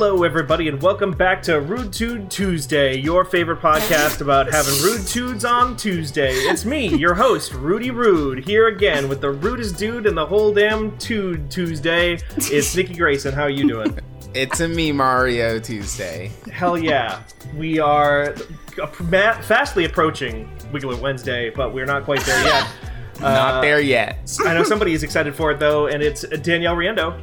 [0.00, 5.04] Hello, everybody, and welcome back to Rude Tude Tuesday, your favorite podcast about having rude
[5.04, 6.30] tudes on Tuesday.
[6.30, 10.54] It's me, your host, Rudy Rude, here again with the rudest dude in the whole
[10.54, 12.20] damn Tude Tuesday.
[12.36, 13.34] It's Nikki Grayson.
[13.34, 13.98] How are you doing?
[14.34, 16.30] It's a me Mario Tuesday.
[16.52, 17.24] Hell yeah.
[17.56, 18.36] We are
[19.42, 22.68] fastly approaching Wiggler Wednesday, but we're not quite there yet.
[23.20, 24.30] Not uh, there yet.
[24.44, 27.20] I know somebody is excited for it, though, and it's Danielle Riendeau.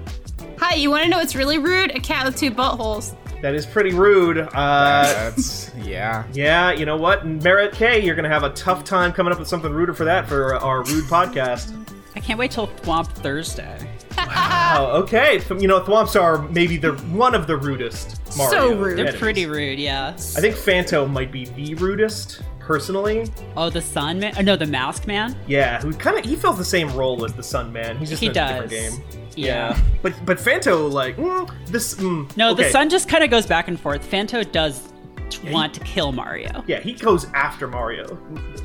[0.59, 1.91] Hi, you want to know what's really rude?
[1.95, 3.15] A cat with two buttholes.
[3.41, 4.37] That is pretty rude.
[4.39, 6.23] Uh, That's yeah.
[6.33, 7.25] yeah, you know what?
[7.27, 10.27] Merritt K, you're gonna have a tough time coming up with something ruder for that
[10.27, 11.73] for our rude podcast.
[12.15, 13.77] I can't wait till Thwomp Thursday.
[14.17, 14.91] wow.
[15.03, 15.41] okay.
[15.59, 18.19] You know, Thwomps are maybe the one of the rudest.
[18.37, 18.97] Mario So rude.
[18.97, 19.19] They're enemies.
[19.21, 20.09] pretty rude, yeah.
[20.13, 23.29] I think Phanto might be the rudest, personally.
[23.57, 24.33] Oh, the Sun Man?
[24.37, 25.35] Oh, no, the Mask Man?
[25.45, 27.97] Yeah, who kind of he fills the same role as the Sun Man.
[27.97, 28.97] He's just He in a different does.
[28.97, 29.03] game.
[29.35, 29.79] Yeah.
[30.01, 31.95] but but Phanto like mm, this.
[31.95, 32.71] Mm, No, the okay.
[32.71, 34.03] Sun just kind of goes back and forth.
[34.05, 34.81] Phanto does
[35.29, 36.63] t- want to kill Mario.
[36.67, 38.17] Yeah, he goes after Mario.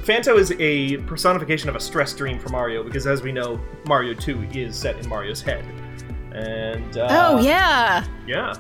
[0.05, 4.15] Phanto is a personification of a stress dream for Mario because, as we know, Mario
[4.15, 5.65] 2 is set in Mario's head.
[6.33, 8.05] And uh, Oh yeah.
[8.27, 8.55] yeah,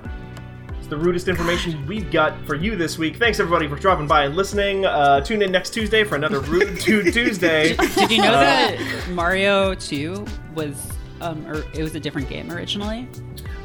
[0.78, 3.16] it's the rudest information we've got for you this week.
[3.16, 4.84] Thanks everybody for dropping by and listening.
[4.84, 7.76] Uh, tune in next Tuesday for another Rude Tude Tuesday.
[7.94, 10.74] Did you know that Mario 2 was,
[11.20, 13.06] um, or it was a different game originally?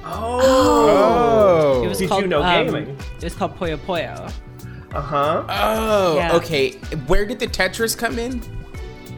[0.04, 1.84] Oh, Oh.
[1.84, 2.98] It was Did called, you know um, gaming?
[3.18, 4.32] It was called Puyo Puyo.
[4.94, 5.44] uh huh.
[5.50, 6.34] Oh, Yeah.
[6.36, 6.72] okay.
[7.08, 8.42] Where did the Tetris come in?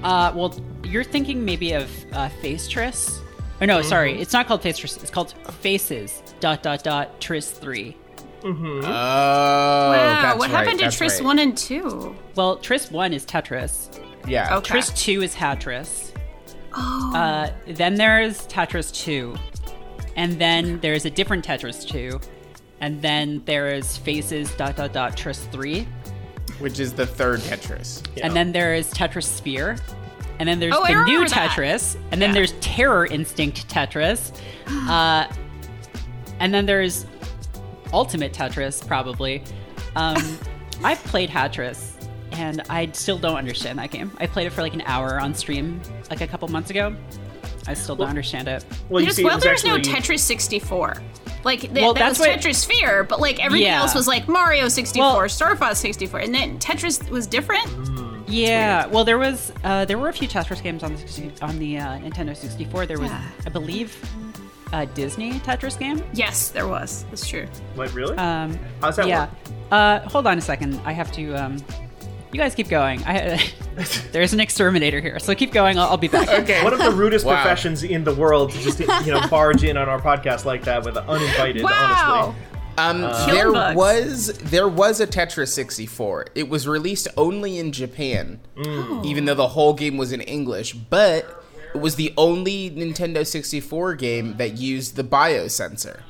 [0.03, 3.19] Uh, well, you're thinking maybe of uh, Face Tris.
[3.59, 4.97] Or no, sorry, it's not called Face Tris.
[4.97, 7.97] It's called Faces dot dot dot Tris three.
[8.43, 8.81] Mm-hmm.
[8.85, 9.91] Oh, wow.
[10.21, 11.23] that's what right, happened to Tris right.
[11.25, 12.15] one and two?
[12.35, 13.99] Well, Tris one is Tetris.
[14.27, 14.57] Yeah.
[14.57, 14.69] Okay.
[14.73, 16.11] Tris two is Hatris.
[16.79, 17.11] Oh.
[17.15, 19.35] Uh, then there's Tetris 2.
[20.15, 22.19] And then there's a different Tetris 2.
[22.81, 25.87] And then there is Faces dot dot dot Tris 3.
[26.59, 28.05] Which is the third Tetris.
[28.15, 28.27] Yeah.
[28.27, 29.77] And then there is Tetris Sphere.
[30.39, 31.49] And then there's Oh, the new that.
[31.51, 31.95] Tetris.
[32.11, 32.33] And then Yeah.
[32.35, 34.31] there's Terror Instinct Tetris.
[34.89, 35.27] Uh,
[36.39, 37.05] and then there's
[37.93, 39.43] Ultimate Tetris, probably.
[39.95, 40.37] Um,
[40.83, 41.93] I've played Hatris,
[42.37, 44.11] and I still don't understand that game.
[44.19, 46.95] I played it for like an hour on stream like a couple months ago.
[47.67, 48.63] I still don't understand it.
[48.89, 51.01] Well, you Just see, it well, was there's actually no Tetris 64.
[51.43, 53.81] Like th- Well, that was what- Tetris Sphere, but like everything Yeah.
[53.81, 57.67] else was like Mario 64, Well- Star Fox 64, and then Tetris was different.
[58.29, 61.77] Yeah, well, there was uh, there were a few Tetris games on the on the
[61.77, 62.85] uh, Nintendo 64.
[62.85, 63.21] There was, Yeah.
[63.45, 63.95] I believe,
[64.73, 66.03] a Disney Tetris game.
[66.13, 67.05] Yes, there was.
[67.09, 67.47] That's true.
[67.75, 68.17] What really?
[68.17, 69.21] Um, How's that yeah.
[69.21, 69.29] work?
[69.71, 70.79] Uh, hold on a second.
[70.85, 71.33] I have to.
[71.35, 71.57] Um,
[72.37, 73.03] you guys keep going.
[73.03, 73.41] I,
[74.11, 75.79] there's an exterminator here, so keep going.
[75.79, 76.29] I'll, I'll be back.
[76.29, 76.63] Okay.
[76.63, 77.33] One of the rudest Wow.
[77.41, 80.85] professions in the world to just you know barge in on our podcast like that
[80.85, 81.63] with an uninvited.
[81.63, 82.35] Wow.
[82.77, 83.75] Honestly, Um, Killing there bugs.
[83.75, 86.27] was there was a Tetris 64.
[86.35, 88.39] It was released only in Japan,
[89.03, 90.73] even though the whole game was in English.
[90.73, 91.43] But
[91.73, 96.01] it was the only Nintendo 64 game that used the biosensor.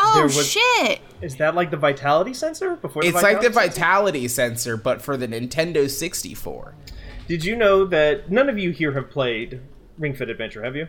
[0.00, 1.00] Oh There was- shit!
[1.20, 3.04] is that like the vitality sensor before?
[3.04, 4.38] It's the like the vitality sensor?
[4.70, 6.74] sensor, but for the Nintendo 64.
[7.26, 9.60] Did you know that none of you here have played
[9.98, 10.62] Ring Fit Adventure?
[10.64, 10.88] Have you?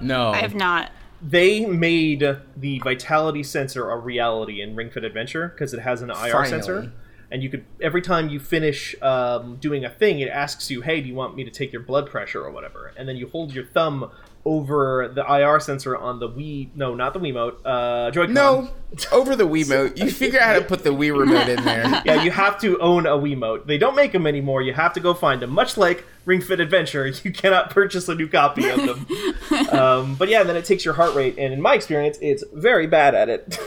[0.00, 0.92] No, I have not.
[1.20, 2.20] They made
[2.56, 6.48] the vitality sensor a reality in Ring Fit Adventure because it has an IR Finally.
[6.48, 6.92] sensor,
[7.32, 11.00] and you could every time you finish um, doing a thing, it asks you, "Hey,
[11.00, 13.52] do you want me to take your blood pressure or whatever?" And then you hold
[13.52, 14.10] your thumb
[14.44, 16.70] over the IR sensor on the Wii.
[16.74, 17.58] No, not the Wiimote.
[17.64, 18.34] Uh, Joy-Con.
[18.34, 18.70] No,
[19.12, 19.98] over the Wiimote.
[19.98, 22.02] You figure out how to put the Wii remote in there.
[22.04, 23.66] Yeah, you have to own a Wiimote.
[23.66, 24.62] They don't make them anymore.
[24.62, 25.50] You have to go find them.
[25.50, 29.68] Much like Ring Fit Adventure, you cannot purchase a new copy of them.
[29.70, 32.86] um, but yeah, then it takes your heart rate, and in my experience, it's very
[32.86, 33.58] bad at it.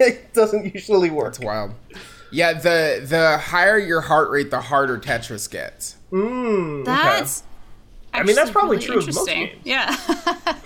[0.00, 1.28] it doesn't usually work.
[1.28, 1.72] It's wild.
[2.32, 5.96] Yeah, the the higher your heart rate, the harder Tetris gets.
[6.10, 7.42] That's.
[8.12, 9.58] I mean, that's probably really true of most games.
[9.64, 9.96] Yeah.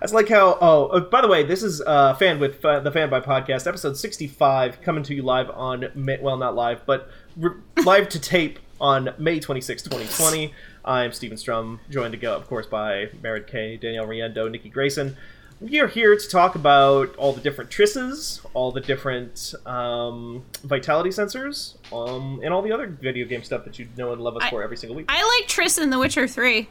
[0.00, 0.58] That's like how.
[0.60, 3.96] Oh, uh, by the way, this is uh, fan with uh, the Fanbyte podcast, episode
[3.96, 8.58] sixty-five, coming to you live on May, well, not live, but re- live to tape
[8.80, 10.54] on May 26, 2020.
[10.84, 15.16] I'm Steven Strom, joined to go, of course, by Merritt K, Danielle Riendeau, Nikki Grayson.
[15.60, 21.10] We are here to talk about all the different trisses, all the different um, vitality
[21.10, 24.44] sensors, um, and all the other video game stuff that you know and love us
[24.44, 25.06] I- for every single week.
[25.08, 26.68] I like Triss in The Witcher 3.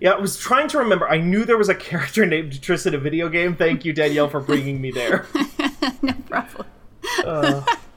[0.00, 1.08] Yeah, I was trying to remember.
[1.08, 3.54] I knew there was a character named Triss in a video game.
[3.54, 5.26] Thank you, Danielle, for bringing me there.
[6.02, 6.66] no problem.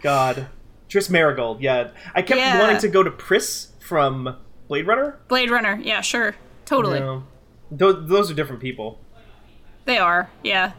[0.02, 0.48] God.
[0.90, 1.90] Triss Merigold, yeah.
[2.14, 2.60] I kept Yeah.
[2.60, 4.36] wanting to go to Priss from
[4.68, 5.18] Blade Runner.
[5.28, 5.80] Blade Runner.
[5.82, 6.36] Yeah, sure.
[6.66, 7.00] Totally.
[7.00, 7.24] No.
[7.72, 9.00] Those are different people.
[9.86, 10.30] They are.
[10.44, 10.72] Yeah.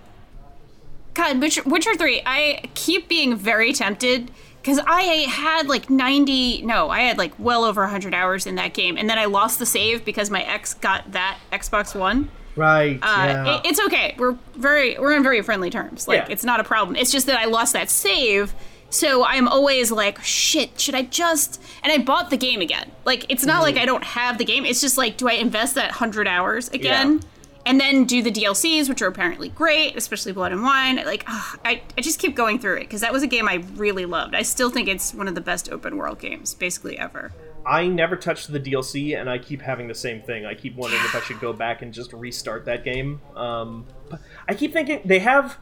[1.14, 4.30] God, Witcher, Witcher 3, I keep being very tempted
[4.62, 8.72] because I had like 90, no, I had like well over 100 hours in that
[8.72, 8.96] game.
[8.96, 12.30] And then I lost the save because my ex got that Xbox One.
[12.56, 12.98] Right.
[13.02, 13.56] Uh, yeah.
[13.56, 14.14] it- it's okay.
[14.18, 16.06] We're very, we're on very friendly terms.
[16.08, 16.26] Like, Yeah.
[16.32, 16.96] it's not a problem.
[16.96, 18.54] It's just that I lost that save.
[18.88, 21.60] So I'm always like, shit, should I just.
[21.82, 22.90] And I bought the game again.
[23.06, 23.62] Like, it's not Mm-hmm.
[23.62, 24.64] like I don't have the game.
[24.66, 27.20] It's just like, do I invest that 100 hours again?
[27.22, 27.28] Yeah.
[27.64, 30.96] And then do the DLCs, which are apparently great, especially Blood and Wine.
[30.96, 33.64] Like, ugh, I, I just keep going through it because that was a game I
[33.74, 34.34] really loved.
[34.34, 37.32] I still think it's one of the best open world games, basically ever.
[37.64, 40.44] I never touched the DLC, and I keep having the same thing.
[40.44, 43.20] I keep wondering if I should go back and just restart that game.
[43.36, 45.58] Um, but I keep thinking they have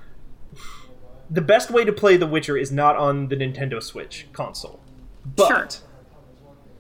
[1.31, 4.81] the best way to play The Witcher is not on the Nintendo Switch console.
[5.25, 5.83] But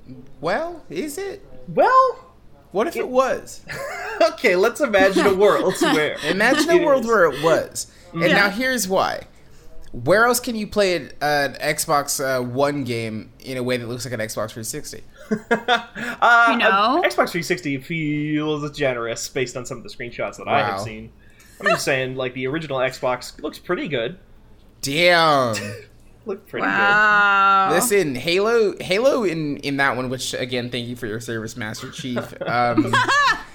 [0.08, 0.16] Sure.
[0.40, 1.44] Well, is it?
[1.68, 2.29] well,
[2.72, 3.62] What if it was?
[4.32, 7.08] okay, let's imagine a world where Imagine It a world is.
[7.08, 7.86] where it was.
[8.12, 8.28] And Yeah.
[8.36, 9.24] now here's why.
[9.92, 13.88] Where else can you play an an Xbox uh, One game in a way that
[13.88, 15.02] looks like an Xbox 360?
[15.30, 15.76] You know?
[16.20, 21.12] Uh, Xbox 360 feels generous based on some of the screenshots that I have seen.
[21.60, 24.18] I'm just saying, like the original Xbox looks pretty good.
[24.80, 25.54] Damn.
[26.30, 27.70] Looked pretty wow.
[27.72, 31.90] Listen, Halo, Halo in in that one, which again, thank you for your service, Master
[31.90, 32.40] Chief.
[32.40, 32.94] Um,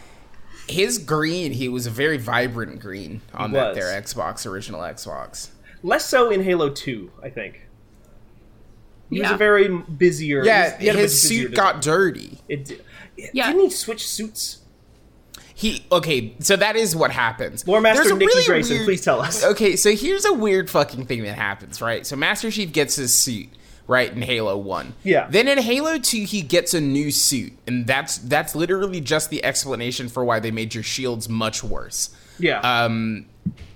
[0.67, 3.75] his green, he was a very vibrant green on that was.
[3.77, 5.49] their Xbox original Xbox.
[5.83, 7.65] Less so in Halo 2, I think.
[9.09, 10.43] He was a very busier.
[10.43, 12.39] Yeah, he his much busier suit got dirty.
[12.49, 12.79] It, di-
[13.33, 13.47] Yeah.
[13.47, 14.57] Didn't he switch suits?
[15.57, 17.65] He okay, so that is what happens.
[17.65, 19.41] Lore Master Nikki really Grayson, weird- please tell us.
[19.43, 22.05] Okay, so here's a weird fucking thing that happens, right?
[22.05, 23.47] So Master Chief gets his suit,
[23.87, 24.93] right, in Halo 1.
[25.03, 25.27] Yeah.
[25.29, 29.45] Then in Halo 2 he gets a new suit, and that's that's literally just the
[29.45, 32.13] explanation for why they made your shields much worse.
[32.37, 32.59] Yeah.
[32.59, 33.27] Um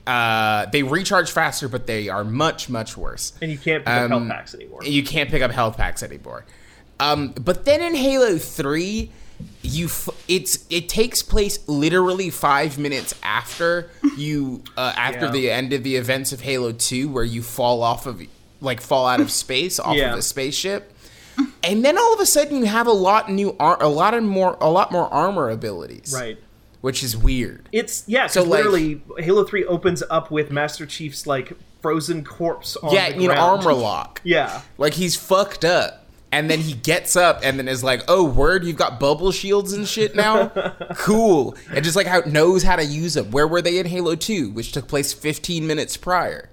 [0.06, 3.32] uh they recharge faster, but they are much much worse.
[3.42, 4.84] and you can't pick up um, health packs anymore.
[4.84, 6.44] You can't pick up health packs anymore.
[7.00, 9.12] Um, but then in Halo Three,
[9.62, 15.32] you f- it's it takes place literally five minutes after you uh, after Yeah.
[15.32, 18.22] the end of the events of Halo Two, where you fall off of
[18.62, 20.14] like fall out of space off Yeah.
[20.14, 20.94] of a spaceship.
[21.64, 24.24] And then all of a sudden you have a lot new ar- a lot of
[24.24, 26.38] more a lot more armor abilities, right.
[26.82, 27.68] Which is weird.
[27.72, 28.28] It's yeah.
[28.28, 32.94] So, So like- literally, Halo Three opens up with Master Chief's like frozen corpse on
[32.94, 33.40] yeah, the in ground.
[33.62, 34.20] armor lock.
[34.26, 34.62] Yeah.
[34.78, 35.99] Like he's fucked up.
[36.32, 39.74] And then he gets up and then is like, "Oh, word, you've got bubble shields
[39.74, 40.48] and shit now.
[40.98, 43.32] cool." And just like how knows how to use them.
[43.32, 46.50] Where were they in Halo Two, which took place 15 minutes prior?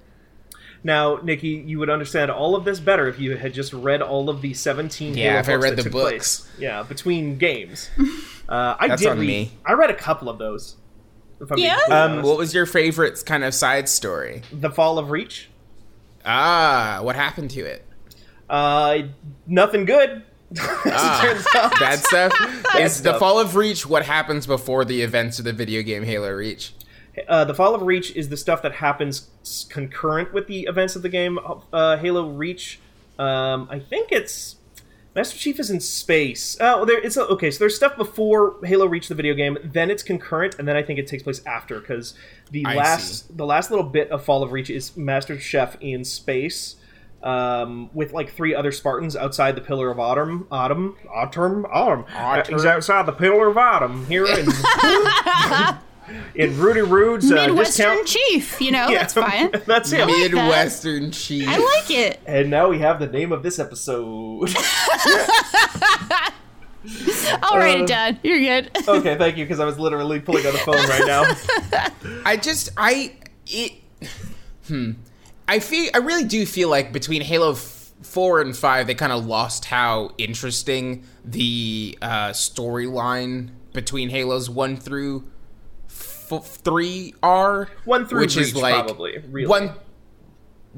[0.82, 4.31] Now, Nikki, you would understand all of this better if you had just read all
[4.31, 6.40] of the 17 Yeah, Halo if I read the books.
[6.40, 6.49] place.
[6.58, 7.90] Yeah, between games.
[8.49, 9.26] Uh, I That's did on read.
[9.26, 9.50] me.
[9.67, 10.76] I read a couple of those.
[11.40, 11.81] If I'm Yeah?
[11.90, 14.43] Um, what was your favorite kind of side story?
[14.52, 15.50] the Fall of Reach.
[16.25, 17.84] Ah, what happened to it?
[18.48, 19.02] Uh,
[19.46, 20.22] nothing good.
[20.58, 21.76] Ah.
[21.81, 22.76] Bad stuff.
[22.78, 23.14] Is the.
[23.14, 26.72] Fall of Reach what happens before the events of the video game Halo Reach?
[27.26, 31.03] Uh, the Fall of Reach is the stuff that happens concurrent with the events of
[31.03, 31.38] the game
[31.72, 32.79] uh, Halo Reach.
[33.19, 34.56] Um, I think it's
[35.17, 36.58] Master Chief is in space.
[36.60, 37.50] Oh, there it's okay.
[37.50, 39.56] So there's stuff before Halo Reach, the video game.
[39.65, 42.12] Then it's concurrent, and then I think it takes place after because
[42.50, 46.05] the I last the last little bit of Fall of Reach is Master Chef in
[46.05, 46.76] space.
[47.27, 52.05] Um, with like three other Spartans outside the Pillar of Autumn, Autumn, Autumn, Autumn.
[52.15, 54.47] Uh, he's outside the Pillar of Autumn here in
[56.37, 58.06] in Rudy Rude's uh, Midwestern discount.
[58.06, 59.51] Chief, you know, Yeah, that's fine.
[59.67, 59.99] That's it.
[60.01, 60.31] like that.
[60.33, 61.49] Midwestern Chief.
[61.49, 62.21] I like it.
[62.27, 64.49] And now we have the name of this episode.
[67.43, 68.21] I'll write Uh, it down.
[68.23, 68.71] You're good.
[68.87, 71.25] okay, thank you, because I was literally pulling out the phone right now.
[72.25, 73.17] I just I
[73.49, 73.73] it
[74.69, 74.93] hmm
[75.48, 79.12] I feel I really do feel like between Halo f- 4 and 5 they kind
[79.12, 85.24] of lost how interesting the uh storyline between Halos 1 through
[85.88, 89.46] f- 3 are One through which is Reach, like probably, really.
[89.46, 89.72] one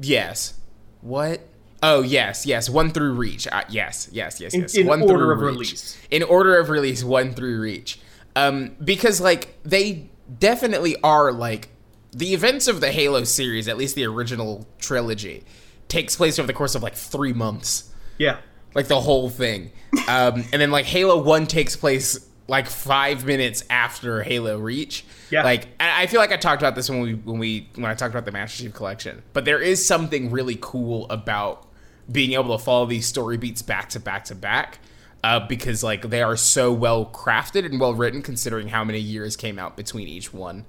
[0.01, 0.53] Yes.
[1.01, 1.41] What?
[1.81, 2.69] Oh yes, yes.
[2.69, 3.47] One through Reach.
[3.47, 4.75] Uh, yes, yes, yes, In- yes.
[4.75, 5.51] in one order through of Reach.
[5.53, 5.97] release.
[6.11, 7.99] In order of release, one through Reach.
[8.35, 10.09] Um, because like they
[10.39, 11.69] definitely are like
[12.11, 15.43] the events of the Halo series, at least the original trilogy,
[15.87, 18.37] takes place over the course of like three months Yeah.
[18.75, 19.71] like the whole thing.
[20.07, 25.05] Um, and then like Halo One takes place like five minutes after Halo Reach.
[25.29, 25.43] Yeah.
[25.43, 27.93] Like I I feel like I talked about this when we when we when I
[27.95, 29.21] talked about the Master Chief Collection.
[29.33, 31.67] But there is something really cool about
[32.11, 34.79] being able to follow these story beats back to back to back.
[35.23, 39.35] Uh, because like they are so well crafted and well written considering how many years
[39.35, 40.65] came out between each one.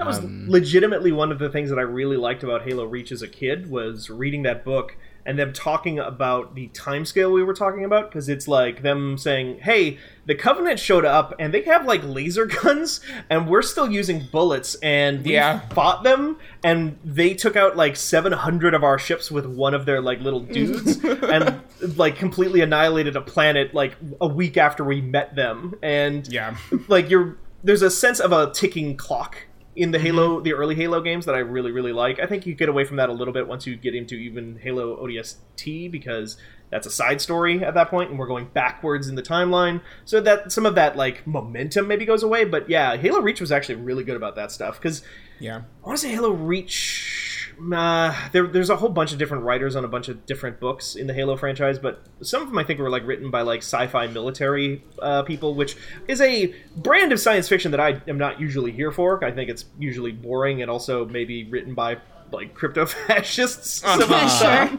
[0.00, 3.12] That was Um, legitimately one of the things that I really liked about Halo Reach
[3.12, 7.52] as a kid was reading that book and them talking about the timescale we were
[7.52, 11.84] talking about because it's like them saying, "Hey, the Covenant showed up and they have
[11.84, 15.60] like laser guns and we're still using bullets and we Yeah.
[15.74, 20.00] fought them and they took out like 700 of our ships with one of their
[20.00, 21.60] like little dudes and
[21.98, 26.56] like completely annihilated a planet like a week after we met them and Yeah.
[26.88, 29.36] like you're there's a sense of a ticking clock
[29.80, 30.42] in the Halo, mm-hmm.
[30.42, 32.20] the early Halo games that I really, really like.
[32.20, 34.58] I think you get away from that a little bit once you get into even
[34.62, 36.36] Halo ODST because
[36.68, 39.80] that's a side story at that point, and we're going backwards in the timeline.
[40.04, 42.44] So that some of that like momentum maybe goes away.
[42.44, 45.02] But yeah, Halo Reach was actually really good about that stuff because
[45.38, 45.62] Yeah.
[45.82, 47.29] I want to say Halo Reach.
[47.72, 50.94] Uh, there, there's a whole bunch of different writers on a bunch of different books
[50.94, 53.60] in the Halo franchise, but some of them I think were like written by like
[53.60, 55.76] sci-fi military uh, people, which
[56.08, 59.22] is a brand of science fiction that I am not usually here for.
[59.24, 61.98] I think it's usually boring and also maybe written by
[62.32, 63.84] like crypto fascists.
[63.84, 64.06] Uh-huh.
[64.08, 64.78] Yeah, sure.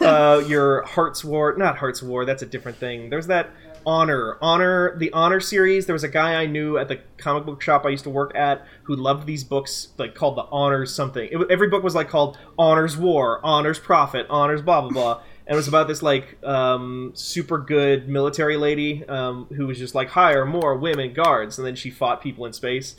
[0.00, 0.06] Yeah.
[0.06, 2.24] uh, your Hearts War, not Hearts War.
[2.24, 3.10] That's a different thing.
[3.10, 3.50] There's that
[3.88, 5.86] Honor, Honor, the Honor series.
[5.86, 8.36] There was a guy I knew at the comic book shop I used to work
[8.36, 11.26] at who loved these books, like called the Honors something.
[11.32, 15.22] It, every book was like called Honors War, Honors Prophet, Honors blah blah blah.
[15.48, 19.94] And it was about this like um, super good military lady um, who was just
[19.94, 22.96] like hire more women guards, and then she fought people in space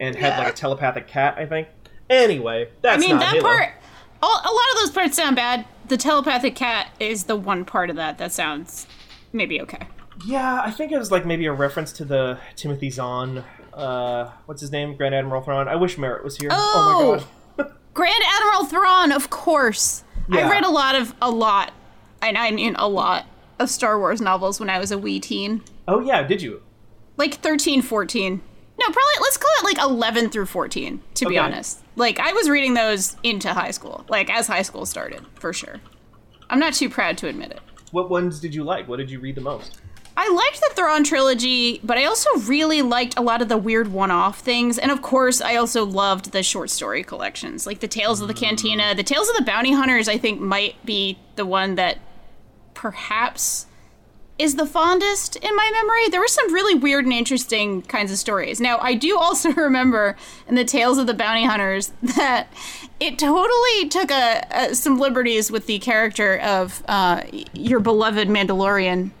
[0.00, 1.68] and had like a telepathic cat, I think.
[2.10, 3.44] Anyway, that's I mean, not that Halo.
[3.44, 3.74] part.
[4.20, 5.64] All, a lot of those parts sound bad.
[5.86, 8.88] The telepathic cat is the one part of that that sounds
[9.32, 9.86] maybe okay.
[10.26, 13.44] Yeah, I think it was like maybe a reference to the Timothy Zahn.
[13.72, 14.96] Uh, what's his name?
[14.96, 15.68] Grand Admiral Thrawn.
[15.68, 16.48] I wish Merritt was here.
[16.52, 17.26] Oh, Oh!
[17.58, 17.72] my god.
[17.94, 20.04] Grand Admiral Thrawn, of course.
[20.30, 20.46] Yeah.
[20.46, 21.72] I read a lot of a lot,
[22.22, 23.26] and I mean a lot
[23.58, 26.62] of Star Wars novels when I was a wee teen, Oh yeah, did you?
[27.16, 28.40] like 13, 14.
[28.80, 31.80] No, probably let's call it like 11 through 14 to be honest.
[31.96, 35.80] Like I was reading those into high school, like as high school started, for sure.
[36.48, 37.60] I'm not too proud to admit it.
[37.90, 38.88] What ones did you like?
[38.88, 39.80] What did you read the most?
[40.16, 43.88] I liked the Thrawn trilogy, but I also really liked a lot of the weird
[43.88, 48.20] one-off things, and of course, I also loved the short story collections, like the Tales
[48.20, 50.08] of the Cantina, the Tales of the Bounty Hunters.
[50.08, 51.98] I think might be the one that
[52.74, 53.66] perhaps
[54.38, 56.08] is the fondest in my memory.
[56.08, 58.60] There were some really weird and interesting kinds of stories.
[58.60, 60.16] Now, I do also remember
[60.48, 62.48] in the Tales of the Bounty Hunters that
[63.00, 69.12] it totally took a, a some liberties with the character of uh, your beloved Mandalorian,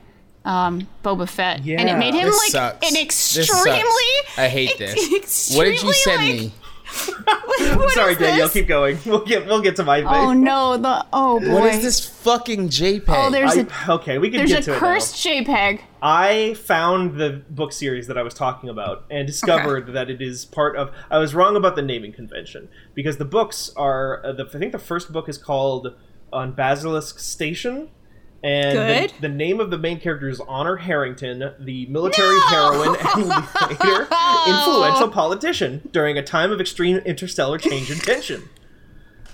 [0.44, 2.90] um, Boba Fett, and it made him This like sucks.
[2.90, 4.12] an extremely.
[4.36, 4.94] I hate this.
[5.56, 6.52] What did you extremely, send like- me?
[7.76, 8.46] What Sorry, is Danielle.
[8.46, 8.52] this?
[8.52, 8.98] Keep going.
[9.06, 10.06] We'll get we'll get to my thing.
[10.08, 10.76] Oh no!
[10.76, 11.52] The oh boy!
[11.60, 13.04] What is this fucking JPEG?
[13.08, 15.74] Oh, there's a I, okay, we can there's get a to cursed JPEG.
[15.74, 15.82] it now.
[16.02, 20.44] I found the book series that I was talking about and discovered that it is
[20.44, 20.90] part of.
[21.10, 24.24] I was wrong about the naming convention because the books are.
[24.24, 25.94] Uh, the, I think the first book is called
[26.32, 27.88] "On Basilisk Station."
[28.44, 32.46] And the, the name of the main character is Honor Harrington, the military No!
[32.48, 34.08] heroine and later
[34.48, 38.48] influential politician during a time of extreme interstellar change and tension.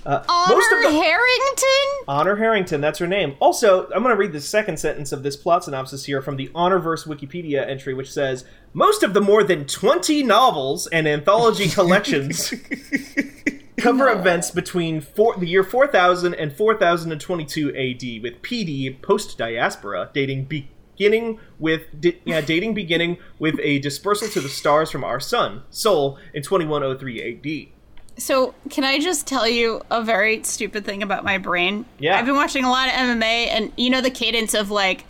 [0.04, 2.04] Uh, Honor the- Harrington.
[2.06, 3.34] Honor Harrington, that's her name.
[3.40, 6.48] Also, I'm going to read the second sentence of this plot synopsis here from the
[6.48, 12.52] Honorverse Wikipedia entry, which says most of the more than 20 novels and anthology collections
[13.78, 20.44] cover events between four, the year 4000 and 4022 AD, with PD post diaspora dating
[20.44, 25.62] beginning with di- yeah, dating beginning with a dispersal to the stars from our sun,
[25.70, 28.22] Sol, in 2103 AD.
[28.22, 31.86] So, can I just tell you a very stupid thing about my brain?
[32.00, 32.18] Yeah.
[32.18, 35.04] I've been watching a lot of MMA, and you know the cadence of like,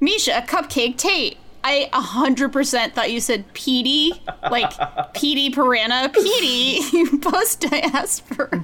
[0.00, 1.38] Miesha, Cupcake, Tate.
[1.64, 4.18] I 100% thought you said PD,
[4.50, 4.70] like
[5.14, 8.62] PD Piranha, PD you post diaspora.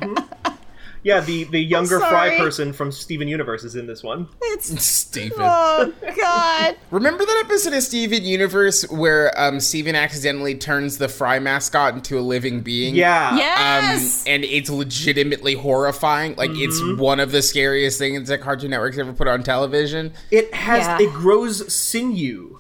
[1.05, 4.29] Yeah, the, the younger fry person from Steven Universe is in this one.
[4.43, 5.39] It's Steven.
[5.39, 6.77] oh god.
[6.91, 12.19] Remember that episode of Steven Universe where um, Steven accidentally turns the Fry mascot into
[12.19, 12.97] a living being?
[12.97, 13.29] Yeah.
[13.31, 14.25] Um, Yes.
[14.27, 16.35] and it's legitimately horrifying.
[16.35, 20.13] Like it's one of the scariest things that Cartoon Network's ever put on television.
[20.33, 20.99] It has Yeah.
[21.09, 22.59] it grows sinew.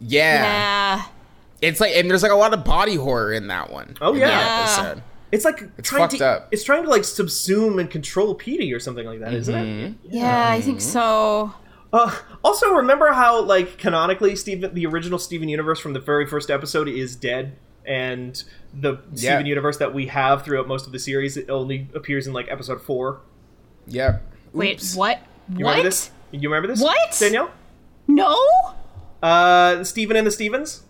[0.00, 0.42] Yeah.
[0.42, 1.04] yeah.
[1.60, 3.96] It's like and there's like a lot of body horror in that one.
[4.00, 4.28] Oh, in yeah.
[4.28, 4.98] that.
[5.30, 6.48] It's like It's trying fucked to up.
[6.52, 9.94] it's trying to like subsume and control Petey or something like that, not it?
[10.04, 11.52] Yeah, I think so.
[11.92, 12.14] Uh,
[12.44, 16.86] also, remember how like canonically, Steven, the original Steven Universe from the very first episode
[16.88, 19.32] is dead, and the Yeah.
[19.32, 22.46] Steven Universe that we have throughout most of the series it only appears in like
[22.50, 23.20] episode four.
[23.86, 24.22] Yep.
[24.52, 24.94] Wait, Oops.
[24.96, 25.18] what?
[25.56, 25.70] You what?
[25.72, 26.10] remember this?
[26.30, 26.80] You remember this?
[26.82, 27.16] What?
[27.18, 27.50] Danielle?
[28.06, 28.38] No?
[29.22, 30.82] Uh, Steven and the Stevens.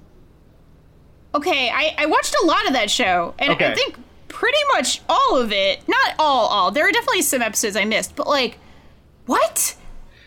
[1.35, 3.70] okay, I, I watched a lot of that show, and Okay.
[3.73, 3.97] I think
[4.28, 5.80] pretty much all of it.
[5.88, 6.70] Not all, all.
[6.70, 8.58] There are definitely some episodes I missed, but like,
[9.26, 9.76] what?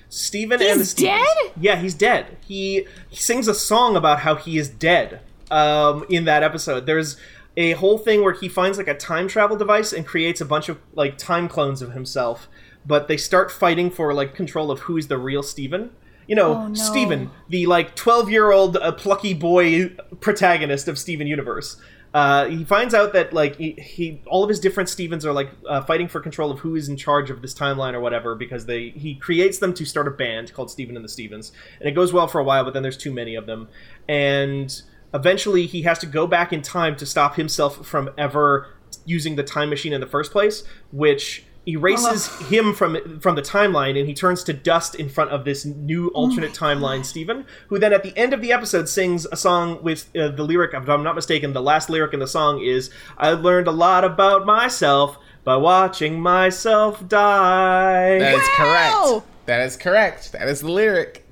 [0.10, 1.20] Steven He's and the Stevens.
[1.44, 1.52] dead?
[1.60, 2.38] Yeah, he's dead.
[2.46, 5.22] He, he sings a song about how he is dead.
[5.50, 7.18] Um, in that episode, there's
[7.58, 10.70] a whole thing where he finds like a time travel device and creates a bunch
[10.70, 12.48] of like time clones of himself.
[12.86, 15.92] But they start fighting for like control of who's the real Steven.
[16.32, 16.74] You know, Oh, no.
[16.74, 19.90] Steven, the like 12 year old uh, plucky boy
[20.22, 21.76] protagonist of Steven Universe.
[22.14, 25.50] Uh, he finds out that like he, he all of his different Stevens are like
[25.68, 28.66] uh, fighting for control of who is in charge of this timeline or whatever because
[28.66, 31.92] they he creates them to start a band called Steven and the Stevens and it
[31.92, 33.68] goes well for a while but then there's too many of them
[34.08, 34.84] and
[35.14, 38.68] eventually he has to go back in time to stop himself from ever
[39.06, 43.98] using the time machine in the first place which erases him from from the timeline
[43.98, 47.94] and he turns to dust in front of this new alternate timeline Steven who then
[47.94, 51.04] at the end of the episode sings a song with uh, the lyric if I'm
[51.04, 55.20] not mistaken the last lyric in the song is I learned a lot about myself
[55.44, 58.56] by watching myself die That is Wow!
[58.58, 59.46] correct.
[59.46, 60.32] That is correct.
[60.32, 61.28] That is the lyric.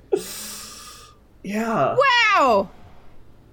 [1.43, 1.95] yeah
[2.35, 2.69] Wow!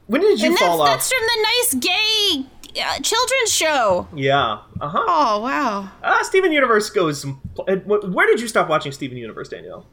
[0.06, 2.46] when did you and that's, fall off that's from the nice gay
[2.80, 4.06] uh, children's show.
[4.14, 5.90] yeah uh-huh Oh, wow.
[6.02, 9.86] uh, Steven Universe goes some uh, wh- where did you stop watching Steven Universe Danielle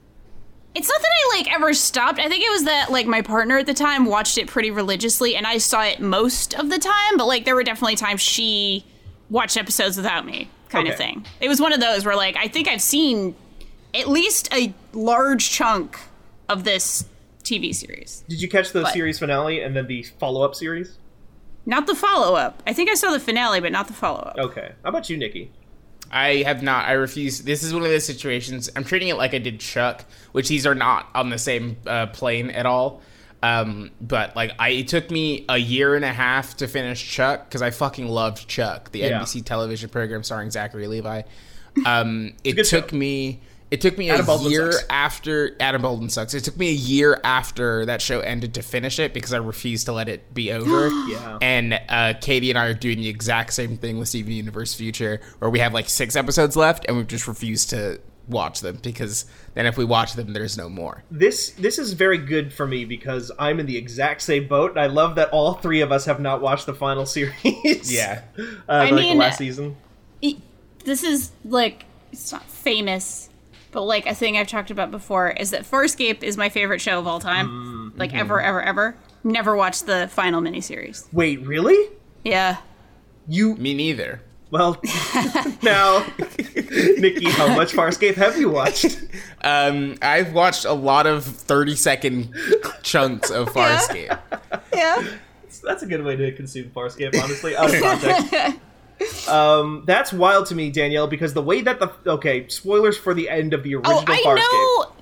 [0.75, 2.19] It's not that I like ever stopped.
[2.19, 5.35] I think it was that like my partner at the time watched it pretty religiously,
[5.35, 7.17] and I saw it most of the time.
[7.17, 8.83] But like there were definitely times she
[9.29, 11.25] watched episodes without me, kind of thing.
[11.41, 13.35] It was one of those where like I think I've seen
[13.93, 15.99] at least a large chunk
[16.49, 17.05] of this
[17.43, 18.23] TV series.
[18.27, 18.93] Did you catch the What?
[18.93, 20.97] series finale and then the follow up series?
[21.65, 22.61] Not the follow up.
[22.67, 24.37] I think I saw the finale, but not the follow up.
[24.37, 24.71] Okay.
[24.83, 25.51] How about you, Nikki?
[26.11, 26.85] I have not.
[26.87, 27.41] I refuse.
[27.41, 28.69] This is one of those situations.
[28.75, 32.07] I'm treating it like I did Chuck, which these are not on the same uh,
[32.07, 33.01] plane at all.
[33.41, 37.49] Um, but like, I it took me a year and a half to finish Chuck
[37.49, 39.19] because I fucking loved Chuck, the Yeah.
[39.21, 41.23] NBC television program starring Zachary Levi.
[41.85, 42.95] Um, it took show.
[42.97, 43.41] me.
[43.73, 44.85] It took me a Baldwin year sucks.
[44.91, 46.35] after Adam Baldwin sucks.
[46.35, 49.87] It took me a year after that show ended to finish it because I refused
[49.87, 50.89] to let it be over.
[51.09, 51.39] Yeah.
[51.41, 55.21] And uh, Katie and I are doing the exact same thing with Steven Universe Future,
[55.39, 59.25] where we have like six episodes left, and we've just refused to watch them because
[59.53, 61.03] then if we watch them, there's no more.
[61.11, 64.79] This this is very good for me because I'm in the exact same boat, and
[64.79, 67.91] I love that all three of us have not watched the final series.
[67.93, 68.21] Yeah.
[68.37, 69.77] uh, like mean, last season.
[70.21, 70.37] it-
[70.85, 73.29] this is like it's not famous,
[73.73, 76.99] but like a thing I've talked about before is that Farscape is my favorite show
[76.99, 77.47] of all time.
[77.47, 77.99] Mm-hmm.
[77.99, 78.95] Like ever, ever, ever.
[79.23, 81.11] Never watched the final miniseries.
[81.11, 81.89] Wait, really?
[82.23, 82.57] Yeah.
[83.27, 84.21] You Me neither.
[84.51, 84.79] well
[85.63, 89.03] now, Nikki, how much Farscape have you watched?
[89.45, 92.33] Um, I've watched a lot of 30 second
[92.81, 94.17] chunks of Farscape.
[94.73, 95.01] Yeah.
[95.01, 95.07] yeah.
[95.61, 98.57] That's a good way to consume Farscape, honestly, out of context.
[99.27, 103.29] Um, that's wild to me, Danielle, because the way that the okay spoilers for the
[103.29, 104.35] end of the original Oh, I Farscape.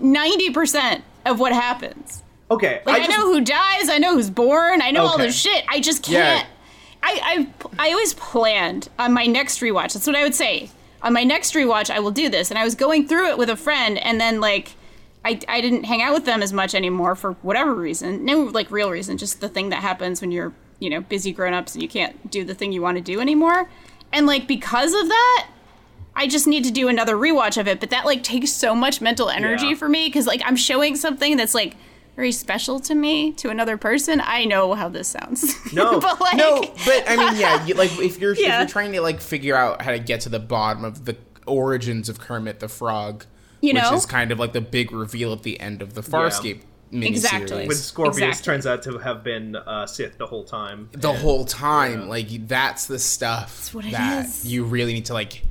[0.01, 2.23] know ninety percent of what happens.
[2.49, 3.87] Okay, Like I, just- know who dies.
[3.89, 4.81] I know who's born.
[4.81, 5.27] I know all Okay.
[5.27, 5.63] this shit.
[5.69, 6.45] I just can't.
[7.03, 7.47] I,
[7.79, 9.93] I I always planned on my next rewatch.
[9.93, 10.69] That's what I would say.
[11.01, 12.51] On my next rewatch, I will do this.
[12.51, 14.73] And I was going through it with a friend, and then like,
[15.25, 18.23] I I didn't hang out with them as much anymore for whatever reason.
[18.25, 21.53] No like real reason, just the thing that happens when you're you know busy grown
[21.53, 23.69] ups and you can't do the thing you want to do anymore.
[24.13, 25.47] And like because of that,
[26.15, 29.01] I just need to do another rewatch of it, but that like takes so much
[29.01, 29.75] mental energy Yeah.
[29.75, 31.75] for me because like I'm showing something that's like
[32.17, 34.21] very special to me to another person.
[34.23, 35.55] I know how this sounds.
[35.73, 35.99] No.
[36.01, 39.01] but like No, but I mean, yeah, you, like if you're if you're trying to
[39.01, 41.15] like figure out how to get to the bottom of the
[41.47, 43.25] origins of Kermit the Frog,
[43.61, 43.93] You which know?
[43.93, 46.65] is kind of like the big reveal at the end of the Farscape miniseries.
[46.93, 47.67] Exactly.
[47.67, 48.43] when Scorpius Exactly.
[48.43, 50.89] turns out to have been uh, Sith the whole time.
[50.91, 52.09] the whole time.
[52.09, 54.45] Like that's the stuff what it that is.
[54.45, 55.43] you really need to like.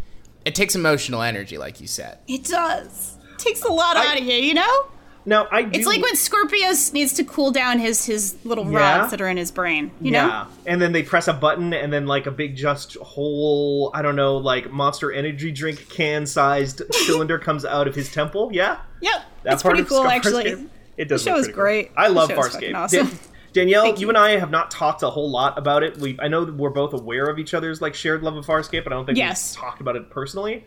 [0.45, 2.19] It takes emotional energy, like you said.
[2.29, 3.17] it does.
[3.39, 4.87] Takes a lot I- out of you, you know?
[5.27, 8.99] Now I do, It's like when Scorpius needs to cool down his his little Yeah.
[9.01, 10.47] rods that are in his brain, you yeah, know?
[10.65, 14.17] and then they press a button, and then like a big just whole I don't
[14.17, 18.49] know like Monster Energy drink can sized cylinder comes out of his temple.
[18.53, 19.23] Yeah, Yep.
[19.43, 20.67] That's pretty cool Farscape, actually.
[21.01, 21.25] It does.
[21.25, 21.63] The show is pretty cool.
[21.63, 21.91] great.
[21.97, 22.75] I love Farscape.
[22.75, 23.07] awesome.
[23.09, 23.19] Dan-
[23.53, 25.97] Danielle, Thank you, and I have not talked a whole lot about it.
[25.99, 28.85] We I know that we're both aware of each other's like shared love of Farscape,
[28.85, 29.57] but I don't think Yes.
[29.57, 30.65] we've talked about it personally.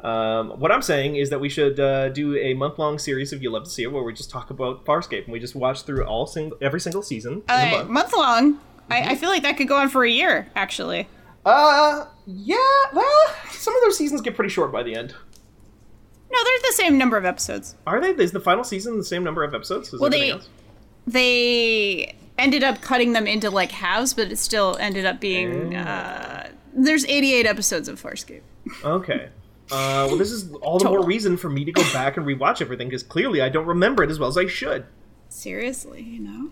[0.00, 3.42] Um, what I'm saying is that we should uh, do a month long series of
[3.42, 5.82] You Love to See It, where we just talk about Farscape and we just watch
[5.82, 7.42] through all single every single season.
[7.48, 7.88] Uh, month.
[7.90, 8.58] month long.
[8.90, 11.08] I, I feel like that could go on for a year, actually.
[11.46, 12.56] Uh, yeah.
[12.92, 15.14] Well, some of those seasons get pretty short by the end.
[16.34, 17.76] No, they're the same number of episodes.
[17.86, 18.10] Are they?
[18.22, 20.48] Is the final season the same number of episodes as Well, they- else?
[21.06, 25.76] They ended up cutting them into like halves, but it still ended up being.
[25.76, 28.40] Uh, there's 88 episodes of Farscape.
[28.84, 29.28] Okay.
[29.70, 32.60] Uh, well, this is all the more reason for me to go back and rewatch
[32.60, 34.86] everything because clearly I don't remember it as well as I should.
[35.28, 36.50] Seriously, you know.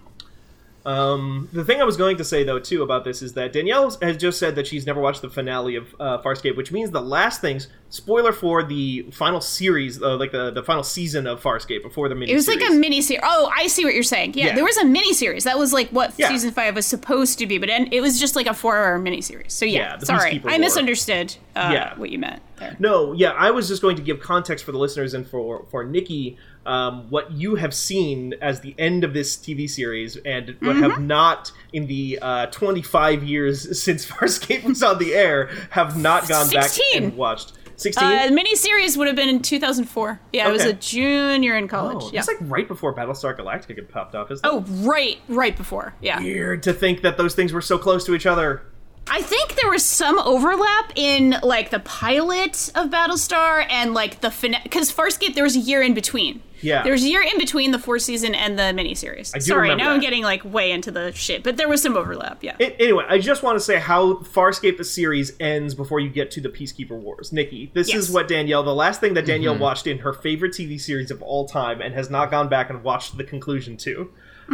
[0.84, 3.90] Um, the thing I was going to say though too about this is that Danielle
[4.02, 7.00] has just said that she's never watched the finale of uh, Farscape, which means the
[7.00, 7.68] last things.
[7.88, 12.14] Spoiler for the final series, uh, like the the final season of Farscape before the
[12.14, 12.32] mini.
[12.32, 13.22] It was like a mini series.
[13.24, 14.32] Oh, I see what you're saying.
[14.34, 14.54] Yeah, Yeah.
[14.54, 15.44] there was a mini series.
[15.44, 16.28] That was like what Yeah.
[16.28, 19.20] season five was supposed to be, but it was just like a four hour mini
[19.20, 19.52] series.
[19.52, 21.94] So Yeah, yeah, sorry, I misunderstood uh, Yeah.
[21.98, 22.76] what you meant there.
[22.78, 25.84] No, yeah, I was just going to give context for the listeners and for for
[25.84, 30.76] Nikki, um, what you have seen as the end of this TV series, and what
[30.76, 31.06] have Mm-hmm.
[31.06, 36.48] not in the uh, 25 years since Farscape was on the air, have not gone
[36.50, 37.54] back and watched.
[37.76, 38.04] 16.
[38.06, 40.20] Uh, mini series would have been in 2004.
[40.32, 41.96] Yeah, I was a junior in college.
[42.00, 42.20] oh, yeah.
[42.20, 44.30] it's like right before Battlestar Galactica popped off.
[44.30, 44.48] Isn't it?
[44.48, 45.94] oh, right, right before.
[46.00, 46.20] Yeah.
[46.20, 48.62] weird to think that those things were so close to each other.
[49.08, 54.30] I think there was some overlap in like the pilot of Battlestar and like the
[54.30, 56.42] finale because Farscape there was a year in between.
[56.60, 56.84] Yeah.
[56.84, 59.32] there was a year in between the fourth season and the miniseries.
[59.34, 61.82] I do Sorry, remember now I'm getting like way into the shit, but there was
[61.82, 62.44] some overlap.
[62.44, 62.54] Yeah.
[62.60, 66.30] A- anyway, I just want to say how Farscape the series ends before you get
[66.30, 67.32] to the Peacekeeper Wars.
[67.32, 70.80] Nikki, this is what Danielle, the last thing that Danielle watched in her favorite TV
[70.80, 74.12] series of all time and has not gone back and watched the conclusion to.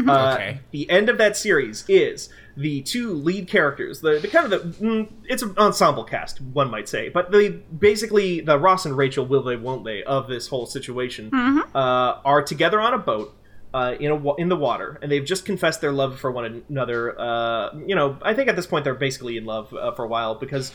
[0.09, 0.61] Uh, Okay.
[0.71, 4.85] The end of that series is the two lead characters, the, the kind of the
[4.85, 9.25] mm, it's an ensemble cast, one might say, but they basically the Ross and Rachel
[9.25, 13.33] will they won't they of this whole situation uh, are together on a boat
[13.73, 17.19] uh, in a in the water, and they've just confessed their love for one another.
[17.19, 20.09] Uh, you know, I think at this point they're basically in love uh, for a
[20.09, 20.73] while because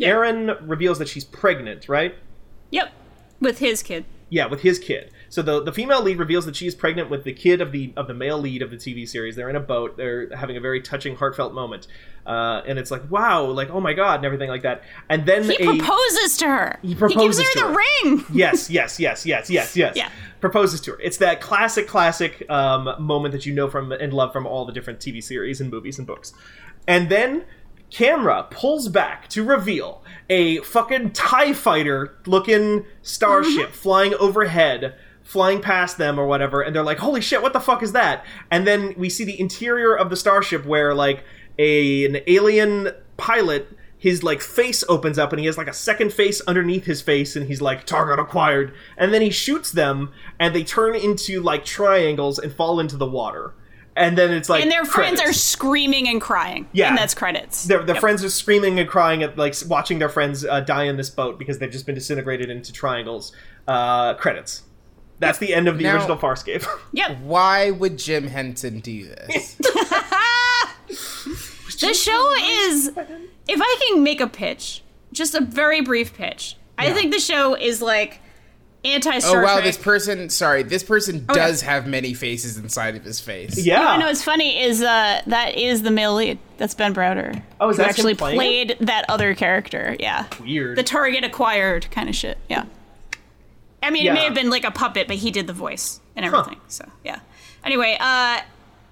[0.00, 2.14] Aeryn reveals that she's pregnant, right?
[2.70, 2.92] Yep.
[3.40, 4.06] With his kid.
[4.30, 5.10] Yeah, with his kid.
[5.30, 7.92] So the the female lead reveals that she is pregnant with the kid of the
[7.96, 9.36] of the male lead of the TV series.
[9.36, 9.96] They're in a boat.
[9.96, 11.86] They're having a very touching, heartfelt moment,
[12.26, 14.82] uh, and it's like wow, like oh my god, and everything like that.
[15.08, 16.78] And then He a, proposes to her.
[16.82, 17.78] He proposes gives her to the her.
[18.04, 18.24] ring.
[18.32, 19.94] yes, yes, yes, yes, yes, yes.
[19.96, 20.10] Yeah.
[20.40, 21.00] Proposes to her.
[21.00, 24.72] It's that classic, classic um, moment that you know from and love from all the
[24.72, 26.32] different TV series and movies and books.
[26.88, 27.44] And then
[27.90, 33.72] camera pulls back to reveal a fucking TIE fighter looking starship Mm-hmm.
[33.74, 34.96] flying overhead.
[35.30, 37.40] Flying past them or whatever, and they're like, "Holy shit!
[37.40, 40.92] What the fuck is that?" And then we see the interior of the starship, where
[40.92, 41.22] like
[41.56, 46.10] a an alien pilot his like face opens up and he has like a second
[46.10, 50.54] face underneath his face and he's like target acquired and then he shoots them and
[50.54, 53.52] they turn into like triangles and fall into the water
[53.94, 56.66] and then it's like And their friends are screaming and crying.
[56.72, 56.88] Yeah.
[56.88, 57.64] And that's credits.
[57.64, 58.00] their, their Yep.
[58.00, 61.38] friends are screaming and crying at like watching their friends uh, die in this boat
[61.38, 63.32] because they've just been disintegrated into triangles
[63.68, 64.62] uh credits
[65.20, 67.18] that's the end of the Now- original farscape Yep.
[67.20, 69.56] Why would Jim Henson do this?
[71.80, 72.88] The show is,
[73.48, 76.56] if I can make a pitch, just a very brief pitch.
[76.76, 78.20] I think the show is like
[78.84, 79.64] anti Star oh wow, Trek.
[79.64, 80.28] this person.
[80.28, 81.46] Sorry, this person Oh, yeah.
[81.46, 83.64] does have many faces inside of his face.
[83.64, 86.38] yeah I know what's funny is uh, that is the male lead.
[86.58, 87.42] That's Ben Browder.
[87.60, 89.96] Oh, is who that actually playing played that other character?
[89.98, 92.36] Yeah, weird the target acquired kind of shit.
[92.50, 92.64] Yeah.
[93.82, 94.12] I mean, Yeah.
[94.12, 96.60] it may have been like a puppet, but he did the voice and everything.
[96.68, 97.20] So yeah.
[97.64, 98.40] Anyway, uh,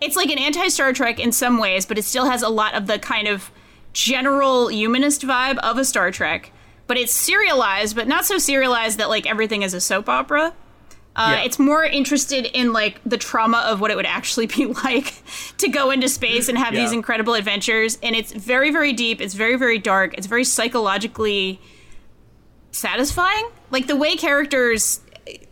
[0.01, 2.75] it's like an anti Star Trek in some ways, but it still has a lot
[2.75, 3.51] of the kind of
[3.93, 6.53] general humanist vibe of a Star Trek.
[6.87, 10.55] But it's serialized, but not so serialized that like everything is a soap opera.
[11.17, 11.45] Uh, Yeah.
[11.45, 15.13] It's more interested in like the trauma of what it would actually be like
[15.59, 16.81] to go into space and have Yeah.
[16.81, 17.99] these incredible adventures.
[18.03, 19.21] And it's very, very deep.
[19.21, 20.17] It's very, very dark.
[20.17, 21.61] It's very psychologically
[22.73, 23.49] satisfying.
[23.71, 25.01] Like the way characters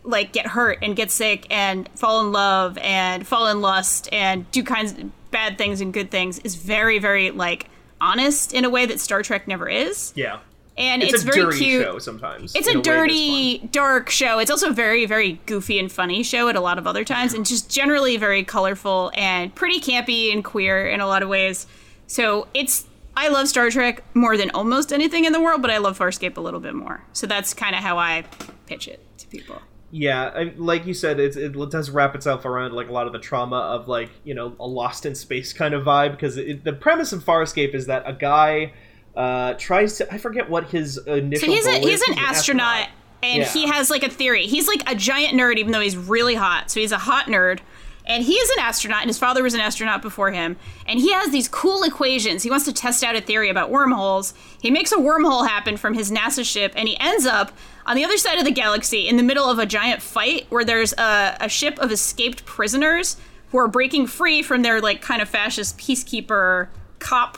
[0.03, 4.49] like get hurt and get sick and fall in love and fall in lust and
[4.51, 7.67] do kinds of bad things and good things is very, very like
[8.01, 10.13] honest in a way that Star Trek never is.
[10.15, 10.39] yeah
[10.77, 11.83] And it's, it's, a very dirty cute.
[11.83, 12.81] show sometimes It's a fun.
[12.81, 14.39] dirty, dark show.
[14.39, 17.33] It's also a very, very goofy and funny show at a lot of other times,
[17.33, 21.67] and just generally very colorful and pretty campy and queer in a lot of ways.
[22.07, 22.85] So it's.
[23.17, 26.37] I love Star Trek more than almost anything in the world, but I love Farscape
[26.37, 27.03] a little bit more.
[27.13, 28.23] So that's kind of how I
[28.67, 29.59] pitch it to people.
[29.89, 33.19] Yeah, I, like you said, it does wrap itself around like a lot of the
[33.19, 36.73] trauma of like you know a lost in space kind of vibe because it, the
[36.73, 38.73] premise of Farscape is that a guy
[39.15, 42.07] uh, tries to I forget what his initial So he's a he's is.
[42.09, 42.89] an astronaut,
[43.23, 43.47] and Yeah.
[43.49, 44.45] he has like a theory.
[44.45, 46.69] He's like a giant nerd, even though he's really hot.
[46.69, 47.61] So he's a hot nerd,
[48.07, 50.55] and he is an astronaut, and his father was an astronaut before him.
[50.87, 52.41] And he has these cool equations.
[52.41, 54.33] He wants to test out a theory about wormholes.
[54.61, 57.51] He makes a wormhole happen from his NASA ship, and he ends up
[57.85, 60.63] on the other side of the galaxy in the middle of a giant fight where
[60.65, 63.17] there's a, a ship of escaped prisoners
[63.49, 66.67] who are breaking free from their like kind of fascist peacekeeper
[66.99, 67.37] cop,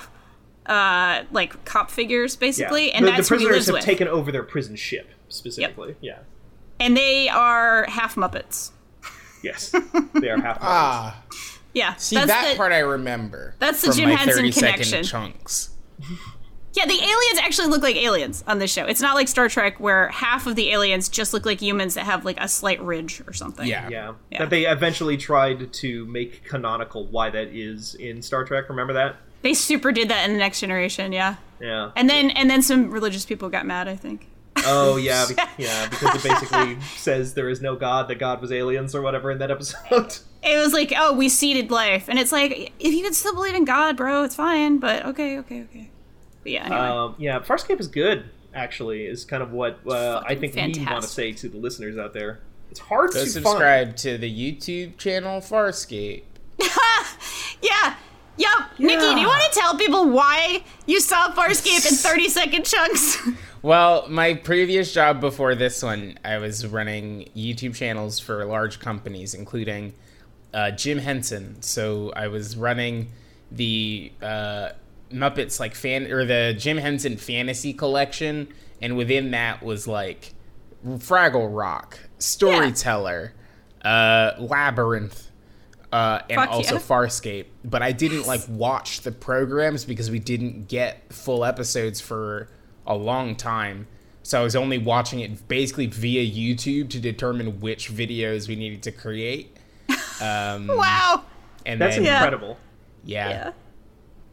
[0.66, 3.84] uh, like cop figures basically, and the, that's the prisoners have with.
[3.84, 5.96] taken over their prison ship specifically.
[6.02, 6.20] Yeah.
[6.80, 8.72] and they are half Muppets.
[9.44, 9.74] Yes.
[10.14, 10.58] They are half.
[10.62, 11.24] Ah,
[11.74, 13.56] Yeah, see that's that the, part I remember.
[13.60, 15.04] that's the from Jim my Henson connection.
[15.04, 15.70] chunks.
[16.74, 18.86] Yeah, the aliens actually look like aliens on this show.
[18.86, 22.06] It's not like Star Trek where half of the aliens just look like humans that
[22.06, 23.66] have like a slight ridge or something.
[23.68, 23.88] Yeah.
[23.90, 24.14] Yeah.
[24.32, 24.40] Yeah.
[24.40, 28.70] That they eventually tried to make canonical why that is in Star Trek.
[28.70, 29.16] Remember that?
[29.42, 31.36] They super did that in the next generation, yeah.
[31.60, 31.92] Yeah.
[31.96, 34.28] And then and then some religious people got mad, I think.
[34.66, 38.52] Oh yeah, be- yeah, because it basically says there is no God, that God was
[38.52, 40.18] aliens or whatever in that episode.
[40.42, 42.08] It was like, oh, we seeded life.
[42.08, 45.38] And it's like, if you can still believe in God, bro, it's fine, but okay,
[45.40, 45.90] okay, okay.
[46.44, 46.80] But yeah, anyway.
[46.80, 48.24] um, yeah, Farscape is good.
[48.54, 51.58] Actually, is kind of what uh, I Fucking think we want to say to the
[51.58, 52.40] listeners out there.
[52.72, 56.24] It's hard Go to subscribe to the YouTube channel Farscape.
[57.62, 57.96] yeah.
[58.38, 58.80] Yup.
[58.80, 63.28] Nikki, do you want to tell people why you saw Farscape in 30 second chunks?
[63.62, 69.34] Well, my previous job before this one, I was running YouTube channels for large companies,
[69.34, 69.94] including
[70.54, 71.62] uh, Jim Henson.
[71.62, 73.12] So I was running
[73.52, 74.70] the uh,
[75.12, 78.48] Muppets like fan or the Jim Henson Fantasy Collection,
[78.82, 80.34] and within that was like
[80.86, 83.34] Fraggle Rock, Storyteller,
[83.84, 85.26] uh, Labyrinth.
[85.92, 86.82] Uh, and Fuck also yeah.
[86.82, 92.48] Farscape, but I didn't like watch the programs because we didn't get full episodes for
[92.90, 93.88] a long time.
[94.24, 98.84] So I was only watching it basically via YouTube to determine which videos we needed
[98.84, 99.56] to create.
[100.22, 101.24] Um, wow.
[101.66, 102.60] and That's then, incredible.
[103.06, 103.30] yeah.
[103.30, 103.52] Yeah.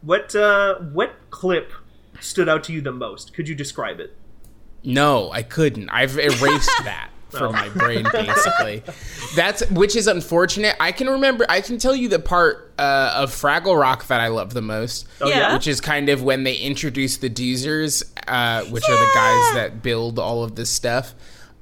[0.01, 1.71] What uh, what clip
[2.19, 3.33] stood out to you the most?
[3.33, 4.13] Could you describe it?
[4.83, 5.87] No, I couldn't.
[5.89, 7.51] I've erased that from Oh.
[7.51, 8.83] my brain, basically.
[9.35, 10.75] That's which is unfortunate.
[10.79, 11.45] I can remember.
[11.49, 15.07] I can tell you the part uh, of Fraggle Rock that I love the most.
[15.21, 15.37] Oh, yeah?
[15.37, 15.53] Yeah.
[15.53, 19.81] Which is kind of when they introduce the Doozers, uh, which are the guys that
[19.83, 21.13] build all of this stuff.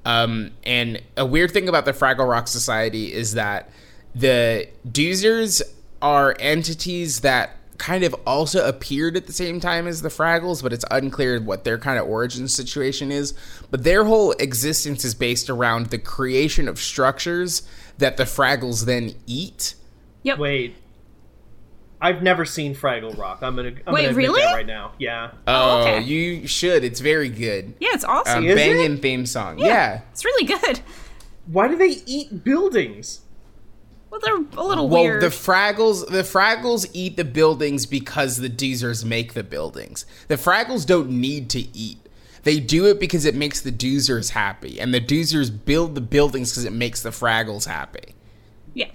[0.05, 3.69] Um, and a weird thing about the Fraggle Rock Society is that
[4.13, 5.61] the Doozers
[6.01, 10.73] are entities that kind of also appeared at the same time as the Fraggles, but
[10.73, 13.33] it's unclear what their kind of origin situation is.
[13.71, 17.63] But their whole existence is based around the creation of structures
[17.97, 19.75] that the Fraggles then eat.
[20.23, 20.39] Yep.
[20.39, 20.75] Wait,
[22.01, 23.39] I've never seen Fraggle Rock.
[23.41, 24.41] I'm gonna I'm Wait, gonna really?
[24.41, 24.93] that right now.
[24.99, 25.31] Yeah.
[25.47, 26.01] Oh, okay.
[26.01, 26.83] you should.
[26.83, 27.73] It's very good.
[27.79, 28.39] Yeah, it's awesome.
[28.39, 29.01] Um, Is it?
[29.01, 29.59] theme song.
[29.59, 30.01] Yeah.
[30.11, 30.81] It's really good.
[31.47, 33.21] Why do they eat buildings?
[34.15, 35.21] Well, they're a little Well, weird.
[35.21, 40.05] the Fraggles, the Fraggles eat the buildings because the Doozers make the buildings.
[40.29, 41.97] The Fraggles don't need to eat.
[42.43, 46.51] They do it because it makes the Doozers happy, and the Doozers build the buildings
[46.51, 48.13] because it makes the Fraggles happy.
[48.73, 48.91] yeah.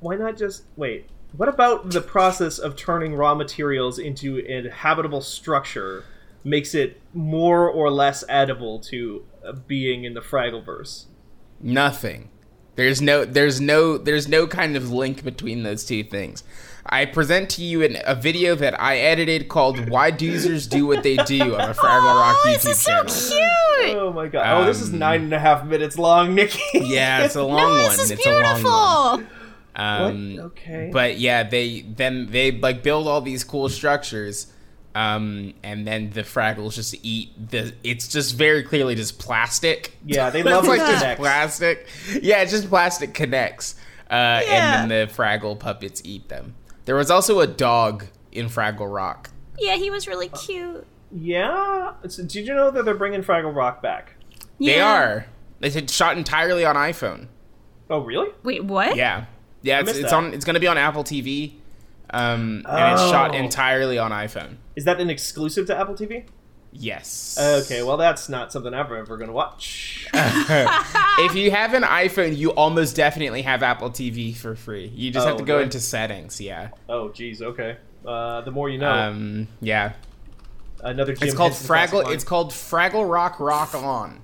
[0.00, 1.08] Why not just wait?
[1.36, 6.02] What about the process of turning raw materials into an habitable structure
[6.42, 11.04] makes it more or less edible to a being in the Fraggleverse?
[11.60, 12.30] Nothing.
[12.74, 16.42] There's no, there's no, there's no kind of link between those two things.
[16.86, 21.02] I present to you an, a video that I edited called "Why Doozers Do What
[21.04, 23.84] They Do" on the Fraggle Rock oh, YouTube this is so channel.
[23.84, 23.96] cute.
[23.98, 24.62] Oh my god!
[24.62, 26.60] oh, this is Um, nine and a half minutes long, Nikki.
[26.74, 27.90] Yeah, it's a long No, one.
[27.96, 29.26] this is it's a long one.
[29.76, 30.44] Um, What?
[30.46, 30.90] Okay.
[30.92, 34.48] But yeah, they then they like build all these cool structures,
[34.94, 37.72] um, and then the Fraggles just eat the.
[37.82, 39.96] It's just very clearly just plastic.
[40.04, 41.20] yeah, they love like like just connects.
[41.20, 41.86] plastic.
[42.22, 43.74] Yeah, it's just plastic connects,
[44.10, 44.82] uh, Yeah.
[44.82, 46.54] and then the Fraggle puppets eat them.
[46.84, 49.30] There was also a dog in Fraggle Rock.
[49.58, 50.86] Yeah, he was really cute.
[51.14, 51.92] Yeah.
[52.08, 54.14] So did you know that they're bringing Fraggle Rock back?
[54.58, 54.92] They Yeah.
[54.92, 55.26] are.
[55.60, 57.28] It's shot entirely on iPhone.
[57.88, 58.30] Oh, really?
[58.42, 58.96] Wait, what?
[58.96, 59.26] Yeah,
[59.62, 59.80] yeah.
[59.80, 60.32] It's, it's on.
[60.34, 61.52] It's going to be on Apple TV,
[62.10, 63.38] um, and it's shot Oh.
[63.38, 64.56] entirely on iPhone.
[64.76, 66.24] Is that an exclusive to Apple TV?
[66.74, 67.36] Yes.
[67.38, 70.08] Okay, well that's not something I'm ever going to watch.
[70.14, 74.86] if you have an iPhone, you almost definitely have Apple TV for free.
[74.94, 75.64] You just have Oh, to go really?
[75.64, 76.40] into settings.
[76.40, 76.70] Yeah.
[76.88, 77.42] oh, geez.
[77.42, 77.76] Okay.
[78.06, 78.90] Uh, the more you know.
[78.90, 79.48] Um.
[79.60, 79.92] Yeah.
[80.82, 81.12] Another.
[81.14, 82.10] Jim It's called Henson Fraggle.
[82.12, 84.20] It's called Fraggle Rock Rock On.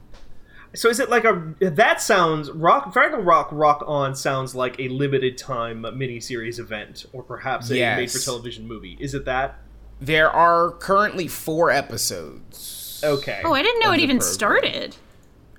[0.74, 4.88] So is it like a that sounds rock Fraggle Rock Rock On sounds like a
[4.88, 7.96] limited time miniseries event or perhaps a Yes.
[7.98, 8.96] made for television movie.
[9.00, 9.58] Is it that?
[10.00, 13.00] There are currently four episodes.
[13.04, 13.40] Okay.
[13.44, 14.32] Oh, I didn't know it even program.
[14.34, 14.96] started.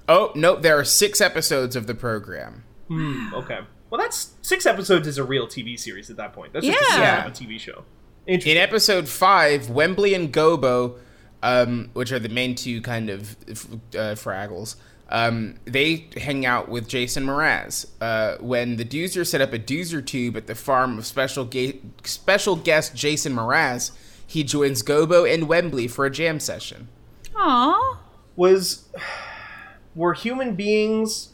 [0.08, 2.64] Oh no, there are six episodes of the program.
[2.88, 3.60] Hmm, okay.
[3.90, 6.54] Well, that's six episodes is a real TV series at that point.
[6.54, 7.26] That's just a Yeah.
[7.26, 7.84] of a TV show.
[8.28, 10.98] In episode five, Wembley and Gobo,
[11.42, 13.32] um, which are the main two kind of
[13.96, 14.76] uh, Fraggles,
[15.12, 17.88] Um, they hang out with Jason Mraz.
[18.00, 21.80] Uh, when the Doozer set up a Doozer tube at the farm of special ga-
[22.04, 23.92] special guest Jason Mraz,
[24.30, 26.88] he joins Gobo and Wembley for a jam session.
[27.34, 27.98] Aww.
[28.36, 28.88] Was
[29.96, 31.30] were human beings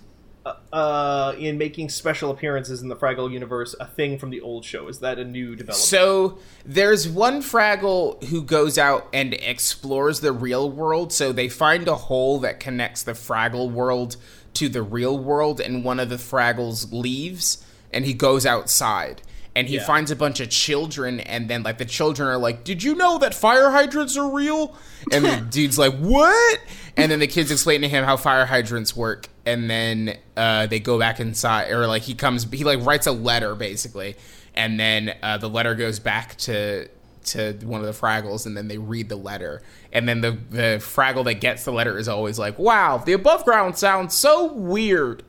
[0.45, 4.63] uh, uh, in making special appearances in the Fraggle universe a thing from the old
[4.63, 4.87] show?
[4.87, 5.75] Is that a new development?
[5.75, 11.11] So there's one Fraggle who goes out and explores the real world.
[11.11, 14.15] So they find a hole that connects the Fraggle world
[14.53, 19.21] to the real world, and one of the Fraggles leaves, and he goes outside.
[19.55, 19.85] And he Yeah.
[19.85, 23.17] finds a bunch of children, and then like the children are like, "Did you know
[23.19, 24.75] that fire hydrants are real?"
[25.11, 26.59] And the dude's like, "What?"
[26.97, 30.79] And then the kids explain to him how fire hydrants work, and then uh, they
[30.79, 34.15] go back inside, or like he comes, he like writes a letter basically,
[34.55, 36.89] and then uh, the letter goes back to
[37.25, 39.61] to one of the Fraggles, and then they read the letter,
[39.93, 43.45] and then the the Fraggle that gets the letter is always like, "Wow, the above
[43.45, 45.23] ground sounds so weird."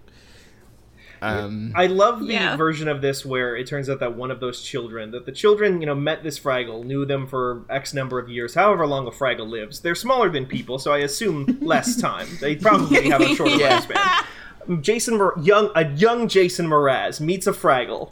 [1.23, 2.57] Um, I love the Yeah.
[2.57, 5.81] version of this where it turns out that one of those children, that the children,
[5.81, 9.11] you know, met this Fraggle, knew them for X number of years, however long a
[9.11, 9.81] Fraggle lives.
[9.81, 12.27] They're smaller than people, so I assume less time.
[12.41, 13.81] They probably have a shorter Yeah.
[13.81, 14.83] lifespan.
[14.83, 18.11] Jason, Mor- young, a young Jason Mraz meets a Fraggle.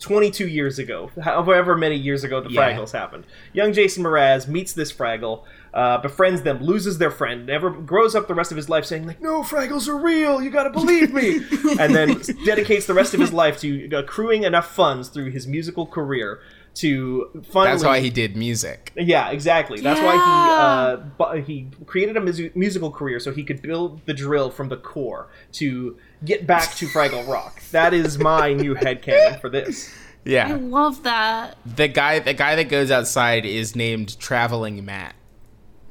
[0.00, 2.60] 22 years ago, however many years ago the Yeah.
[2.76, 3.24] Fraggles happened.
[3.54, 8.28] Young Jason Mraz meets this Fraggle, uh, befriends them, loses their friend, never grows up
[8.28, 10.40] the rest of his life saying like, "No, Fraggles are real.
[10.40, 11.36] You gotta believe me,"
[11.80, 15.84] and then dedicates the rest of his life to accruing enough funds through his musical
[15.86, 16.40] career
[16.76, 17.72] to finally.
[17.72, 18.92] that's why he did music.
[18.96, 19.80] Yeah, exactly.
[19.80, 24.00] That's why he uh, bu- he created a mus- musical career so he could build
[24.06, 27.60] the drill from the core to get back to Fraggle Rock.
[27.70, 29.92] That is my new headcanon for this.
[30.24, 31.58] Yeah, I love that.
[31.66, 35.14] the guy the guy that goes outside is named Traveling Matt.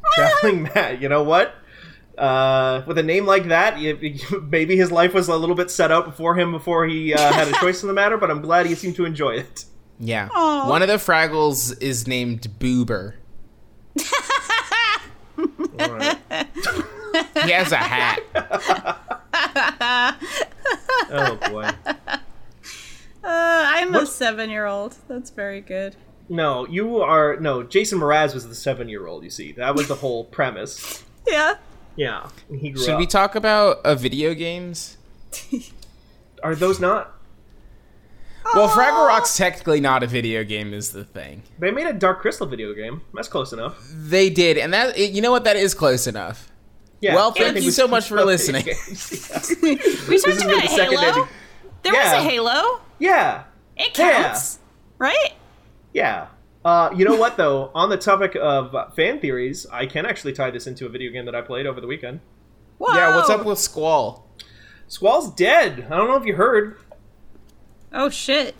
[0.16, 1.56] Traveling Matt, you know what?
[2.18, 3.98] Uh, with a name like that, y-
[4.50, 7.48] maybe his life was a little bit set out before him before he uh, had
[7.48, 8.18] a choice in the matter.
[8.18, 9.66] But I'm glad he seemed to enjoy it.
[10.00, 10.70] Yeah, Aw.
[10.70, 13.14] one of the Fraggles is named Boober.
[15.80, 16.18] All right.
[17.44, 18.24] He has a hat.
[21.12, 21.70] Oh boy.
[21.88, 22.08] Uh,
[23.24, 24.96] I'm a seven year old.
[25.08, 25.96] That's very good.
[26.30, 27.64] No, you are no.
[27.64, 29.24] Jason Mraz was the seven-year-old.
[29.24, 31.04] You see, that was the whole premise.
[31.28, 31.56] Yeah.
[31.96, 33.00] Yeah, he grew Should up.
[33.00, 34.98] we talk about uh, video games?
[36.44, 37.14] are those not?
[38.56, 41.44] Well, Fraggle Rock's technically not a video game, is the thing.
[41.60, 43.02] They made a Dark Crystal video game.
[43.14, 43.78] That's close enough.
[43.94, 45.44] They did, and that you know what?
[45.44, 46.52] That is close enough.
[47.00, 47.14] Yeah.
[47.16, 48.64] Well, thank you with so much for listening.
[48.66, 49.54] games.
[49.62, 51.02] We This talked has about the Halo.
[51.04, 51.28] ending.
[51.84, 52.16] There Yeah.
[52.16, 52.82] was a Halo.
[53.00, 53.44] yeah.
[53.78, 54.24] It Yeah.
[54.24, 54.60] counts,
[54.98, 55.34] right?
[55.94, 56.28] Yeah.
[56.66, 57.72] Uh, you know what though?
[57.76, 61.12] On the topic of uh, fan theories, I can actually tie this into a video
[61.12, 62.22] game that I played over the weekend.
[62.78, 62.94] Whoa.
[62.96, 64.28] Yeah, what's up with Squall?
[64.88, 65.88] Squall's dead.
[65.90, 66.78] I don't know if you heard.
[67.92, 68.56] Oh shit.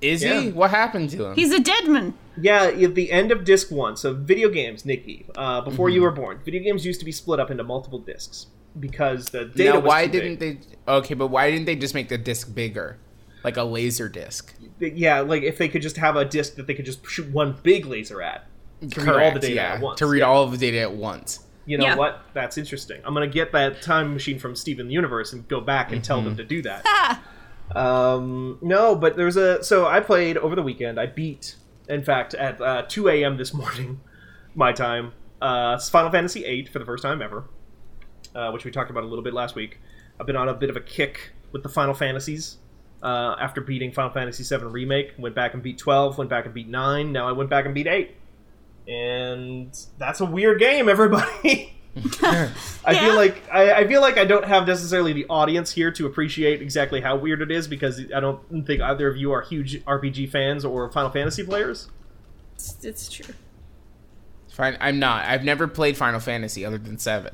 [0.00, 0.40] Is Yeah.
[0.40, 0.50] he?
[0.52, 1.34] What happened to him?
[1.34, 2.14] He's a dead man.
[2.40, 3.96] Yeah, at the end of disc one.
[3.96, 7.40] So video games, Nikki, uh, before you were born, video games used to be split
[7.40, 8.46] up into multiple discs
[8.78, 10.60] because the data now, was why too didn't big.
[10.86, 10.92] they?
[10.92, 12.98] Okay, but why didn't they just make the disc bigger,
[13.44, 14.54] like a laser disc?
[14.80, 17.56] Yeah, like if they could just have a disc that they could just shoot one
[17.62, 18.46] big laser at
[18.90, 19.98] to read all the data yeah, at once.
[19.98, 20.26] to read Yeah.
[20.26, 21.40] all of the data at once.
[21.66, 21.96] You know Yeah.
[21.96, 22.22] what?
[22.32, 23.00] That's interesting.
[23.04, 26.36] I'm gonna get that time machine from Steven Universe and go back and tell them
[26.36, 27.20] to do that.
[27.74, 29.62] Um, no, but there's a.
[29.62, 30.98] So I played over the weekend.
[30.98, 31.56] I beat,
[31.88, 33.36] in fact, at uh, 2 a.m.
[33.36, 34.00] this morning,
[34.54, 37.44] my time, uh, Final Fantasy VIII for the first time ever,
[38.34, 39.80] uh, which we talked about a little bit last week.
[40.18, 42.56] I've been on a bit of a kick with the Final Fantasies.
[43.02, 46.52] Uh, after beating Final Fantasy VII Remake, went back and beat 12, went back and
[46.54, 48.14] beat 9, now I went back and beat 8.
[48.88, 51.74] And that's a weird game, everybody.
[52.22, 52.52] I
[52.92, 53.00] Yeah.
[53.06, 56.62] feel like I, I feel like I don't have necessarily the audience here to appreciate
[56.62, 60.30] exactly how weird it is because I don't think either of you are huge RPG
[60.30, 61.88] fans or Final Fantasy players.
[62.54, 63.34] It's, it's true.
[64.52, 65.24] Fine, I'm not.
[65.26, 67.32] I've never played Final Fantasy other than seven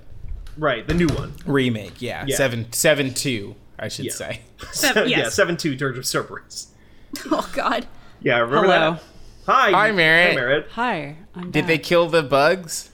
[0.58, 1.32] Right, the new one.
[1.46, 2.00] remake.
[2.02, 2.36] Yeah, Yeah.
[2.36, 4.12] seven, seven two, I should Yeah.
[4.12, 4.40] say.
[4.72, 5.34] Seven- yeah, yes.
[5.34, 6.68] seven two Dirge of Cerberus.
[7.30, 7.86] Oh god.
[8.20, 8.90] Yeah, remember Hello.
[8.92, 9.02] that?
[9.46, 10.30] Hi, Hi, Merritt.
[10.30, 10.68] Hi, Merritt.
[10.72, 11.16] Hi.
[11.34, 12.90] I'm Did they kill the bugs?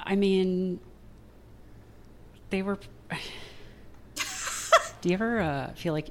[0.00, 0.80] I mean,
[2.50, 2.78] they were.
[5.00, 6.08] Do you ever uh, feel like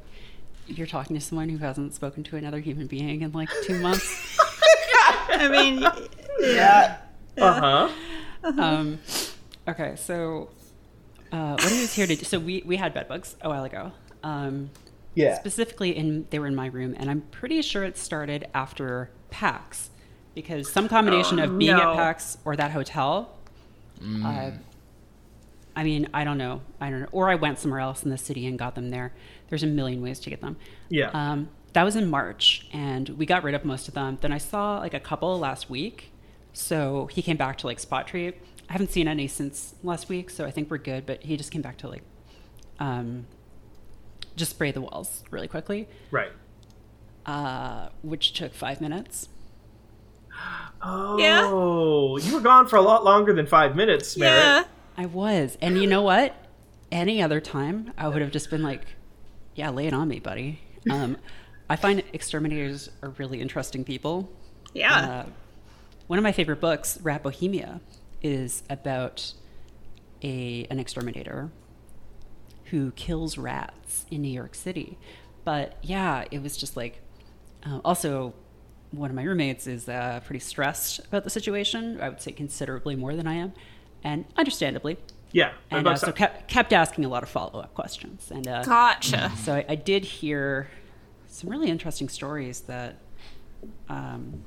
[0.67, 4.37] you're talking to someone who hasn't spoken to another human being in like two months?
[5.29, 5.85] I mean,
[6.39, 6.97] Yeah.
[7.37, 7.89] Uh
[8.43, 8.51] huh.
[8.61, 8.99] um,
[9.67, 10.49] okay, so
[11.31, 12.23] uh, what he was here to do.
[12.23, 13.91] So we we had bed bugs a while ago.
[14.23, 14.69] Um,
[15.15, 15.35] Yeah.
[15.35, 19.89] specifically in they were in my room and i'm pretty sure it started after pax
[20.35, 21.91] because some combination of being no.
[21.91, 23.35] at pax or that hotel
[24.23, 24.51] uh,
[25.75, 26.61] I mean, I don't know.
[26.81, 27.07] I don't know.
[27.11, 29.13] Or I went somewhere else in the city and got them there.
[29.49, 30.57] There's a million ways to get them.
[30.89, 31.09] Yeah.
[31.13, 34.17] Um, that was in March, and we got rid of most of them.
[34.21, 36.11] Then I saw like a couple last week.
[36.53, 38.35] So he came back to like Spot Treat.
[38.69, 41.05] I haven't seen any since last week, so I think we're good.
[41.05, 42.03] But he just came back to like
[42.79, 43.25] um,
[44.35, 46.31] just spray the walls really quickly, right.
[47.25, 49.29] uh, which took five minutes.
[50.79, 54.43] Oh, you were gone for a lot longer than five minutes, Merritt.
[54.43, 54.63] Yeah.
[54.95, 55.57] I was.
[55.59, 56.35] And you know what?
[56.91, 58.83] Any other time, I would have just been like,
[59.55, 60.59] yeah, lay it on me, buddy.
[60.91, 61.17] Um,
[61.67, 64.29] I find exterminators are really interesting people.
[64.73, 64.99] Yeah.
[64.99, 65.25] Uh,
[66.05, 67.81] one of my favorite books, Rat Bohemia,
[68.21, 69.33] is about
[70.23, 71.51] a an exterminator
[72.65, 74.97] who kills rats in New York City.
[75.43, 77.01] But yeah, it was just like
[77.65, 78.33] uh, also
[78.91, 81.99] one of my roommates is uh, pretty stressed about the situation.
[82.01, 83.53] I would say considerably more than I am,
[84.03, 84.97] and understandably.
[85.31, 85.53] Yeah.
[85.69, 88.31] And but uh, so kept, kept asking a lot of follow up questions.
[88.31, 89.31] And uh, Gotcha.
[89.43, 90.69] so I, I did hear
[91.27, 92.97] some really interesting stories that,
[93.89, 94.43] um,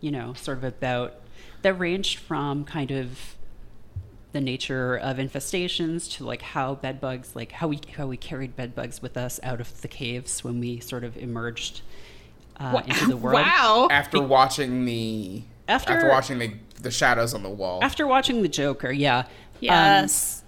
[0.00, 1.19] you know, sort of about
[1.62, 3.36] that ranged from kind of
[4.32, 8.54] the nature of infestations to like how bed bugs, like how we how we carried
[8.56, 11.82] bed bugs with us out of the caves when we sort of emerged
[12.58, 13.34] uh, into the world.
[13.44, 13.88] Wow.
[13.90, 17.80] After watching the After- after watching the the shadows on the wall.
[17.82, 19.26] After watching the Joker, yeah, Um,
[19.60, 20.42] Yes.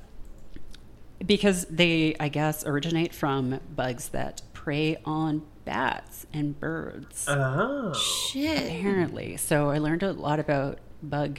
[1.25, 7.27] because they, I guess, originate from bugs that prey on bats and birds.
[7.29, 7.93] Oh.
[7.95, 8.63] Shit.
[8.79, 9.37] apparently.
[9.37, 11.39] So I learned a lot about bug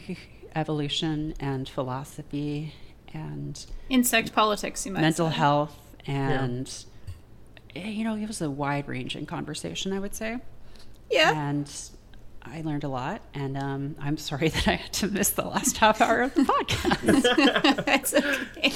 [0.56, 2.74] evolution and philosophy
[3.14, 5.36] and Insect politics, you might mental say.
[5.36, 6.86] health and
[7.76, 10.40] eh, you know, it was a wide ranging conversation, I would say.
[11.10, 11.50] Yeah.
[11.50, 11.72] And
[12.42, 15.78] I learned a lot, and um, I'm sorry that I had to miss the last
[15.78, 17.88] half hour of the podcast.
[17.88, 18.74] It's okay.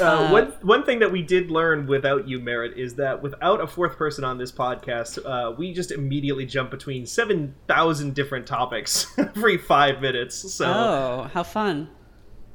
[0.00, 3.66] Uh, one one thing that we did learn without you, Merritt, is that without a
[3.66, 9.06] fourth person on this podcast, uh, we just immediately jump between seven thousand different topics
[9.18, 10.52] every five minutes.
[10.54, 11.88] So oh, how fun!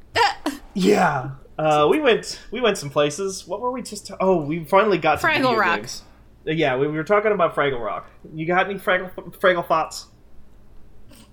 [0.74, 3.48] yeah, uh, we went we went some places.
[3.48, 4.12] What were we just?
[4.20, 5.78] oh, we finally got to Fraggle video Rock.
[5.78, 6.04] games.
[6.48, 8.10] Uh, Yeah, we, we were talking about Fraggle Rock.
[8.34, 10.08] You got any Fraggle Fraggle thoughts?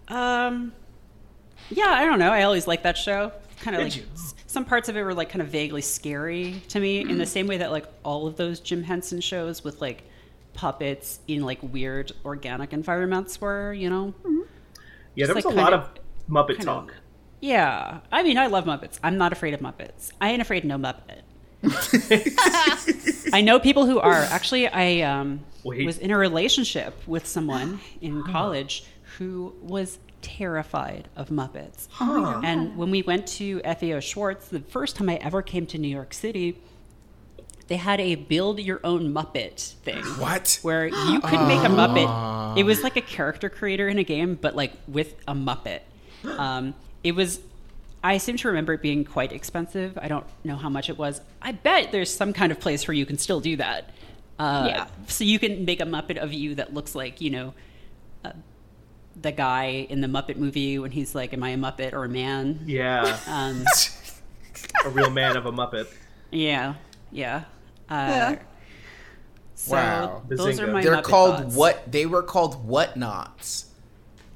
[0.09, 0.73] Um,
[1.71, 2.31] yeah, I don't know.
[2.31, 3.33] I always like that show.
[3.61, 4.05] Kind of like you?
[4.57, 7.27] S- some parts of it were like kind of vaguely scary to me, in the
[7.27, 10.03] same way that like all of those Jim Henson shows with like
[10.55, 13.73] puppets in like weird organic environments were.
[13.73, 14.15] You know?
[15.15, 15.89] Yeah, there was Just, a lot kind of
[16.31, 16.91] Muppet talk.
[16.91, 16.97] of-
[17.41, 18.99] Yeah, I mean, I love Muppets.
[19.03, 20.13] I'm not afraid of Muppets.
[20.21, 21.23] I ain't afraid of no Muppet.
[23.33, 24.13] I know people who are.
[24.15, 28.85] Actually, I um, was in a relationship with someone in college
[29.19, 31.89] who was terrified of Muppets.
[31.91, 32.41] Huh.
[32.43, 35.89] And when we went to FAO Schwarz, the first time I ever came to New
[35.89, 36.59] York City,
[37.69, 40.03] they had a build your own Muppet thing.
[40.19, 40.59] what?
[40.63, 42.59] Where you could make a Muppet.
[42.59, 45.81] It was like a character creator in a game, but like with a Muppet.
[46.25, 47.41] Um, it was.
[48.05, 49.99] I seem to remember it being quite expensive.
[50.01, 51.21] I don't know how much it was.
[51.43, 53.91] I bet there's some kind of place where you can still do that.
[54.39, 54.87] Uh, Yeah.
[55.09, 57.55] So you can make a Muppet of you that looks like you know,
[58.25, 58.33] uh,
[59.21, 62.09] the guy in the Muppet movie when he's like, "Am I a Muppet or a
[62.09, 63.65] man?" Yeah, Um,
[64.85, 65.87] a real man of a Muppet.
[66.31, 66.75] yeah,
[67.11, 67.45] yeah.
[67.89, 68.39] Uh, Yeah.
[69.55, 70.23] So Wow.
[70.29, 71.57] those are my They're Muppet called thoughts.
[71.57, 71.91] what?
[71.91, 73.67] They were called whatnots,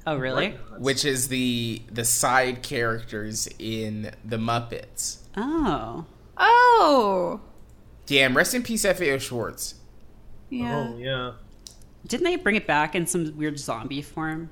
[0.07, 0.57] Oh, really?
[0.79, 5.19] which is the the side characters in the Muppets.
[5.37, 6.05] Oh.
[6.37, 7.39] Oh.
[8.07, 9.75] Damn, rest in peace, FAO Schwarz.
[10.49, 10.87] Yeah.
[10.89, 11.31] Oh yeah.
[12.07, 14.49] Didn't they bring it back in some weird zombie form?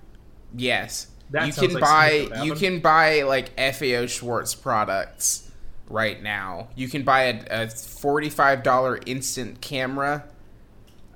[0.56, 5.50] Yes, That you can like buy you can buy like FAO Schwarz products
[5.88, 6.70] right now.
[6.76, 10.26] You can buy a, a forty-five dollar instant camera.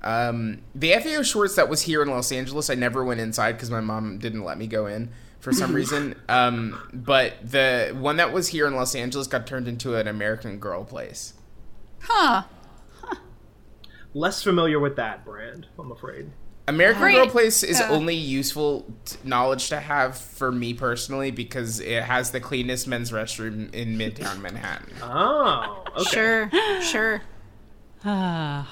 [0.02, 3.70] Um, the FAO Schwarz that was here in Los Angeles, I never went inside because
[3.70, 5.10] my mom didn't let me go in
[5.40, 6.14] for some reason.
[6.28, 10.58] Um, but the one that was here in Los Angeles got turned into an American
[10.58, 11.34] Girl place.
[12.00, 12.42] Huh.
[14.12, 16.30] Less familiar with that brand, I'm afraid.
[16.66, 17.14] American Great.
[17.14, 17.88] Girl Place is Yeah.
[17.90, 23.10] only useful t- knowledge to have for me personally because it has the cleanest men's
[23.10, 24.88] restroom in Midtown Manhattan.
[25.02, 26.48] Oh, okay.
[26.80, 26.80] Sure.
[26.82, 27.22] Sure.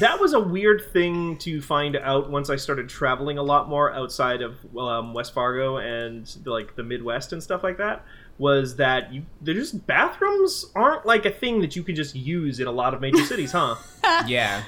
[0.00, 3.90] That was a weird thing to find out once I started traveling a lot more
[3.94, 8.04] outside of um, West Fargo and like the Midwest and stuff like that.
[8.36, 9.22] Was that you?
[9.40, 12.92] They're just bathrooms aren't like a thing that you can just use in a lot
[12.92, 13.76] of major cities, huh?
[14.26, 14.64] Yeah.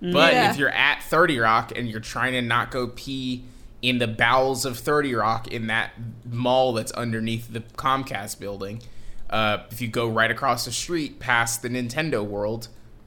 [0.00, 0.50] But Yeah.
[0.50, 3.44] if you're at 30 Rock and you're trying to not go pee
[3.82, 5.92] in the bowels of 30 Rock in that
[6.30, 8.80] mall that's underneath the Comcast building,
[9.28, 12.66] Uh, if you go right across the street past the Nintendo World,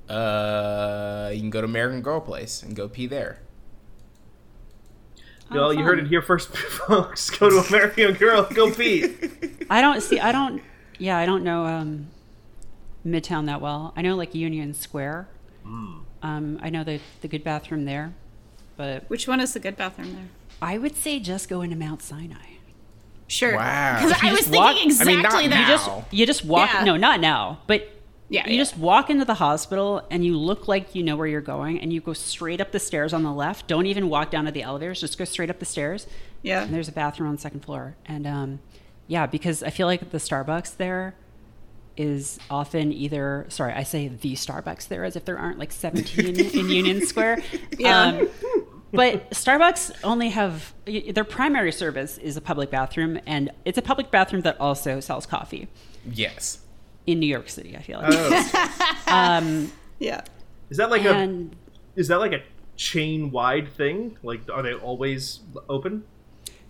[0.09, 3.39] uh, you can go to American Girl Place and go pee there.
[5.51, 6.47] well, you heard it here first,
[6.87, 7.29] folks.
[7.29, 9.13] Go to American Girl, go pee.
[9.69, 10.19] I don't see.
[10.19, 10.61] I don't.
[10.97, 12.07] Yeah, I don't know um,
[13.05, 13.91] Midtown that well.
[13.97, 15.27] I know like Union Square.
[15.65, 16.02] Hmm.
[16.23, 18.13] Um, I know the the good bathroom there,
[18.77, 20.27] but Which one is the good bathroom there?
[20.61, 22.37] I would say just go into Mount Sinai.
[23.27, 23.55] Sure.
[23.55, 23.99] Wow.
[24.03, 25.49] Because I was just thinking walk- I exactly mean, not that.
[25.49, 25.67] now.
[25.67, 26.69] Just you just walk.
[26.73, 26.83] Yeah.
[26.83, 27.59] No, not now.
[27.67, 27.89] But
[28.29, 28.61] Yeah, you yeah.
[28.61, 31.91] just walk into the hospital and you look like you know where you're going, and
[31.91, 33.67] you go straight up the stairs on the left.
[33.67, 35.01] Don't even walk down to the elevators.
[35.01, 36.07] Just go straight up the stairs.
[36.41, 36.63] Yeah.
[36.63, 37.95] And there's a bathroom on the second floor.
[38.05, 38.59] And um,
[39.07, 41.15] yeah, because I feel like the Starbucks there
[41.97, 46.39] is often either sorry, I say the Starbucks there as if there aren't like 17
[46.59, 47.43] in Union Square.
[47.77, 47.99] Yeah.
[48.05, 48.29] Um,
[48.91, 54.11] but Starbucks only have their primary service is a public bathroom, and it's a public
[54.11, 55.67] bathroom that also sells coffee
[56.11, 56.59] Yes.
[57.07, 57.75] in New York City.
[57.75, 58.13] I feel like.
[59.07, 59.69] Oh.
[59.99, 60.21] Yeah.
[60.69, 61.55] Is that like and
[61.95, 62.41] a is that like a
[62.75, 64.17] chain wide thing?
[64.23, 65.39] Like, are they always
[65.69, 66.03] open?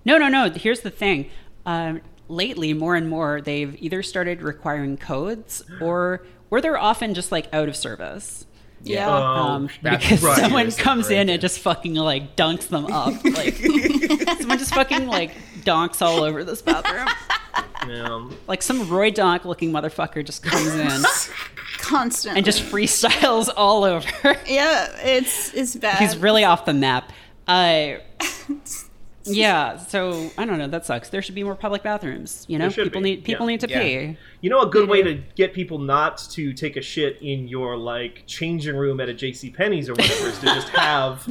[0.05, 0.49] no, no, no.
[0.51, 1.29] Here's the thing.
[1.65, 7.31] Um, lately, more and more, they've either started requiring codes, or or they're often just
[7.31, 8.45] like out of service.
[8.85, 9.07] Yeah.
[9.09, 10.37] um, that's because right.
[10.41, 13.13] someone comes in and just fucking like dunks them up.
[13.23, 13.55] Like
[14.39, 15.31] someone just fucking like
[15.63, 17.07] donks all over this bathroom.
[17.87, 18.29] Yeah.
[18.47, 21.01] Like some Roy Donk looking motherfucker just comes in
[21.79, 22.37] Constantly.
[22.39, 24.07] and just freestyles all over.
[24.47, 25.97] Yeah, it's it's bad.
[25.99, 27.11] He's really off the map.
[27.47, 27.95] Uh,
[29.25, 30.67] yeah, so I don't know.
[30.67, 31.09] That sucks.
[31.09, 32.45] There should be more public bathrooms.
[32.47, 33.51] You know, people be, need people yeah.
[33.51, 33.81] need to Yeah.
[33.81, 34.17] pee.
[34.41, 37.77] You know, a good way to get people not to take a shit in your
[37.77, 39.49] like changing room at a J.C.
[39.49, 41.27] Penney's or whatever is to just have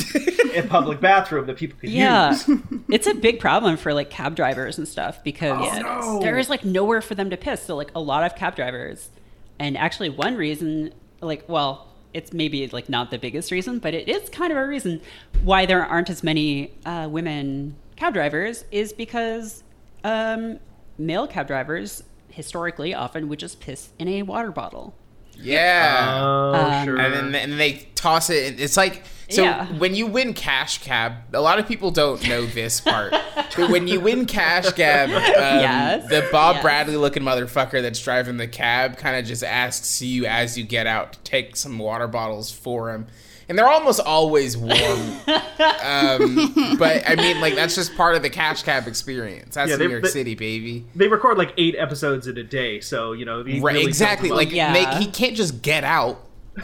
[0.55, 2.49] a public bathroom that people can Yeah, use.
[2.91, 6.19] it's a big problem for like cab drivers and stuff because no.
[6.21, 7.63] there is like nowhere for them to piss.
[7.63, 9.11] So like a lot of cab drivers,
[9.59, 14.09] and actually one reason, like well, it's maybe like not the biggest reason, but it
[14.09, 15.01] is kind of a reason
[15.43, 19.63] why there aren't as many uh, women cab drivers is because
[20.03, 20.59] um,
[20.99, 24.93] male cab drivers historically often would just piss in a water bottle.
[25.39, 26.19] Yeah.
[26.21, 26.99] Oh, Um, sure.
[26.99, 28.55] and then and they toss it.
[28.55, 29.67] in- It's like so Yeah.
[29.79, 31.13] when you win cash cab.
[31.33, 35.23] A lot of people don't know this part, but when you win cash cab, um,
[35.61, 36.09] Yes.
[36.11, 36.63] the Bob Yes.
[36.63, 40.87] Bradley looking motherfucker that's driving the cab kind of just asks you as you get
[40.89, 43.07] out to take some water bottles for him.
[43.49, 48.31] And they're almost always warm, um, but I mean, like that's just part of the
[48.31, 49.55] cash cab experience.
[49.57, 50.85] That's Yeah, New York they- City, baby.
[50.95, 53.43] they record like eight episodes in a day, so you know.
[53.45, 54.31] he Right, really exactly.
[54.31, 54.53] Like.
[54.53, 54.73] Yeah.
[54.73, 56.27] they, he can't just get out.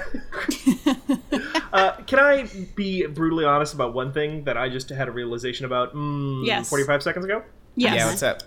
[1.71, 5.67] Uh, can I be brutally honest about one thing that I just had a realization
[5.67, 5.95] about?
[5.95, 6.69] Mm, Yes.
[6.69, 7.43] Forty-five seconds ago.
[7.77, 7.95] yes.
[7.97, 8.43] Yeah, what's up?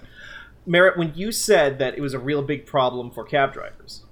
[0.66, 4.04] Merritt, when you said that it was a real big problem for cab drivers,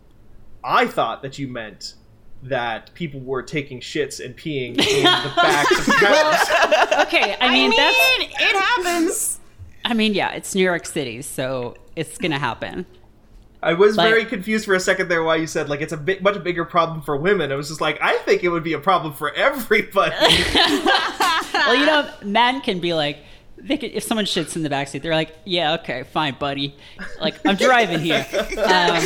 [0.64, 1.96] I thought that you meant
[2.44, 7.08] that people were taking shits and peeing in the backs of cabs.
[7.08, 9.40] Okay, I I mean, mean, that's it happens.
[9.86, 12.86] I mean, yeah, it's New York City, so it's gonna happen.
[13.62, 15.98] I was Like- very confused for a second there why you said like it's a
[15.98, 17.52] bit much bigger problem for women.
[17.52, 20.16] I was just like, I think it would be a problem for everybody.
[21.52, 23.18] Well, you know, men can be like,
[23.58, 26.74] they could, if someone shits in the backseat, they're like, yeah, okay, fine, buddy.
[27.20, 28.26] Like, I'm driving here.
[28.32, 29.02] Um,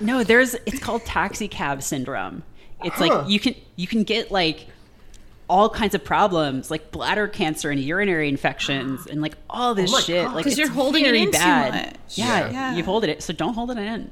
[0.00, 2.42] no, there's, it's called taxi cab syndrome.
[2.84, 3.06] It's Huh.
[3.08, 4.68] like you can you can get like
[5.48, 9.98] all kinds of problems like bladder cancer and urinary infections and like all this Oh
[10.00, 10.24] shit.
[10.26, 10.34] God.
[10.34, 11.72] Like 'Cause it's you're holding it very in too bad.
[11.86, 11.94] much.
[12.18, 12.74] Yeah, Yeah.
[12.76, 14.10] you've holded it, so don't hold it in.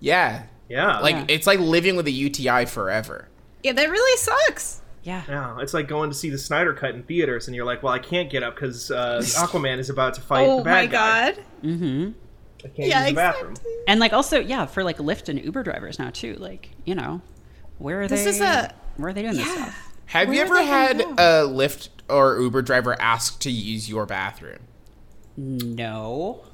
[0.00, 1.24] Yeah, yeah, like Yeah.
[1.28, 3.28] it's like living with a UTI forever.
[3.62, 4.80] Yeah, that really sucks.
[5.04, 5.22] Yeah.
[5.28, 7.92] yeah, it's like going to see the Snyder Cut in theaters, and you're like, well,
[7.92, 10.86] I can't get up because uh, Aquaman is about to fight oh the bad my
[10.86, 11.30] guy.
[11.32, 11.42] god.
[11.64, 12.10] Mm-hmm.
[12.64, 13.50] I can't Yeah, use the bathroom.
[13.52, 13.72] exactly.
[13.88, 16.34] And like also, yeah, for like Lyft and Uber drivers now too.
[16.36, 17.20] Like, you know,
[17.78, 18.30] where are This they?
[18.30, 19.88] is a- where are they doing this stuff?
[20.06, 24.58] Have Where you ever had a Lyft or Uber driver ask to use your bathroom?
[25.36, 26.44] No.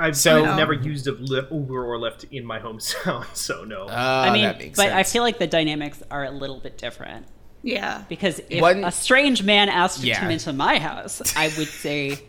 [0.00, 3.86] I've, So- I've never used a Lyft, Uber or Lyft in my hometown, so no.
[3.86, 3.92] Uh,
[4.26, 7.26] I mean, that makes but I feel like the dynamics are a little bit different
[7.62, 8.04] Yeah.
[8.08, 12.20] because if One- a strange man asked to come into my house, I would say,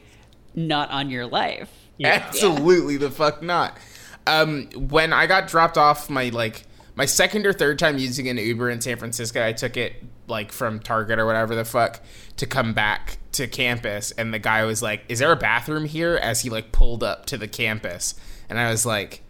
[0.56, 1.70] not on your life.
[2.00, 2.24] Yeah.
[2.26, 3.78] Absolutely the fuck not.
[4.26, 8.38] Um, when I got dropped off my like my second or third time using an
[8.38, 12.02] Uber in San Francisco, I took it like from Target or whatever the fuck
[12.38, 16.16] to come back to campus, and the guy was like, "Is there a bathroom here?"
[16.16, 18.16] As he like pulled up to the campus,
[18.50, 19.22] and I was like,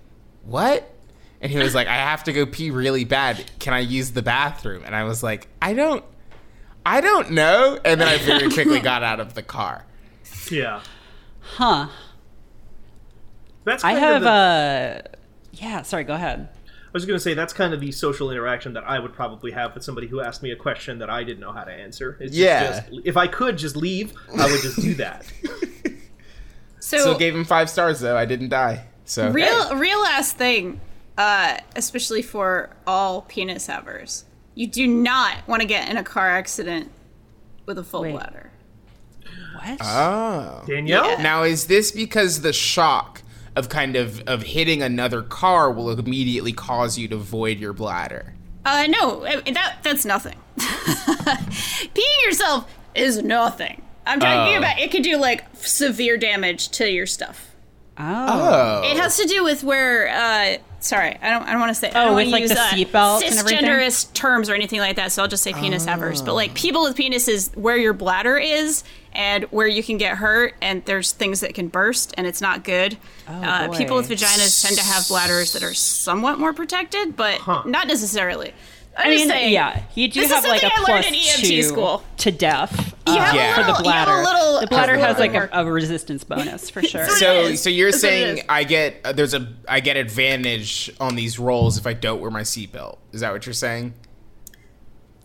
[0.45, 0.91] "What?"
[1.41, 3.49] And he was like, "I have to go pee really bad.
[3.59, 6.03] Can I use the bathroom?" And I was like, "I don't."
[6.86, 7.80] I don't know.
[7.86, 9.86] And then I very quickly got out of the car.
[10.49, 10.82] yeah.
[11.41, 11.89] Huh.
[13.70, 15.01] That's I have of the, uh
[15.53, 16.49] yeah, sorry, go ahead.
[16.67, 19.51] I was going to say that's kind of the social interaction that I would probably
[19.51, 22.17] have with somebody who asked me a question that I didn't know how to answer.
[22.20, 22.80] It's Yeah.
[22.82, 25.26] just- if I could just leave, I would just do that.
[26.82, 28.17] So, Still gave him five stars though.
[28.17, 28.86] I didn't die.
[29.05, 30.80] So real real last thing,
[31.17, 34.24] uh, especially for all penis havers,
[34.55, 36.89] you do not want to get in a car accident
[37.65, 38.13] with a full Wait.
[38.13, 38.51] bladder.
[39.55, 39.78] What?
[39.82, 40.63] Oh.
[40.65, 41.05] Danielle?
[41.11, 41.22] Yeah.
[41.22, 43.22] Now is this because the shock
[43.56, 48.34] of kind of of hitting another car will immediately cause you to void your bladder?
[48.66, 50.38] Uh, no, uh, that that's nothing.
[50.58, 53.82] Peeing yourself is nothing.
[54.06, 54.58] I'm talking Oh.
[54.60, 57.56] about it could do like severe damage to your stuff.
[57.97, 58.04] oh.
[58.04, 58.82] Oh.
[58.89, 60.08] It has to do with where.
[60.10, 61.43] Uh, sorry, I don't.
[61.43, 61.89] I don't want to say.
[61.89, 63.66] Oh, don't with, like, use, the uh, seatbelt and everything?
[63.66, 65.12] cisgenderist terms or anything like that.
[65.12, 66.22] So I'll just say penis havers.
[66.22, 68.84] But like people with penises, where your bladder is
[69.14, 72.64] and where you can get hurt, and there's things that can burst, and it's not
[72.64, 72.97] good.
[73.28, 77.88] uh, people with vaginas tend to have bladders that are somewhat more protected, but not
[77.88, 78.53] necessarily.
[78.97, 81.14] I'm I mean, saying, yeah, you do have like a something I learned plus in
[81.14, 82.03] EMT two school.
[82.18, 83.55] to deaf uh, You have a Yeah.
[83.55, 84.24] for the little- you have a bladder.
[84.24, 87.07] little- the bladder has like a, a resistance bonus for sure.
[87.07, 88.41] So so you're That's saying.
[88.49, 92.30] I get uh, there's a I get advantage on these rolls if I don't wear
[92.32, 92.97] my seatbelt.
[93.14, 93.93] Is that what you're saying?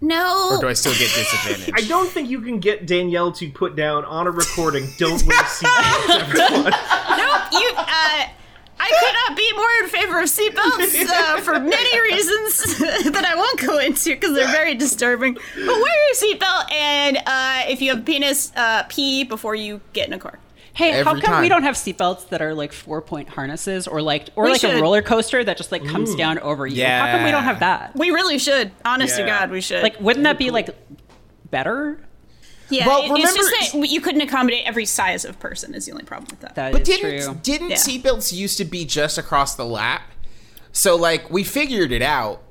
[0.01, 0.51] No.
[0.57, 1.72] Or do I still get disadvantage?
[1.74, 5.42] I don't think you can get Danielle to put down on a recording, don't wear
[5.45, 6.64] seatbelts, everyone.
[6.64, 7.42] Nope.
[7.53, 7.72] You.
[7.76, 8.26] Uh,
[8.76, 12.78] I could not be more in favor of seatbelts uh, for many reasons
[13.12, 15.34] that I won't go into because they're very disturbing.
[15.34, 19.80] But wear your seatbelt, and uh, if you have a penis, uh, pee before you
[19.92, 20.38] get in a car.
[20.75, 24.03] Hey, how Every come we don't have seatbelts that are like four point harnesses or
[24.03, 26.85] like or We like a roller coaster that just like comes down over you?
[26.85, 27.95] How come we don't have that?
[27.97, 28.72] We really should.
[28.85, 29.83] Honest to God, we should.
[29.83, 30.70] Like, wouldn't that be like
[31.51, 32.01] better?
[32.70, 35.75] yeah, Well, it- it's just remember- that you couldn't accommodate every size of person.
[35.75, 36.55] Is the only problem with that.
[36.57, 37.39] That is But didn't true.
[37.43, 37.77] didn't Yeah.
[37.77, 40.03] seatbelts used to be just across the lap?
[40.72, 42.43] So like we figured it out.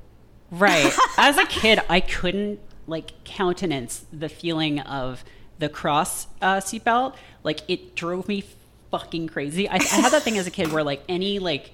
[0.50, 0.92] Right.
[1.18, 5.24] As a kid, I couldn't like countenance the feeling of
[5.58, 7.14] the cross uh, seatbelt.
[7.42, 8.44] Like it drove me
[8.90, 9.68] fucking crazy.
[9.68, 11.70] I, I had that thing as a kid where like any like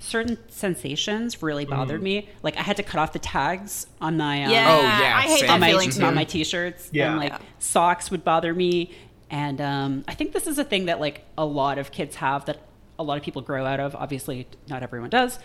[0.00, 2.28] certain sensations really bothered me.
[2.42, 5.22] Like I had to cut off the tags on my um, yeah, Oh, yeah, I
[5.22, 5.50] hate same.
[5.50, 6.02] on my feeling too.
[6.04, 7.10] on my t-shirts Yeah.
[7.10, 7.38] and like Yeah.
[7.58, 8.92] socks would bother me
[9.30, 12.44] and um, i think this is a thing that like a lot of kids have
[12.46, 12.60] that
[12.98, 15.38] a lot of people grow out of obviously not everyone does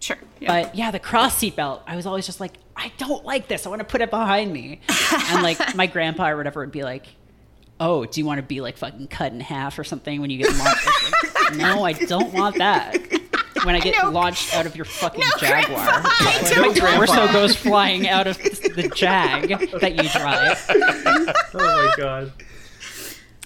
[0.00, 0.18] Sure.
[0.40, 0.64] Yeah.
[0.64, 3.68] but yeah the cross seatbelt i was always just like i don't like this i
[3.68, 4.80] want to put it behind me
[5.28, 7.06] and like my grandpa or whatever would be like
[7.80, 10.38] oh do you want to be like fucking cut in half or something when you
[10.38, 10.88] get launched
[11.34, 12.96] Like, no i don't want that
[13.64, 14.10] when I get No.
[14.10, 15.84] launched out of your fucking No, Jaguar.
[15.84, 17.32] Grandpa, I don't my want torso that.
[17.32, 19.50] goes flying out of the Jag
[19.80, 20.58] that you drive.
[21.54, 22.32] Oh my god.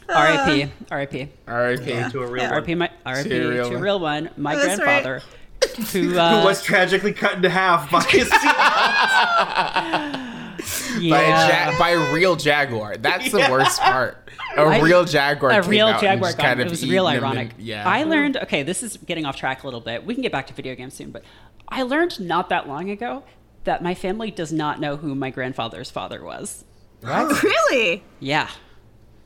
[0.09, 0.73] R.I.P.
[0.91, 1.29] R.I.p.
[1.47, 2.11] R.I.P.
[2.13, 2.53] To a real one.
[2.53, 2.75] R.I.p.
[2.77, 3.29] My R.I.p.
[3.29, 4.31] To a real one.
[4.39, 5.23] My That's grandfather,
[5.93, 8.31] who, uh, Who was tragically cut into half by his
[10.63, 11.11] seat.
[11.11, 12.97] By a, ja- by a real jaguar.
[12.97, 13.51] That's the Yeah.
[13.51, 14.29] worst part.
[14.57, 15.51] A I- real jaguar.
[15.53, 16.47] a came real out Jaguar just gun.
[16.47, 17.51] kind It of was real ironic.
[17.57, 17.89] and- yeah.
[17.89, 18.37] I learned.
[18.39, 20.05] Okay, this is getting off track a little bit.
[20.07, 21.23] We can get back to video games soon, but
[21.69, 23.23] I learned not that long ago
[23.65, 26.65] that my family does not know who my grandfather's father was.
[27.05, 28.03] Oh, really?
[28.21, 28.49] Yeah.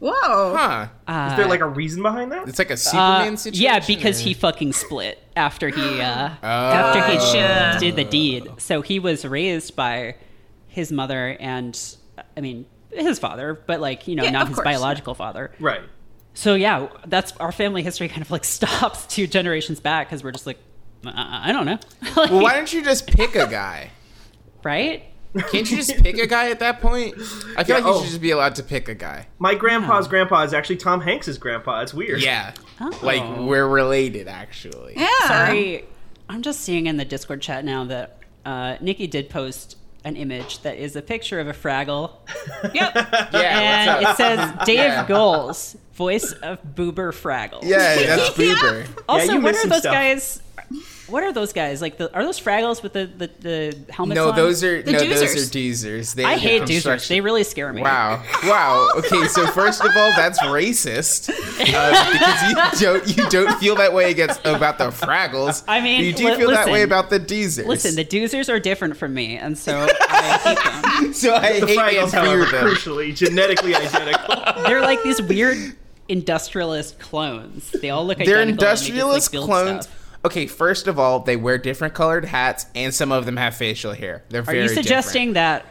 [0.01, 0.57] Whoa.
[0.57, 1.29] Huh.
[1.31, 2.49] Is there like a reason behind that?
[2.49, 3.63] It's like a Uh, Superman situation.
[3.63, 6.47] yeah, because he fucking split after he uh, Oh.
[6.47, 7.77] after he Gotcha.
[7.79, 8.49] did the deed.
[8.59, 10.17] So he was raised by
[10.69, 11.79] his mother and
[12.37, 14.65] I mean his father, but like you know Yeah, not his course.
[14.65, 15.53] biological father.
[15.61, 15.83] Right.
[16.33, 20.33] So yeah, that's our family history kind of like stops two generations back because we're
[20.33, 20.59] just like
[21.05, 21.79] I, I don't know,
[22.17, 23.91] Like, Well, why don't you just pick a guy?
[24.63, 25.05] right?
[25.35, 27.15] Can't you just pick a guy at that point?
[27.57, 28.01] I feel Yeah, like you oh.
[28.01, 29.29] should just be allowed to pick a guy.
[29.39, 31.81] My grandpa's grandpa is actually Tom Hanks's grandpa.
[31.83, 32.23] It's weird.
[32.23, 32.53] Yeah.
[32.81, 32.99] Oh.
[33.03, 34.95] Like we're related, actually.
[34.97, 35.09] Yeah.
[35.27, 35.85] Sorry,
[36.29, 40.61] I'm just seeing in the Discord chat now that uh, Nikki did post an image
[40.63, 42.13] that is a picture of a Fraggle,
[42.75, 42.95] Yep.
[43.35, 43.97] Yeah.
[43.99, 45.07] and it says Dave Yeah.
[45.07, 47.63] Goelz, voice of Boober Fraggle.
[47.63, 48.87] Yeah, that's Boober.
[49.09, 49.93] Also, you what are those stuff.
[49.93, 50.41] guys?
[51.11, 51.97] What are those guys like?
[51.99, 54.17] The, are those Fraggles with the the, the helmets?
[54.17, 54.37] No, on?
[54.37, 55.35] those are The no, those doozers.
[55.37, 56.15] are doozers.
[56.15, 56.67] They I hate doozers.
[56.69, 57.83] construction- They really scare me.
[57.83, 58.23] Wow!
[58.45, 58.89] Wow!
[58.97, 63.93] Okay, so first of all, that's racist uh, because you don't you don't feel that
[63.93, 65.65] way against about the Fraggles.
[65.69, 67.67] I mean, you do li- feel that way about the Doozers.
[67.67, 71.13] Listen, the doozers are different from me, and so I hate them.
[71.13, 72.67] so I The hate Fraggles, and fear however, them.
[72.69, 74.37] crucially, genetically identical.
[74.65, 75.57] They're like these weird
[76.09, 77.71] industrialist clones.
[77.71, 78.51] They all look They're identical.
[78.51, 79.85] and they just, like, industrialist build clones.
[79.87, 79.97] stuff.
[80.25, 83.93] Okay, first of all, they wear different colored hats, and some of them have facial
[83.93, 84.23] hair.
[84.29, 85.65] They're Are very you suggesting that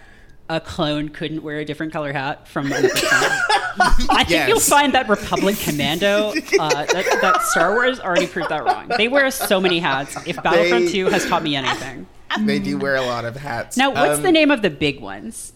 [0.50, 3.32] a clone couldn't wear a different color hat from another clone.
[4.10, 6.30] I think you'll find that Republic Commando,
[6.60, 8.90] uh, that, that Star Wars already proved that wrong.
[8.98, 10.18] They wear so many hats.
[10.26, 12.08] If Battlefront They- 2 has taught me anything.
[12.42, 13.78] They do wear a lot of hats.
[13.78, 15.54] Now, what's Um, the name of the big ones?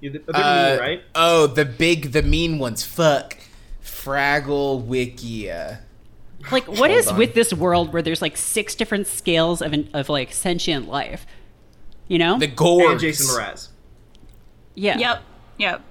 [0.00, 1.02] You- They're uh, mean, right?
[1.14, 2.82] Oh, the big, the mean ones.
[2.84, 3.36] Fuck.
[3.84, 5.80] Fraggle Wikia.
[6.50, 7.18] Like, what is on.
[7.18, 11.26] with this world where there's like six different scales of, an, of like sentient life?
[12.08, 12.38] You know?
[12.38, 12.90] The Gorgs.
[12.92, 13.68] And Jason Mraz.
[14.74, 14.98] yeah.
[14.98, 15.22] Yep.
[15.58, 15.82] Yep.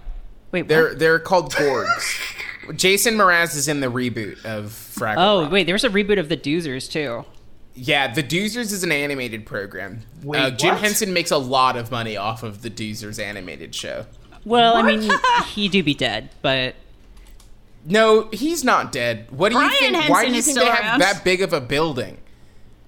[0.52, 1.00] Wait, They're what?
[1.00, 2.36] they're called Gorgs.
[2.76, 5.16] Jason Mraz is in the reboot of Fraggle.
[5.18, 5.52] Oh, Rock.
[5.52, 7.26] wait, there's a reboot of the Doozers too.
[7.76, 10.02] Yeah, the Doozers is an animated program.
[10.24, 10.82] Wait, uh, Jim what?
[10.84, 14.06] Henson makes a lot of money off of the Doozers animated show.
[14.44, 15.10] Well, I mean,
[15.48, 16.76] he do be dead, but
[17.86, 19.28] No, he's not dead.
[19.32, 20.10] What do you Brian think?
[20.10, 21.00] Why do you think they have around.
[21.00, 22.18] that big of a building?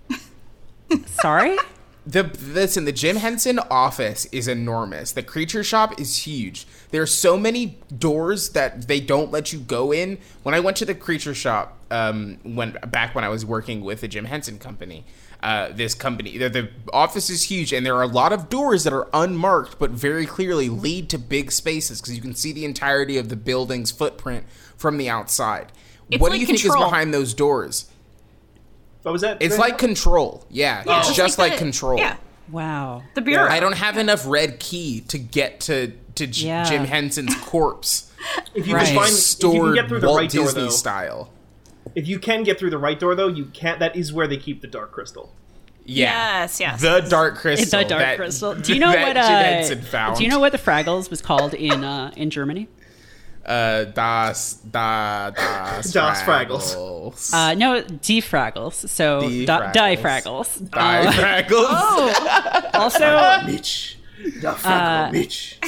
[1.06, 1.58] sorry.
[2.06, 5.12] The listen, the Jim Henson office is enormous.
[5.12, 6.66] The creature shop is huge.
[6.90, 10.18] There are so many doors that they don't let you go in.
[10.42, 14.02] When I went to the creature shop, um, when back when I was working with
[14.02, 15.06] the Jim Henson company,
[15.44, 18.84] uh, this company, the, the office is huge, and there are a lot of doors
[18.84, 22.66] that are unmarked, but very clearly lead to big spaces because you can see the
[22.66, 24.46] entirety of the building's footprint
[24.82, 25.72] from the outside.
[26.10, 27.90] It's what like do you think is behind those doors?
[29.04, 29.38] What was that?
[29.42, 30.46] It's like Control.
[30.50, 31.98] Yeah, Yeah, it's just like, the- Control.
[31.98, 32.18] Yeah.
[32.52, 33.04] Wow.
[33.16, 33.48] The bureau.
[33.50, 36.64] I don't have enough red key to get to to J- Yeah.
[36.66, 38.12] Jim Henson's corpse.
[38.54, 38.86] if you Right.
[38.88, 41.30] can find, if you can get through the Walt right door Disney though, style.
[41.96, 43.80] if you can get through the right door though, you can't.
[43.80, 45.34] That is where they keep the Dark Crystal.
[45.86, 46.42] Yeah.
[46.42, 46.82] Yes, yes.
[46.82, 47.64] The Dark Crystal.
[47.64, 48.54] It's a dark that- crystal.
[48.56, 49.16] Do you know what?
[49.16, 50.18] Jim Uh, found?
[50.18, 52.68] do you know what the Fraggles was called in uh, in Germany?
[53.44, 56.74] Uh, das da das Das Fraggles.
[56.76, 57.34] Fraggles.
[57.34, 58.76] Uh, no, defraggles.
[58.92, 60.60] So Die di- die Fraggles.
[60.60, 60.70] fraggles.
[60.70, 61.68] Die Uh, Fraggles.
[61.72, 63.98] oh, also, Mitch,
[64.42, 65.58] the Uh, Mitch.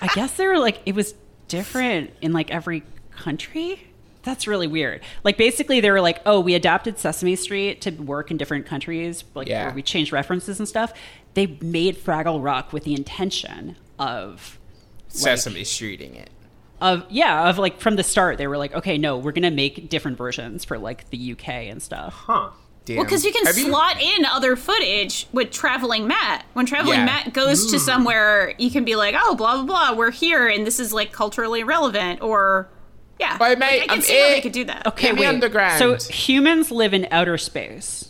[0.00, 1.14] I guess they were like it was
[1.48, 3.80] different in like every country.
[4.22, 5.00] That's really weird.
[5.24, 9.24] Like basically they were like, "Oh, we adapted Sesame Street to work in different countries,
[9.34, 9.66] like Yeah.
[9.66, 10.92] where we changed references and stuff."
[11.34, 14.57] They made Fraggle Rock with the intention of
[15.08, 16.30] Sesame Streeting it.
[16.80, 19.50] of yeah, of like from the start they were like, "Okay, no, we're going to
[19.50, 22.50] make different versions for like the UK and stuff." Huh.
[22.84, 22.96] Damn.
[22.96, 26.46] well, because you can Have slot in other footage with traveling Matt.
[26.54, 27.04] When traveling Yeah.
[27.04, 27.80] Matt goes to mm.
[27.80, 31.12] somewhere, you can be like, "Oh, blah blah blah, we're here, and this is like
[31.12, 32.68] culturally relevant," or
[33.20, 34.86] yeah, Why, Like, I can I'm see how they could do that.
[34.86, 35.26] Okay, Get me wait.
[35.26, 35.78] underground.
[35.78, 38.07] So humans live in outer space.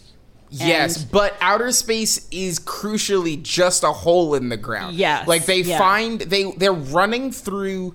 [0.50, 4.96] Yes, And- but outer space is crucially just a hole in the ground.
[4.96, 5.78] Yes, like they yeah.
[5.78, 7.94] find they they're running through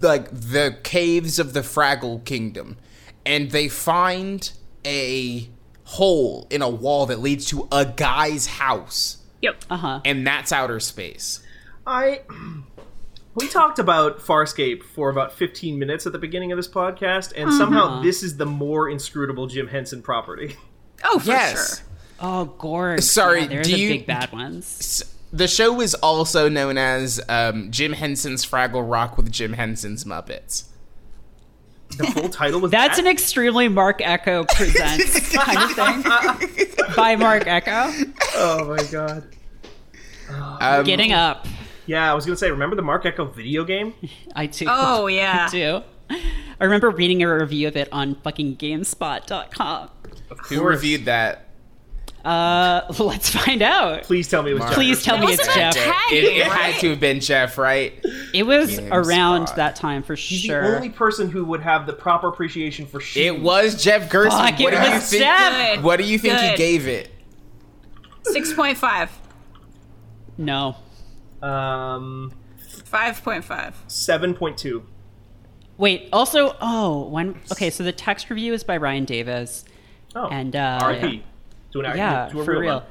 [0.00, 2.76] like the caves of the Fraggle Kingdom,
[3.26, 4.50] and they find
[4.84, 5.48] a
[5.84, 9.64] hole in a wall that leads to a guy's house, Yep.
[9.70, 10.00] Uh huh.
[10.04, 11.40] and that's outer space.
[11.86, 12.22] I
[13.34, 17.52] we talked about Farscape for about 15 minutes at the beginning of this podcast, and
[17.54, 20.56] somehow this is the more inscrutable Jim Henson property.
[21.04, 21.78] Oh, for yes.
[21.78, 21.86] sure.
[22.20, 23.00] Oh, Gorg.
[23.02, 24.64] Sorry, yeah, they're do the you- big bad ones.
[24.80, 30.04] S- The show is also known as um, Jim Henson's Fraggle Rock with Jim Henson's
[30.04, 30.64] Muppets.
[31.96, 33.06] The full title was That's that?
[33.06, 35.70] an extremely Marc Ecko presents kind of
[36.40, 37.92] thing by Marc Ecko.
[38.34, 39.24] Oh my god.
[40.60, 41.46] Um, Getting up.
[41.86, 43.94] Yeah, I was gonna say, remember the Marc Ecko video game?
[44.36, 44.66] I do.
[44.68, 45.46] Oh yeah.
[45.48, 45.82] I do.
[46.10, 49.88] I remember reading a review of it on fucking GameSpot.com.
[50.30, 51.44] Of Who reviewed that?
[52.24, 54.02] Uh, let's find out.
[54.02, 54.70] Please tell me it was Mark.
[54.72, 55.74] Jeff Please tell me it's Jeff.
[55.74, 57.94] tag It, it had to have been Jeff, right?
[58.34, 58.90] It was GameSpot.
[59.06, 60.62] around that time for He's sure.
[60.62, 63.24] the only person who would have the proper appreciation for shoes.
[63.24, 64.38] It was Jeff Gerson.
[64.38, 65.22] Fuck, what it do you was think?
[65.22, 65.74] Jeff.
[65.76, 65.84] Good.
[65.84, 67.10] What do you think he gave it?
[68.24, 69.10] Six point five.
[70.36, 70.76] No.
[71.40, 72.32] Um,
[72.84, 73.76] Five point five.
[73.86, 74.84] seven point two.
[75.76, 79.64] Wait, also, oh, when, okay, so the text review is by Ryan Davis.
[80.18, 81.22] Oh, And, uh, R.I.P.
[81.72, 82.74] To an Yeah, to a for real, real.
[82.76, 82.82] one.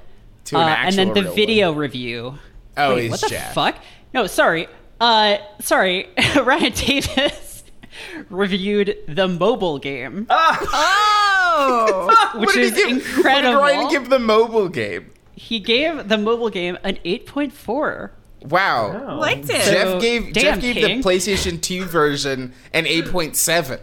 [0.45, 1.80] To an Uh, and then the video one.
[1.80, 2.36] review.
[2.78, 3.53] Oh, Wait, is what the Jeff.
[3.53, 3.75] fuck?
[4.13, 4.67] No, sorry.
[5.01, 6.07] Uh, sorry.
[6.41, 7.63] Ryan Davis
[8.30, 12.07] reviewed the mobile game, Oh.
[12.36, 13.59] which What did is he give- incredible.
[13.61, 15.11] What did Ryan give the mobile game?
[15.36, 18.09] he gave the mobile game an 8.4.
[18.41, 19.05] Wow.
[19.07, 19.15] Oh.
[19.19, 19.61] Liked it.
[19.61, 21.01] So- Jeff gave damn, Jeff gave King.
[21.01, 23.80] the PlayStation 2 version an 8.7.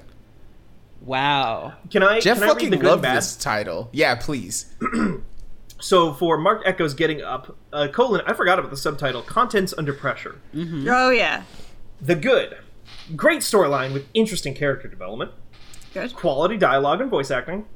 [1.04, 1.74] Wow.
[1.90, 2.20] Can I?
[2.20, 3.16] Jeff can I read fucking the good and bad?
[3.16, 3.88] this title.
[3.92, 4.74] Yeah, please.
[5.80, 9.20] So for Marc Ecko's Getting Up, uh, colon, I forgot about the subtitle.
[9.20, 10.40] Contents under pressure.
[10.56, 11.42] Oh yeah.
[12.00, 12.56] The good,
[13.14, 15.32] great storyline with interesting character development,
[15.92, 16.14] Good.
[16.14, 17.66] quality dialogue and voice acting,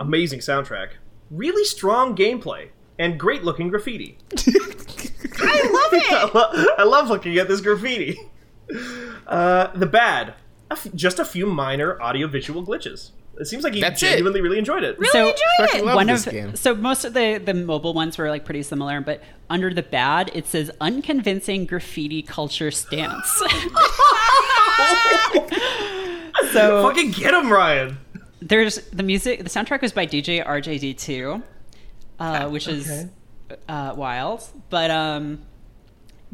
[0.00, 0.94] amazing soundtrack,
[1.30, 4.18] really strong gameplay, and great looking graffiti.
[5.38, 8.18] I love I, lo- I love looking at this graffiti.
[9.26, 10.34] Uh, the bad,
[10.72, 13.10] a f- just a few minor audio-visual glitches.
[13.38, 14.10] It seems like he That's it.
[14.10, 14.98] genuinely really enjoyed it.
[14.98, 15.84] Really so enjoyed it.
[15.86, 16.54] one of game.
[16.54, 20.30] so most of the the mobile ones were like pretty similar, but under the bad
[20.34, 23.26] it says unconvincing graffiti culture stance.
[26.52, 27.98] so Fucking get him, Ryan.
[28.40, 29.42] there's the music.
[29.44, 31.42] The soundtrack was by DJ RJD2,
[32.18, 33.06] uh, which is
[33.68, 34.46] uh, wild.
[34.68, 35.40] But um,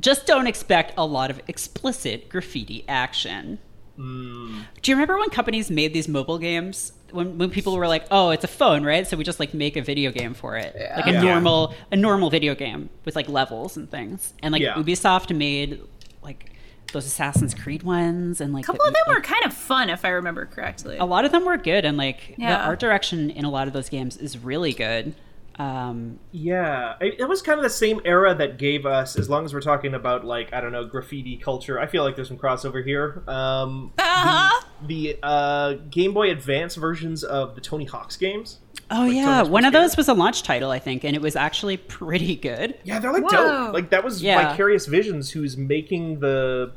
[0.01, 3.59] just don't expect a lot of explicit graffiti action.
[3.99, 4.61] Hmm.
[4.81, 6.93] Do you remember when companies made these mobile games?
[7.11, 9.77] When, when people were like, "Oh, it's a phone, right?" So we just like make
[9.77, 11.21] a video game for it, like a Yeah.
[11.23, 14.35] normal a normal video game with like levels and things.
[14.43, 14.75] And like Yeah.
[14.75, 15.81] Ubisoft made
[16.23, 16.53] like
[16.93, 19.53] those Assassin's Creed ones, and like A couple the- of them like, were kind of
[19.53, 20.97] fun, if I remember correctly.
[20.99, 23.73] a lot of them were good and like the art direction in a lot of
[23.73, 25.15] those games is really good
[25.59, 29.17] um Yeah, it, it was kind of the same era that gave us.
[29.19, 32.15] As long as we're talking about like I don't know graffiti culture, I feel like
[32.17, 33.23] there's some crossover here.
[33.27, 34.65] Um, Uh-huh.
[34.87, 38.59] the uh, Game Boy Advance versions of the Tony Hawk's games.
[38.91, 41.35] oh Like yeah one of those was a launch title i think and it was
[41.37, 43.65] actually pretty good Yeah, they're like Whoa.
[43.67, 43.75] dope.
[43.75, 44.51] Like that was Yeah.
[44.51, 46.73] Vicarious Visions who's making the,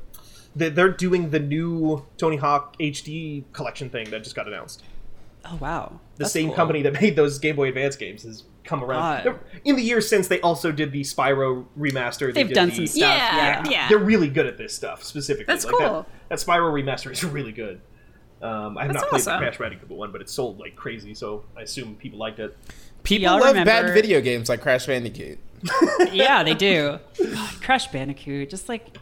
[0.55, 0.69] the.
[0.71, 4.83] They're doing the new Tony Hawk HD collection thing that just got announced.
[5.45, 6.55] oh wow The That's same cool.
[6.55, 9.23] company that made those Game Boy Advance games has come around.
[9.25, 9.39] God.
[9.65, 12.27] In the years since, they also did the Spyro remaster.
[12.27, 13.89] They they've did done the- some stuff yeah, yeah, yeah.
[13.89, 15.45] they're really good at this stuff specifically.
[15.53, 16.05] That's like that- cool.
[16.29, 17.81] That, Spyro remaster is really good.
[18.41, 19.33] Um, I have That's not played awesome.
[19.33, 22.57] the Crash Bandicoot one, but it sold like crazy, so I assume people liked it.
[23.03, 25.37] People Y'all love remember- bad video games like Crash Bandicoot.
[26.11, 28.97] yeah they do God, crash bandicoot just like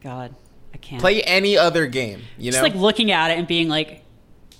[0.00, 0.32] god
[0.72, 2.68] i can't Play any other game, you just know?
[2.68, 4.04] like looking at it and being like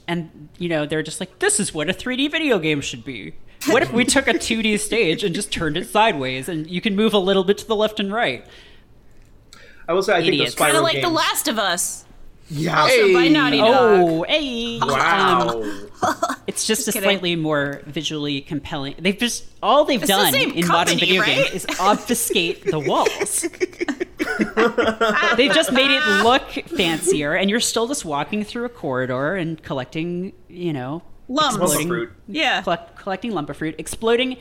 [0.09, 3.34] and you know they're just like this is what a 3d video game should be
[3.68, 6.96] what if we took a 2d stage and just turned it sideways and you can
[6.96, 8.44] move a little bit to the left and right
[9.88, 10.54] I will say, I Idiots.
[10.54, 11.04] think the Spyro Kind of like games.
[11.06, 12.04] The Last of Us.
[12.48, 12.86] Yeah.
[12.86, 13.12] Hey.
[13.14, 13.68] by Naughty Dog.
[13.74, 15.64] oh hey Wow.
[16.46, 17.06] It's just, a kidding.
[17.08, 18.94] slightly more visually compelling.
[18.98, 21.50] They've just all they've the done same in modern company, video right?
[21.52, 23.42] games is obfuscate the walls.
[25.36, 29.62] they've just made it look fancier, and you're still just walking through a corridor and
[29.62, 31.02] collecting, you know,
[31.32, 31.52] Lums.
[31.52, 32.10] Lumber exploding- fruit.
[32.26, 32.62] Yeah.
[32.62, 34.36] collect, collecting lumber fruit, exploding,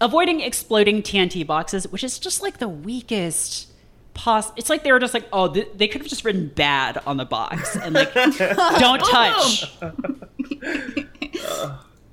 [0.00, 3.68] avoiding exploding TNT boxes, which is just like the weakest.
[4.14, 7.00] Pos- it's like they were just like, oh, th- they could have just written bad
[7.06, 9.72] on the box and like, don't touch.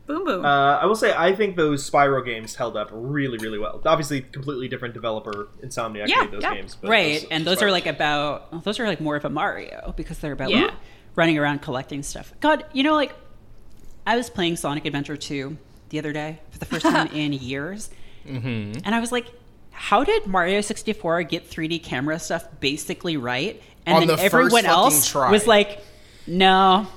[0.07, 0.43] Boom boom.
[0.43, 3.79] Uh, I will say, I think those Spyro games held up really, really well.
[3.85, 6.53] Obviously, completely different developer, Insomniac Yeah, made those yeah.
[6.55, 6.75] games.
[6.81, 9.29] but right those- and those Spyro- are like about those are like more of a
[9.29, 10.61] mario because they're about Yeah.
[10.65, 10.73] like,
[11.15, 13.13] running around collecting stuff god you know like
[14.05, 15.57] i was playing sonic adventure 2
[15.89, 17.89] the other day for the first time in years
[18.25, 18.79] mm-hmm.
[18.83, 19.27] and i was like
[19.71, 24.65] how did mario 64 get 3d camera stuff basically right and On then the everyone
[24.65, 25.31] else try.
[25.31, 25.81] was like
[26.27, 26.87] no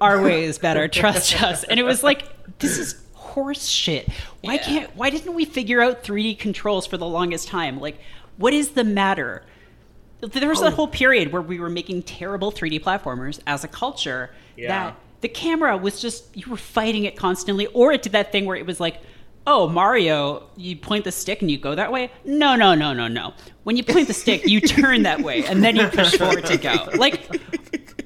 [0.00, 2.24] our way is better trust us and it was like
[2.58, 4.08] this is horse shit
[4.40, 4.62] why Yeah.
[4.64, 7.98] can't why didn't we figure out 3d controls for the longest time like
[8.36, 9.44] what is the matter
[10.20, 10.66] there was Oh.
[10.66, 14.68] a whole period where we were making terrible 3D platformers as a culture Yeah.
[14.68, 18.46] that the camera was just you were fighting it constantly or it did that thing
[18.46, 19.00] where it was like
[19.46, 23.08] oh mario you point the stick and you go that way no no no no
[23.08, 23.32] no
[23.64, 26.56] when you point the stick you turn that way and then you push forward to
[26.56, 27.26] go like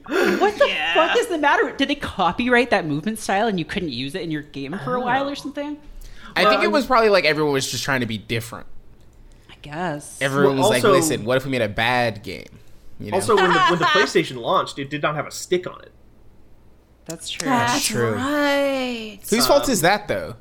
[0.07, 0.95] what the Yeah.
[0.95, 4.23] fuck is the matter did they copyright that movement style and you couldn't use it
[4.23, 5.05] in your game for a oh.
[5.05, 5.79] while or something
[6.37, 8.67] I think it was probably like everyone was just trying to be different.
[9.49, 12.59] i guess Everyone Well, was like, listen, what if we made a bad game?
[12.99, 13.19] You know?
[13.19, 15.93] Also, when the, when the PlayStation launched, it did not have a stick on it.
[17.07, 18.15] That's true That's true.
[18.15, 19.19] right.
[19.31, 20.37] Whose fault is that, though?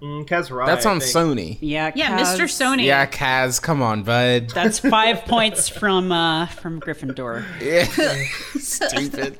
[0.00, 0.98] Mm, Kaz That's on.
[0.98, 1.58] Sony.
[1.60, 2.36] yeah Yeah, Kaz.
[2.36, 2.44] Mr.
[2.44, 2.84] Sony.
[2.84, 4.50] Yeah, Kaz, come on, bud.
[4.50, 7.44] That's five points from uh, from Gryffindor.
[7.60, 7.84] Yeah.
[8.58, 9.38] Stupid.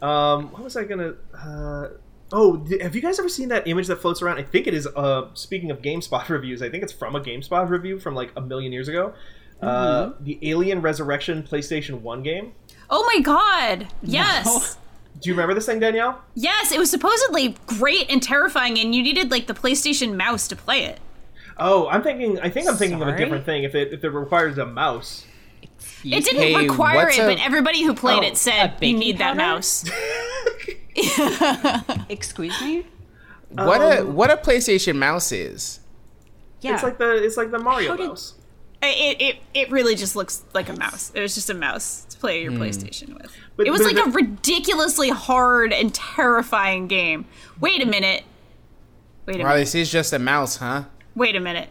[0.00, 1.12] Um, what was I gonna?
[1.34, 1.88] Uh,
[2.32, 4.38] oh, th- have you guys ever seen that image that floats around?
[4.38, 4.86] I think it is.
[4.86, 8.40] Uh, speaking of GameSpot reviews, I think it's from a GameSpot review from like a
[8.40, 9.12] million years ago.
[9.60, 12.52] Uh, the Alien Resurrection PlayStation One game.
[12.88, 13.88] Oh my god.
[14.02, 14.78] Yes.
[15.18, 16.22] Do you remember this thing, Danielle?
[16.34, 20.56] Yes, it was supposedly great and terrifying, and you needed like the PlayStation mouse to
[20.56, 20.98] play it.
[21.58, 22.38] Oh, I'm thinking.
[22.40, 23.64] I think I'm thinking of a different thing.
[23.64, 25.26] If it if it requires a mouse.
[26.02, 28.78] It didn't Hey, require it, a- but everybody who played Oh, it said a you
[28.80, 29.84] baking need that mouse.
[32.08, 32.86] Excuse me?
[33.50, 35.80] What a Um, what a PlayStation mouse is.
[36.60, 36.74] Yeah.
[36.74, 38.34] It's like the it's like the Mario How did- mouse.
[38.82, 41.12] It, it it really just looks like a mouse.
[41.14, 42.62] It was just a mouse to play your hmm.
[42.62, 43.30] PlayStation with.
[43.56, 47.26] But- it was but like a ridiculously hard and terrifying game.
[47.60, 48.24] Wait a minute.
[49.26, 49.60] Wait a Wow, minute.
[49.60, 50.84] this is just a mouse, huh?
[51.14, 51.68] Wait a minute.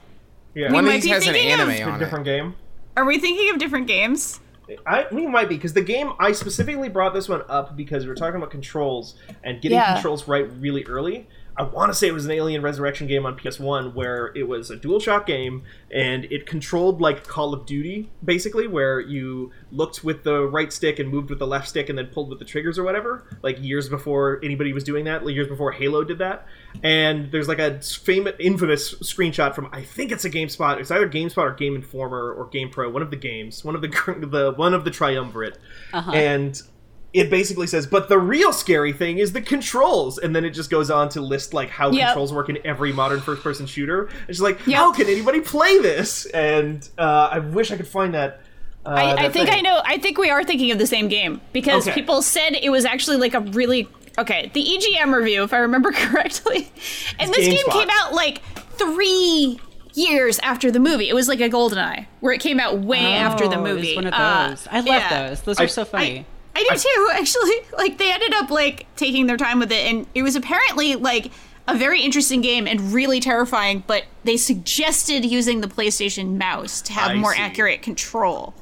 [0.53, 0.71] Yeah.
[0.71, 1.99] One We of might these be has an thinking of- anime a on it.
[2.03, 2.55] different game.
[2.95, 4.39] Are we thinking of different games?
[4.85, 8.09] I we might be because the game I specifically brought this one up because we
[8.09, 9.93] were talking about controls and getting Yeah.
[9.93, 11.27] controls right really early.
[11.59, 14.71] I want to say it was an Alien Resurrection game on PS1 where it was
[14.71, 20.23] a DualShock game and it controlled like Call of Duty basically, where you looked with
[20.23, 22.79] the right stick and moved with the left stick and then pulled with the triggers
[22.79, 23.25] or whatever.
[23.43, 26.45] Like years before anybody was doing that, like years before Halo did that.
[26.81, 30.79] And there's like a famous, infamous screenshot from I think it's a GameSpot.
[30.79, 33.89] It's either GameSpot or Game Informer or GamePro, one of the games, one of the
[34.31, 35.57] the one of the triumvirate,
[35.91, 36.11] uh-huh.
[36.11, 36.61] and
[37.13, 40.69] it basically says, "But the real scary thing is the controls," and then it just
[40.69, 42.07] goes on to list like how Yep.
[42.09, 44.09] controls work in every modern first-person shooter.
[44.27, 44.77] It's just like, Yep.
[44.77, 46.25] how can anybody play this?
[46.27, 48.41] And uh, I wish I could find that.
[48.85, 49.57] Uh, I, I think thing.
[49.57, 49.81] I know.
[49.85, 51.95] I think we are thinking of the same game because Okay.
[51.99, 53.87] people said it was actually like a really
[54.17, 54.49] okay.
[54.53, 56.71] The EGM review, if I remember correctly,
[57.19, 57.73] and this game GameSpot.
[57.73, 58.41] came out like
[58.77, 59.59] three
[59.95, 61.09] years after the movie.
[61.09, 63.81] It was like a GoldenEye, where it came out way after the Oh, it was
[63.81, 63.95] movie.
[63.95, 64.55] one of Uh.
[64.71, 65.29] I love yeah.
[65.29, 65.41] those.
[65.41, 66.19] Those are I- so funny.
[66.19, 66.25] I
[66.69, 67.55] do too, actually.
[67.77, 71.31] Like they ended up like taking their time with it, and it was apparently like
[71.67, 73.83] a very interesting game and really terrifying.
[73.85, 77.39] But they suggested using the PlayStation mouse to have I more see.
[77.41, 78.53] accurate control.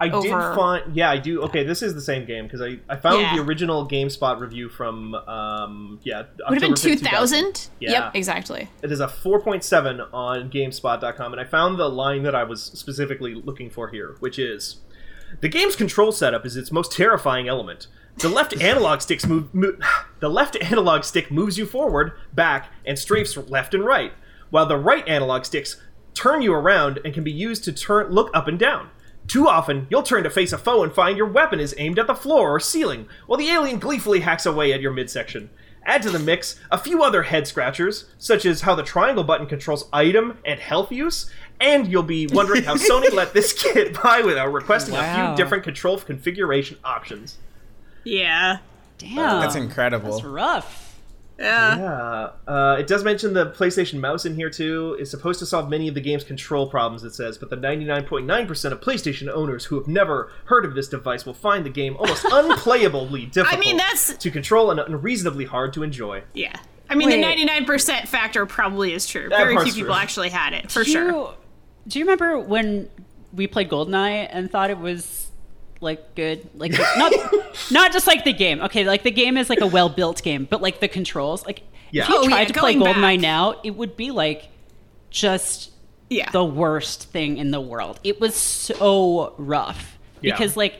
[0.00, 1.42] I did find, yeah, I do.
[1.42, 3.34] Okay, this is the same game because I, I found Yeah.
[3.34, 7.68] the original GameSpot review from um yeah Would have been 5th, 2000.
[7.80, 7.90] Yeah.
[7.90, 8.68] Yep, exactly.
[8.82, 13.34] It is a 4.7 on GameSpot.com, and I found the line that I was specifically
[13.34, 14.76] looking for here, which is
[15.40, 17.86] the game's control setup is its most terrifying element.
[18.16, 19.78] The left analog sticks move, mo-
[20.20, 24.12] the left analog stick moves you forward, back, and strafes left and right,
[24.50, 25.80] while the right analog sticks
[26.14, 28.90] turn you around and can be used to turn look up and down.
[29.28, 32.06] Too often, you'll turn to face a foe and find your weapon is aimed at
[32.06, 35.50] the floor or ceiling, while the alien gleefully hacks away at your midsection.
[35.84, 39.46] Add to the mix a few other head scratchers, such as how the triangle button
[39.46, 44.22] controls item and health use, and you'll be wondering how Sony let this get by
[44.22, 47.38] without requesting a few different control configuration options.
[48.04, 48.58] Yeah.
[48.98, 50.12] Damn, That's incredible.
[50.12, 50.84] That's rough.
[51.38, 51.78] Yeah.
[51.78, 54.96] Yeah, uh, it does mention the PlayStation mouse in here too.
[54.98, 58.72] It's supposed to solve many of the game's control problems, it says, but the 99.9%
[58.72, 62.24] of PlayStation owners who have never heard of this device will find the game almost
[62.24, 66.24] unplayably difficult I mean, that's- to control and unreasonably hard to enjoy.
[66.34, 66.56] Yeah.
[66.90, 67.20] I mean, Wait.
[67.22, 69.28] the 99% factor probably is true.
[69.28, 70.02] That Very few part's people true.
[70.02, 71.08] actually had it, for do sure.
[71.10, 71.28] You,
[71.86, 72.88] do you remember when
[73.32, 75.30] we played Goldeneye and thought it was
[75.80, 76.48] like good?
[76.54, 77.12] Like not
[77.70, 78.60] not just like the game.
[78.62, 81.62] Okay, like the game is like a well built game, but like the controls, like
[81.90, 82.02] Yeah.
[82.04, 83.20] if you Oh, tried yeah, to play going Goldeneye back.
[83.20, 84.48] now, it would be like
[85.10, 85.70] just
[86.10, 86.30] Yeah.
[86.30, 88.00] the worst thing in the world.
[88.04, 90.32] It was so rough Yeah.
[90.34, 90.74] because like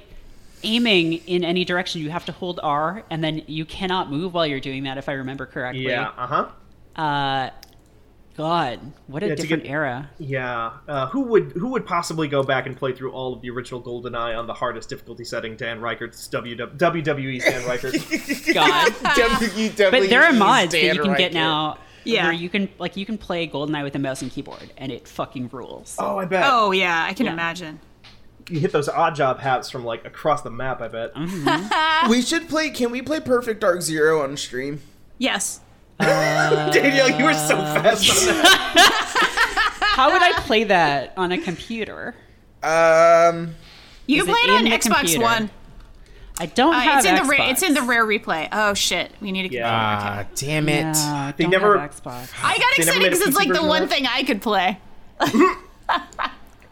[0.65, 4.45] aiming in any direction, you have to hold R, and then you cannot move while
[4.47, 4.99] you're doing that.
[4.99, 5.85] If I remember correctly.
[5.87, 7.51] Yeah, uh huh.
[8.39, 8.79] God,
[9.09, 10.11] what a Yeah, different get- era.
[10.19, 13.51] Yeah, uh, who would who would possibly go back and play through all of the
[13.51, 15.57] original GoldenEye on the hardest difficulty setting?
[15.57, 18.55] Dan Ryckert's W WWE's Dan Ryckert.
[18.55, 18.93] God.
[19.17, 21.79] WWE But there are mods that you can get now.
[22.05, 22.25] Yeah.
[22.27, 25.09] Where you can like you can play GoldenEye with a mouse and keyboard, and it
[25.09, 25.97] fucking rules.
[25.99, 26.45] oh, I bet.
[26.47, 27.33] Oh, yeah, I can Yeah.
[27.33, 27.81] imagine.
[28.49, 30.81] You hit those Oddjob hats from like across the map.
[30.81, 31.11] I bet.
[32.09, 32.71] We should play.
[32.71, 34.81] Can we play Perfect Dark Zero on stream?
[35.19, 35.61] Yes.
[36.73, 39.75] Danielle, you were so fast on that.
[39.81, 42.15] How would I play that on a computer?
[42.63, 43.55] Um,
[44.07, 45.23] You Is can play it on Xbox computer?
[45.25, 45.51] One.
[46.41, 47.29] I don't Uh, have it's in the Xbox.
[47.39, 47.51] rare.
[47.51, 48.49] It's in the rare replay.
[48.53, 49.55] Oh shit, we need to.
[49.55, 49.69] Yeah.
[49.69, 50.83] ah, damn it.
[50.83, 52.31] Yeah, I They don't never- have Xbox.
[52.45, 53.89] I got excited because it's like the one that?
[53.91, 54.79] thing I could play.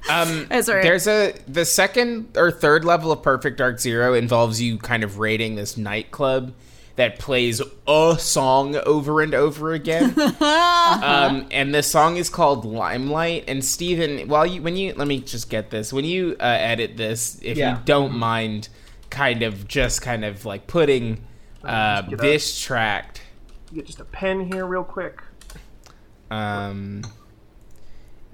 [0.08, 0.66] Um, That's.
[0.68, 5.18] There's a the second or third level of Perfect Dark Zero involves you kind of
[5.18, 6.52] raiding this nightclub
[6.96, 10.18] that plays a song over and over again.
[10.40, 13.44] um, and the song is called Limelight.
[13.48, 16.96] And Steven, while you when you let me just get this when you uh, edit
[16.96, 17.76] this, if Yeah.
[17.78, 18.68] you don't mind,
[19.10, 21.24] kind of just kind of like putting
[21.64, 23.20] uh, this track.
[23.74, 25.20] Get just a pen here, real quick.
[26.30, 27.02] Um,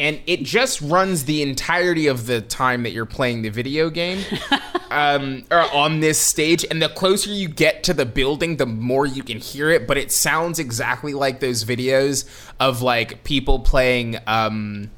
[0.00, 4.24] and it just runs the entirety of the time that you're playing the video game
[4.90, 6.64] um, or on this stage.
[6.70, 9.86] And the closer you get to the building, the more you can hear it.
[9.86, 12.24] But it sounds exactly like those videos
[12.58, 14.90] of like people playing um,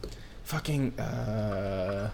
[0.44, 0.98] fucking.
[0.98, 2.10] Uh,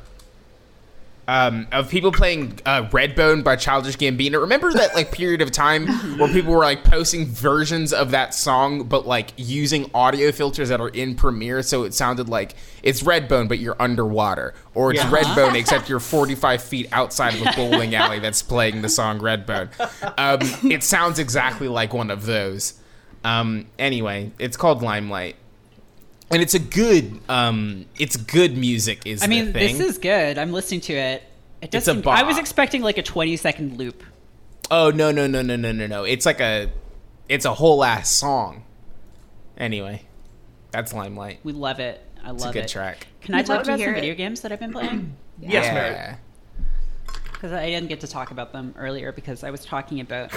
[1.29, 4.41] um, of people playing uh, Redbone by Childish Gambino.
[4.41, 5.87] Remember that like period of time
[6.19, 10.81] where people were like posting versions of that song, but like using audio filters that
[10.81, 15.11] are in Premiere, so it sounded like it's Redbone, but you're underwater, or it's Yeah.
[15.11, 19.69] Redbone except you're 45 feet outside of a bowling alley that's playing the song Redbone.
[20.19, 22.75] Um, it sounds exactly like one of those.
[23.23, 25.37] Um, anyway, it's called Limelight.
[26.31, 29.79] And it's a good um it's good music is I mean, the thing.
[29.79, 30.39] this is good.
[30.39, 31.23] I'm listening to it.
[31.63, 32.07] It does It's a doesn't.
[32.07, 34.03] I was expecting like a 20 second loop.
[34.71, 36.71] oh no no no no no no no it's like a
[37.29, 38.65] it's a whole ass song
[39.57, 40.03] anyway
[40.71, 42.01] that's limelight We love it.
[42.25, 42.69] I love it's a love good it.
[42.69, 44.01] track Can I We'd love talk about hear some it.
[44.01, 45.17] video games that I've been playing?
[45.43, 45.73] Yes, yeah.
[45.75, 46.17] Mary.
[47.33, 50.31] Because I didn't get to talk about them earlier because I was talking about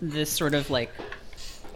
[0.00, 0.90] this sort of like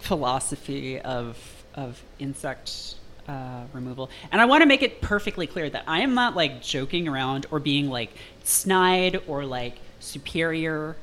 [0.01, 1.39] philosophy of
[1.75, 2.95] of insect
[3.29, 6.63] uh, removal, and I want to make it perfectly clear that I am not like
[6.63, 8.11] joking around or being like
[8.45, 10.97] snide or like superior.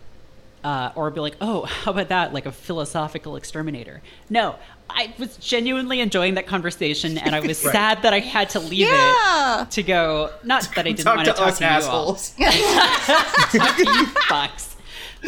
[0.62, 2.34] Uh, or be like, oh, how about that?
[2.34, 4.02] Like a philosophical exterminator.
[4.30, 4.56] No,
[4.90, 7.72] I was genuinely enjoying that conversation, and I was Right.
[7.72, 9.62] sad that I had to leave Yeah.
[9.62, 10.32] it to go.
[10.44, 12.34] Not that I didn't Talk want to to talk us to you all assholes.
[12.38, 14.76] you fucks.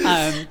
[0.06, 0.48] Um,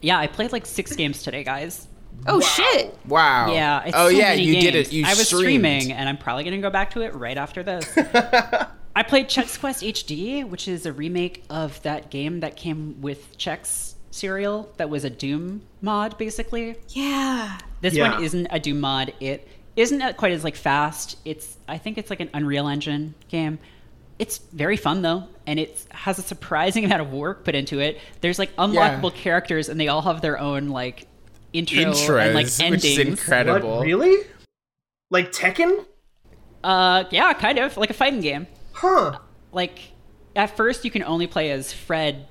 [0.00, 1.88] yeah, I played like six games today, guys.
[2.26, 2.96] Oh shit!
[3.06, 3.82] wow Yeah.
[3.84, 5.40] It's oh so yeah many you did it you I was streamed.
[5.42, 7.86] streaming, and I'm probably gonna go back to it right after this.
[8.96, 13.36] I played Chex Quest HD, which is a remake of that game that came with
[13.38, 16.76] Chex cereal that was a Doom mod, basically.
[16.90, 17.58] Yeah.
[17.80, 18.12] This Yeah.
[18.14, 19.12] one isn't a Doom mod.
[19.18, 21.18] It isn't quite as like fast.
[21.24, 23.58] It's I think it's like an Unreal Engine game.
[24.16, 27.98] It's very fun though, and it has a surprising amount of work put into it.
[28.20, 31.08] There's like unlockable characters, and they all have their own like
[31.54, 34.26] intro intros and like which is incredible What, really?
[35.10, 35.86] Like Tekken?
[36.62, 38.46] Uh, yeah, kind of like a fighting game.
[38.72, 39.18] Huh.
[39.52, 39.78] Like
[40.36, 42.26] at first, you can only play as Fred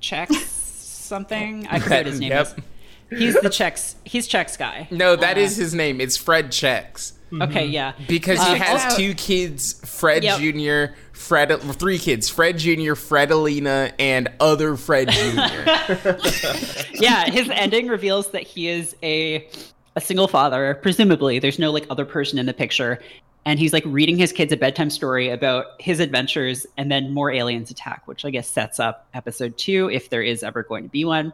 [0.00, 1.66] Chex something.
[1.68, 2.46] I forget what his name Yep.
[2.46, 3.18] is.
[3.18, 3.94] He's the Chex.
[4.04, 4.86] He's Chex guy.
[4.92, 7.92] no that Uh, is his name it's fred Chex Okay, yeah.
[8.08, 10.40] because Uh, he has also- two kids fred Yep.
[10.40, 15.70] jr fred three kids fred jr fredalina and other fred jr
[16.94, 19.48] yeah, his ending reveals that he is a
[19.96, 20.78] a single father.
[20.82, 23.00] Presumably, there's no like other person in the picture,
[23.44, 27.30] and he's like reading his kids a bedtime story about his adventures, and then more
[27.30, 30.88] aliens attack, which I guess sets up episode two if there is ever going to
[30.90, 31.32] be one.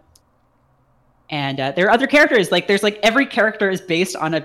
[1.29, 2.51] And uh, there are other characters.
[2.51, 4.45] Like there's like every character is based on a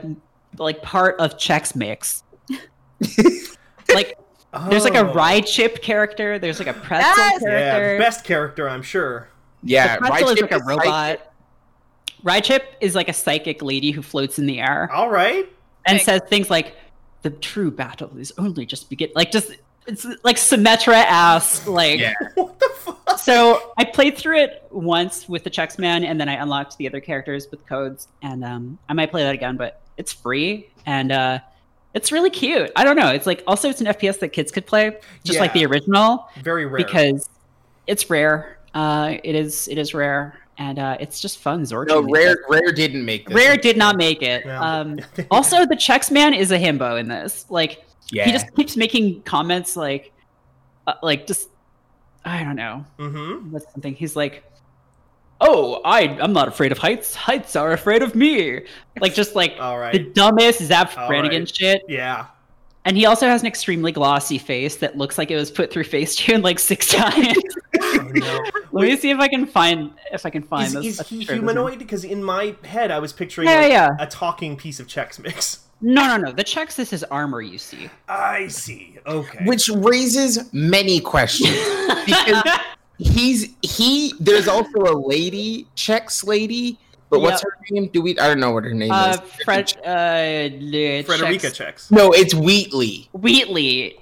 [0.58, 2.24] like part of Chex Mix.
[3.94, 4.18] like
[4.70, 5.14] there's like a Oh.
[5.14, 6.38] rye chip character.
[6.40, 7.40] There's like a pretzel Yes!
[7.42, 7.94] character.
[7.94, 9.30] Yeah, best character, I'm sure.
[9.64, 10.68] yeah The pretzel Right is like a Chip
[12.26, 12.44] robot.
[12.44, 15.48] chip is like a psychic lady who floats in the air All right.
[15.86, 16.76] and Like- says things like,
[17.22, 19.52] "The true battle is only just begin." Like just
[19.88, 21.66] it's like Symmetra ass.
[21.68, 22.14] Like Yeah.
[22.36, 23.20] What the fuck?
[23.20, 26.88] so, I played through it once with the Chex Man, and then I unlocked the
[26.88, 31.12] other characters with codes, and um, I might play that again, but it's free and
[31.12, 31.40] uh,
[31.94, 32.72] it's really cute.
[32.76, 33.10] I don't know.
[33.12, 36.66] It's like also it's an FPS that kids could play, just like the original Very
[36.66, 36.78] rare.
[36.78, 37.30] because
[37.88, 38.58] it's rare.
[38.74, 41.64] Uh, it is it is rare, and uh, it's just fun.
[41.64, 41.88] Zorchi.
[41.90, 42.40] no rare it.
[42.50, 44.44] rare didn't make this Rare did not make it.
[44.46, 44.62] Yeah.
[44.62, 47.46] Um, also, the Chex Man is a himbo in this.
[47.50, 50.12] Like yeah he just keeps making comments like,
[50.88, 51.50] uh, like just
[52.24, 53.52] I don't know Mm-hmm.
[53.52, 53.94] what's something.
[53.96, 54.44] He's like,
[55.42, 57.14] "Oh, I I'm not afraid of heights.
[57.14, 58.62] Heights are afraid of me."
[59.02, 59.92] Like just like All right.
[59.94, 61.56] the dumbest Zapp All Brannigan right.
[61.56, 61.82] shit.
[61.90, 62.28] Yeah.
[62.86, 65.84] And he also has an extremely glossy face that looks like it was put through
[65.84, 67.38] Facetune like six times.
[67.80, 68.40] Oh, no.
[68.72, 71.00] Let me see if I can find if I can find Is, this.
[71.02, 71.78] is he humanoid?
[71.78, 73.90] Because in my head, I was picturing Yeah, like, yeah.
[74.00, 75.60] a talking piece of Chex Mix.
[75.84, 76.32] No, no, no.
[76.32, 77.42] The Chex is his armor.
[77.42, 77.90] You see.
[78.08, 78.98] I see.
[79.06, 79.46] Okay.
[79.46, 81.52] which raises many questions
[82.06, 82.44] because
[83.04, 86.78] he's he there's also a lady Chex lady
[87.10, 89.74] but what's her name do we i don't know what her name Uh, is Fred,
[89.80, 91.92] uh, Frederica Chex- checks.
[91.92, 93.98] no it's wheatley Wheatley.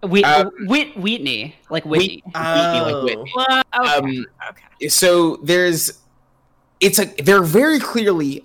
[0.00, 2.22] Wheat, Um, Wheat, Wheatney, like Whitney.
[2.24, 2.82] Wheat- Oh.
[2.92, 3.32] like Whitney.
[3.34, 3.96] Well, okay.
[3.96, 4.88] um okay.
[4.88, 5.98] so there's
[6.78, 8.44] it's like they're very clearly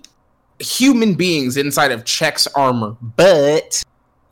[0.58, 3.84] human beings inside of check's armor but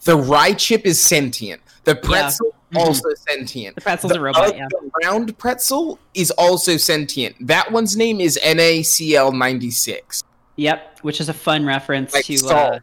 [0.04, 2.54] the rye chip is sentient the pretzel.
[2.76, 4.66] Also sentient The pretzel's the, a robot, oth- yeah.
[4.70, 10.22] the round pretzel is also sentient that one's name is nacl 96
[10.56, 12.52] Yep, which is a fun reference Like to Salt.
[12.74, 12.78] uh,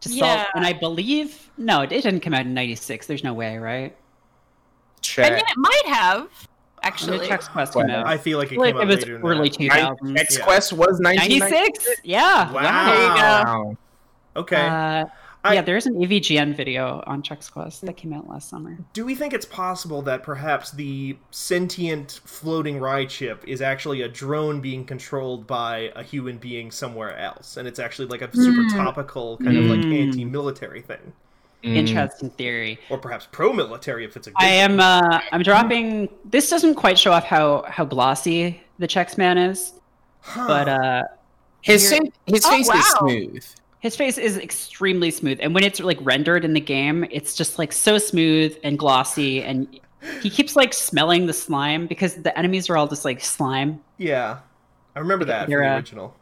[0.00, 0.18] to Salt.
[0.20, 0.46] Yeah.
[0.54, 3.06] And I believe no, it didn't come out in '96.
[3.06, 3.96] There's no way, right?
[3.96, 6.28] I check mean, it might have
[6.82, 7.18] actually.
[7.18, 8.06] did Chex Quest came out?
[8.06, 9.58] I feel like it like came out it was later than early that.
[9.58, 10.18] 2000s.
[10.18, 10.44] X Yeah.
[10.44, 11.86] Quest was 96?
[12.04, 12.52] Yeah.
[12.52, 12.86] Wow.
[12.86, 13.20] There you go.
[13.22, 13.76] Wow.
[14.36, 14.66] Okay.
[14.68, 15.04] Uh,
[15.48, 18.78] I- yeah, there's an AVGN video on Chex Quest that came out last summer.
[18.92, 24.08] Do we think it's possible that perhaps the sentient floating ride chip is actually a
[24.08, 28.62] drone being controlled by a human being somewhere else, and it's actually like a super
[28.62, 28.76] Hmm.
[28.76, 30.02] topical kind of like Mm.
[30.08, 31.12] anti-military thing,
[31.64, 31.74] Mm.
[31.76, 32.78] Interesting theory.
[32.90, 36.98] or perhaps pro-military if it's a good I am uh I'm dropping this doesn't quite
[36.98, 39.72] show off how how glossy the Chex Man is,
[40.20, 40.44] Huh.
[40.46, 41.02] but uh
[41.62, 43.44] His Here- his Oh, face is smooth.
[43.80, 47.58] His face is extremely smooth, and when it's like rendered in the game, it's just
[47.58, 49.42] like so smooth and glossy.
[49.42, 49.68] And
[50.20, 53.80] he keeps like smelling the slime because the enemies are all just like slime.
[53.96, 54.38] Yeah,
[54.96, 56.16] I remember that from the original.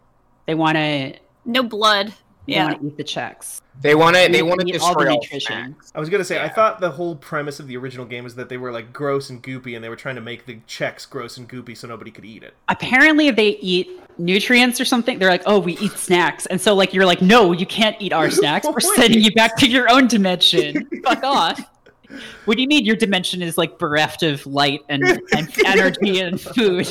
[0.46, 1.14] They want to,
[1.44, 2.12] No blood.
[2.46, 2.66] They Yeah.
[2.66, 3.60] want to eat the Chex.
[3.80, 4.22] They want to.
[4.22, 5.40] They They want to need all the nutrition.
[5.76, 5.92] snacks.
[5.94, 8.48] I was gonna say I thought the whole premise of the original game was that
[8.48, 11.36] they were like gross and goopy, and they were trying to make the Chex gross
[11.36, 12.54] and goopy so nobody could eat it.
[12.68, 15.18] Apparently, they eat nutrients or something.
[15.18, 18.12] They're like, "Oh, we eat snacks," and so like you're like, "No, you can't eat
[18.12, 18.66] our snacks.
[18.66, 20.88] We're sending you back to your own dimension.
[21.04, 21.60] Fuck off."
[22.44, 26.40] What do you mean your dimension is like bereft of light and, and energy and
[26.40, 26.86] food?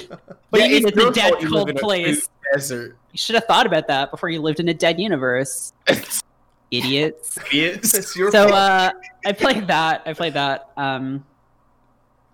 [0.49, 2.29] What Yeah, do you mean it's it's a dead, fault you live cold a place?
[2.53, 2.97] Desert.
[3.11, 5.73] You should have thought about that before you lived in a dead universe,
[6.71, 7.37] idiots.
[7.51, 8.13] Idiots.
[8.31, 8.91] So uh,
[9.25, 10.03] I played that.
[10.05, 10.69] I played that.
[10.77, 11.25] Um,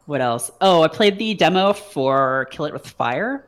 [0.06, 0.52] what else?
[0.60, 3.46] Oh, I played the demo for Kill It with Fire.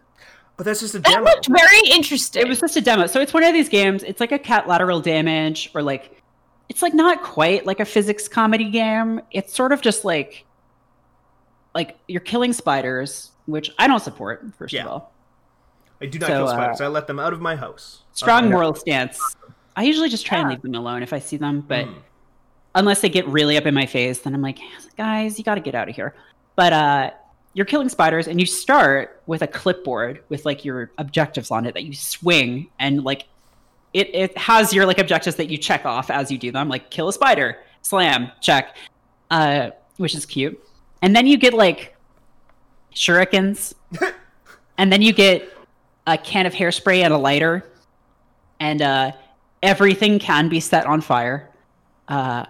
[0.55, 1.15] but that's just a demo.
[1.15, 1.31] That demo.
[1.31, 2.43] looked very interesting.
[2.43, 3.07] It was just a demo.
[3.07, 4.03] So it's one of these games.
[4.03, 6.22] It's like a Catlateral Damage, or like
[6.69, 9.21] it's like not quite like a physics comedy game.
[9.31, 10.45] It's sort of just like
[11.75, 14.45] like you're killing spiders, which I don't support.
[14.57, 14.83] First Yeah.
[14.83, 15.13] of all,
[16.01, 16.81] I do not so, kill uh, spiders.
[16.81, 18.03] I let them out of my house.
[18.13, 18.51] strong Okay.
[18.53, 19.19] moral stance.
[19.75, 21.95] I usually just try and leave them alone if I see them, but Mm.
[22.75, 24.59] unless they get really up in my face, then I'm like,
[24.97, 26.13] guys, you got to get out of here.
[26.55, 27.11] But uh,
[27.53, 31.73] you're killing spiders, and you start with a clipboard with like your objectives on it
[31.73, 33.25] that you swing, and like
[33.93, 36.89] it it has your like objectives that you check off as you do them, like
[36.89, 38.75] kill a spider, slam, check,
[39.31, 40.59] uh, which is cute.
[41.01, 41.95] And then you get like
[42.93, 43.73] shurikens,
[44.77, 45.49] and then you get
[46.07, 47.69] a can of hairspray and a lighter,
[48.59, 49.11] and uh,
[49.61, 51.49] everything can be set on fire.
[52.07, 52.45] Uh,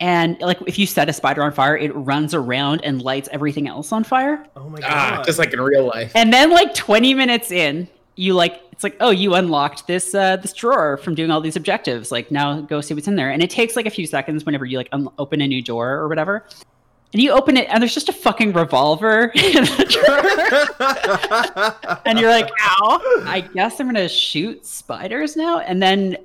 [0.00, 3.66] and like if you set a spider on fire, it runs around and lights everything
[3.66, 4.46] else on fire.
[4.56, 4.90] Oh my god!
[4.90, 6.12] Ah, just like in real life.
[6.14, 7.88] And then like 20 minutes in,
[8.18, 11.56] you like it's like, oh, you unlocked this uh this drawer from doing all these
[11.56, 12.10] objectives.
[12.12, 13.30] Like now go see what's in there.
[13.30, 15.90] And it takes like a few seconds whenever you like un- open a new door
[15.94, 16.44] or whatever.
[17.12, 19.86] And you open it and there's just a fucking revolver in the
[21.88, 22.00] drawer.
[22.04, 25.60] and you're like, ow, I guess I'm gonna shoot spiders now.
[25.60, 26.16] And then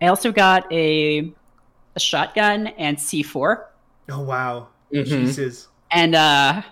[0.00, 1.32] I also got a
[1.96, 3.64] a shotgun and C4.
[4.10, 4.68] oh wow!
[4.92, 5.04] Mhm.
[5.06, 5.68] Jesus.
[5.90, 6.62] And uh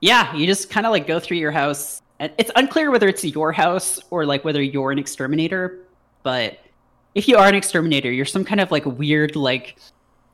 [0.00, 2.00] yeah, you just kind of like go through your house.
[2.20, 5.78] And it's unclear whether it's your house or like whether you're an exterminator,
[6.22, 6.58] but
[7.14, 9.78] if you are an exterminator, you're some kind of like weird like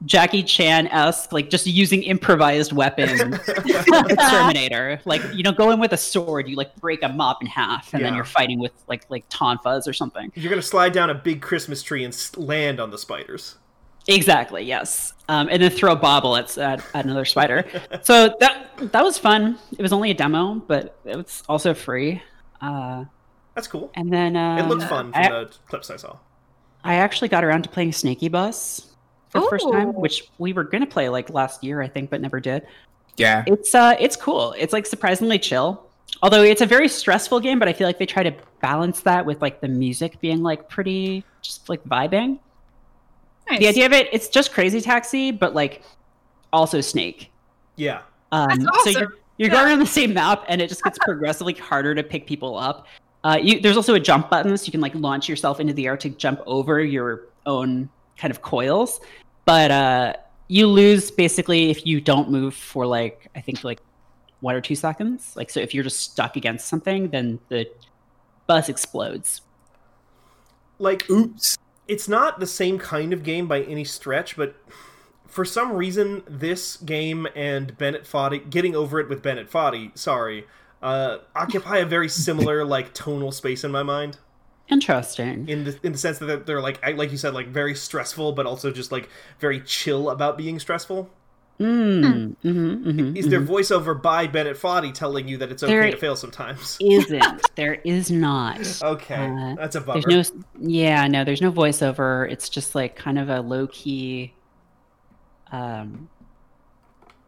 [0.04, 5.00] Jackie Chan esque, like just using improvised weapon exterminator.
[5.04, 7.94] Like you don't go in with a sword, you like break a mop in half,
[7.94, 10.32] and then you're fighting with like like tonfas or something.
[10.34, 13.54] You're gonna slide down a big Christmas tree and land on the spiders.
[14.08, 14.62] Exactly.
[14.62, 15.12] Yes.
[15.28, 17.64] Um, and then throw a bobble at, at, at another spider.
[18.02, 19.58] so that that was fun.
[19.76, 22.22] It was only a demo, but it was also free.
[22.60, 23.04] Uh,
[23.54, 23.90] That's cool.
[23.94, 26.18] and then uh, it looked fun from I, the clips I saw.
[26.84, 28.86] I actually got around to playing Snakeybus
[29.30, 32.20] for the first time, which we were gonna play like last year, I think, but
[32.20, 32.64] never did.
[33.16, 33.42] Yeah.
[33.46, 34.54] It's uh, it's cool.
[34.56, 35.82] It's like surprisingly chill.
[36.22, 39.26] Although it's a very stressful game, but I feel like they try to balance that
[39.26, 42.38] with like the music being like pretty, just like vibing.
[43.50, 43.60] Nice.
[43.60, 45.82] The idea of it, it's just Crazy Taxi, but like
[46.52, 47.30] also Snake.
[47.76, 48.02] Yeah.
[48.32, 49.62] Um, That's So you're, you're Yeah.
[49.62, 52.86] going on the same map, and it just gets progressively harder to pick people up.
[53.24, 55.86] Uh, you, there's also a jump button, so you can like launch yourself into the
[55.86, 59.00] air to jump over your own kind of coils.
[59.44, 60.12] But uh,
[60.48, 63.80] you lose basically if you don't move for like I think like
[64.40, 65.34] one or two seconds.
[65.36, 67.66] Like so, if you're just stuck against something, then the
[68.46, 69.42] bus explodes.
[70.78, 71.56] Like Oops.
[71.88, 74.56] It's not the same kind of game by any stretch, but
[75.26, 80.46] for some reason, this game and Bennett Foddy, getting over it with Bennett Foddy, sorry,
[80.82, 84.18] uh, occupy a very similar like tonal space in my mind.
[84.68, 85.48] Interesting.
[85.48, 88.32] In the in the sense that they're, they're like like you said, like very stressful,
[88.32, 89.08] but also just like
[89.38, 91.08] very chill about being stressful.
[91.58, 95.90] Mm, hmm hmm Is there voiceover by Bennett Foddy telling you that it's okay There-
[95.90, 96.76] to fail sometimes?
[96.80, 97.22] Isn't
[97.54, 98.60] there is not.
[98.82, 100.02] Okay, Uh, that's a bummer.
[100.06, 102.30] There's no, yeah, no, there's no voiceover.
[102.30, 104.34] It's just like kind of a low key,
[105.52, 106.08] um,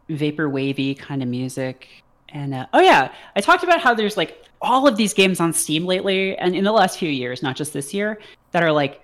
[0.09, 1.87] vapor wavy kind of music.
[2.29, 5.53] And uh, oh yeah, I talked about how there's like all of these games on
[5.53, 8.19] Steam lately, and in the last few years, not just this year,
[8.51, 9.01] that are like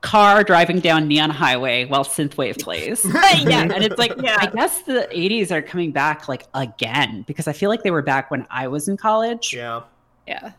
[0.00, 3.04] car driving down neon highway while synthwave plays.
[3.44, 4.36] yeah, and it's like Yeah.
[4.40, 8.02] I guess the 80s are coming back like again because I feel like they were
[8.02, 9.52] back when I was in college.
[9.54, 9.82] yeah.
[10.26, 10.52] Yeah.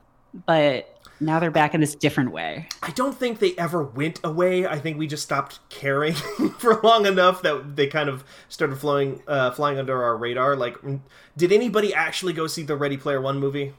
[0.45, 2.67] But now they're back in this different way.
[2.81, 4.65] I don't think they ever went away.
[4.65, 6.13] I think we just stopped caring
[6.59, 10.55] for long enough that they kind of started flying, uh, flying under our radar.
[10.55, 10.99] Like, mm,
[11.37, 13.73] did anybody actually go see the Ready Player One movie?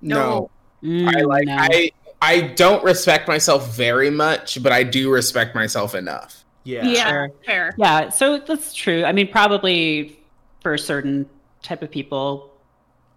[0.00, 0.50] No.
[0.82, 1.56] Mm, I like no.
[1.58, 6.44] I I don't respect myself very much, but I do respect myself enough.
[6.64, 6.84] Yeah.
[6.84, 7.30] Yeah, Sure.
[7.46, 7.74] fair.
[7.78, 9.04] Yeah, so that's true.
[9.04, 10.18] I mean, probably
[10.62, 11.28] for a certain
[11.62, 12.52] type of people,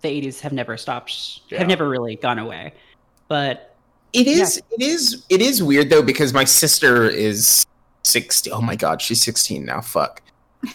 [0.02, 1.60] the 80s have never stopped, Yeah.
[1.60, 2.74] have never really gone away.
[3.28, 3.76] But
[4.14, 7.66] It is it is it is weird though because my sister is
[8.04, 8.52] 60.
[8.52, 9.80] Oh my god, she's 16 now.
[9.82, 10.22] Fuck.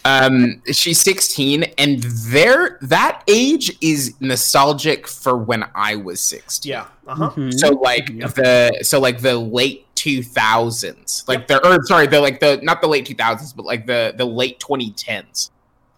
[0.05, 6.71] Um she's 16 and there that age is nostalgic for when I was 16.
[6.71, 6.87] Yeah.
[7.07, 7.31] Uh huh.
[7.37, 7.55] mhm.
[7.59, 11.27] So like the so like the late 2000s.
[11.29, 14.25] Like the or sorry, the like the not the late 2000s, but like the the
[14.25, 15.51] late 2010s.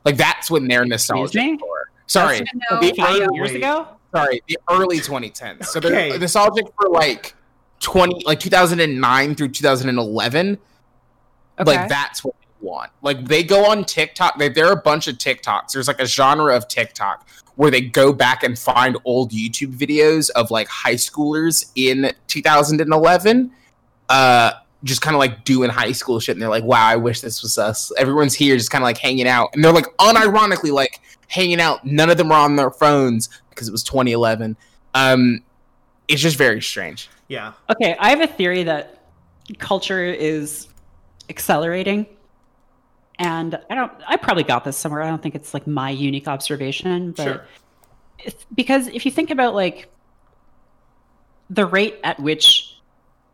[0.05, 1.59] Like that's when they're nostalgic me?
[1.59, 1.91] for.
[2.07, 2.41] Sorry.
[2.81, 3.89] The five early- years ago?
[4.15, 5.67] sorry, the early 2010s.
[5.67, 6.11] So Okay.
[6.11, 7.35] they're nostalgic for like
[7.81, 10.59] 20 like 2009 through 2011.
[11.61, 11.65] Okay.
[11.77, 12.91] Like that's what they want.
[13.03, 14.39] Like they go on TikTok.
[14.39, 15.73] They, there are a bunch of TikToks.
[15.73, 20.31] There's like a genre of TikTok where they go back and find old YouTube videos
[20.31, 23.51] of like high schoolers in 2011.
[24.09, 24.53] Uh
[24.85, 27.43] just kind of like doing high school shit and they're like, wow, I wish this
[27.43, 27.91] was us.
[27.99, 29.51] Everyone's here just kind of like hanging out.
[29.53, 31.85] And they're like unironically like hanging out.
[31.85, 34.57] None of them are on their phones because it was 2011.
[34.95, 35.43] Um
[36.07, 37.11] it's just very strange.
[37.27, 37.53] Yeah.
[37.69, 39.03] Okay, I have a theory that
[39.59, 40.69] culture is
[41.29, 42.07] accelerating.
[43.19, 45.03] And I don't I probably got this somewhere.
[45.03, 47.45] I don't think it's like my unique observation, but Sure.
[48.21, 49.89] it's, because if you think about like
[51.51, 52.75] the rate at which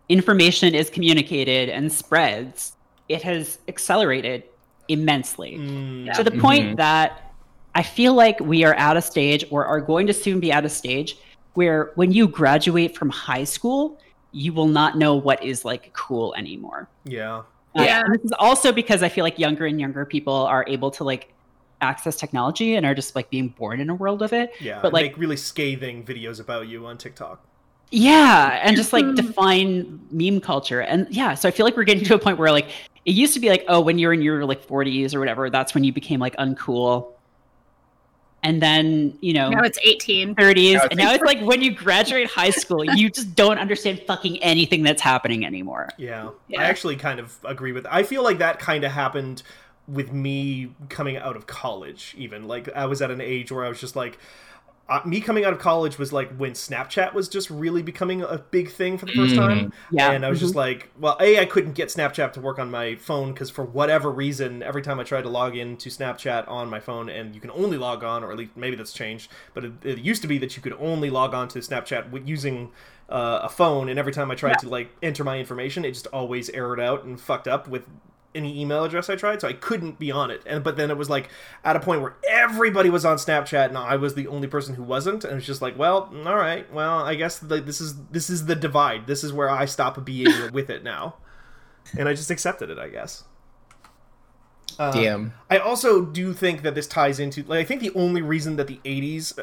[0.09, 2.77] information is communicated and spreads,
[3.09, 4.44] it has accelerated
[4.89, 7.32] immensely Mm, to the point that
[7.74, 10.65] I feel like we are at a stage or are going to soon be at
[10.65, 11.16] a stage
[11.55, 13.98] where when you graduate from high school,
[14.32, 16.89] you will not know what is like cool anymore.
[17.05, 17.43] yeah.
[17.75, 18.03] Yeah.
[18.05, 21.05] and this is also because I feel like younger and younger people are able to
[21.05, 21.33] like
[21.81, 24.53] access technology and are just like being born in a world of it.
[24.61, 24.81] Yeah.
[24.81, 27.45] But, like- make really scathing videos about you on TikTok.
[27.91, 30.81] Yeah, and just like define meme culture.
[30.81, 32.69] And yeah, so I feel like we're getting to a point where like
[33.05, 35.75] it used to be like, oh, when you're in your like 40s or whatever, that's
[35.75, 37.13] when you became like uncool.
[38.45, 40.35] And then, you know, Now it's 18.
[40.35, 40.75] 30s.
[40.75, 44.03] Now it's and now it's like when you graduate high school, you just don't understand
[44.07, 45.89] fucking anything that's happening anymore.
[45.97, 46.29] Yeah.
[46.49, 46.61] Yeah.
[46.61, 49.43] I actually kind of agree with I feel like that kind of happened
[49.89, 52.47] with me coming out of college even.
[52.47, 54.19] Like I was at an age where I was just like
[54.89, 58.39] uh, me coming out of college was like when Snapchat was just really becoming a
[58.39, 59.36] big thing for the first Mm.
[59.39, 59.73] time.
[59.90, 60.11] Yeah.
[60.11, 62.97] And I was just like, well, A, I couldn't get Snapchat to work on my
[62.97, 66.69] phone because for whatever reason, every time I tried to log in to Snapchat on
[66.69, 69.65] my phone, and you can only log on, or at least maybe that's changed, but
[69.65, 72.70] it, it used to be that you could only log on to Snapchat using
[73.09, 76.06] uh, a phone, and every time I tried to like enter my information, it just
[76.09, 77.85] always errored out and fucked up with
[78.35, 80.43] any email address I tried, so I couldn't be on it.
[80.47, 81.28] And but then it was like
[81.65, 84.82] at a point where everybody was on Snapchat and I was the only person who
[84.82, 88.31] wasn't, and it's just like, well, all right, well, I guess the, this is this
[88.31, 89.06] is the divide.
[89.06, 91.16] This is where I stop being with it now,
[91.98, 93.24] and I just accepted it, I guess.
[94.79, 95.33] Uh, Damn.
[95.51, 98.67] I also do think that this ties into like I think the only reason that
[98.67, 99.39] the 80s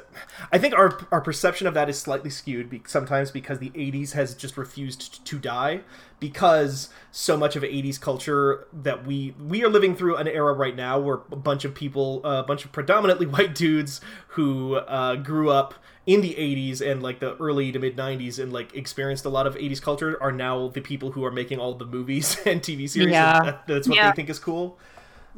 [0.52, 4.12] I think our our perception of that is slightly skewed be, sometimes because the 80s
[4.12, 5.82] has just refused to die
[6.20, 10.76] because so much of 80s culture that we we are living through an era right
[10.76, 15.50] now where a bunch of people a bunch of predominantly white dudes who uh, grew
[15.50, 15.74] up
[16.08, 19.46] in the 80s and like the early to mid 90s and like experienced a lot
[19.48, 22.90] of 80s culture are now the people who are making all the movies and TV
[22.90, 23.40] series Yeah.
[23.44, 24.10] that, that's what Yeah.
[24.12, 24.78] they think is cool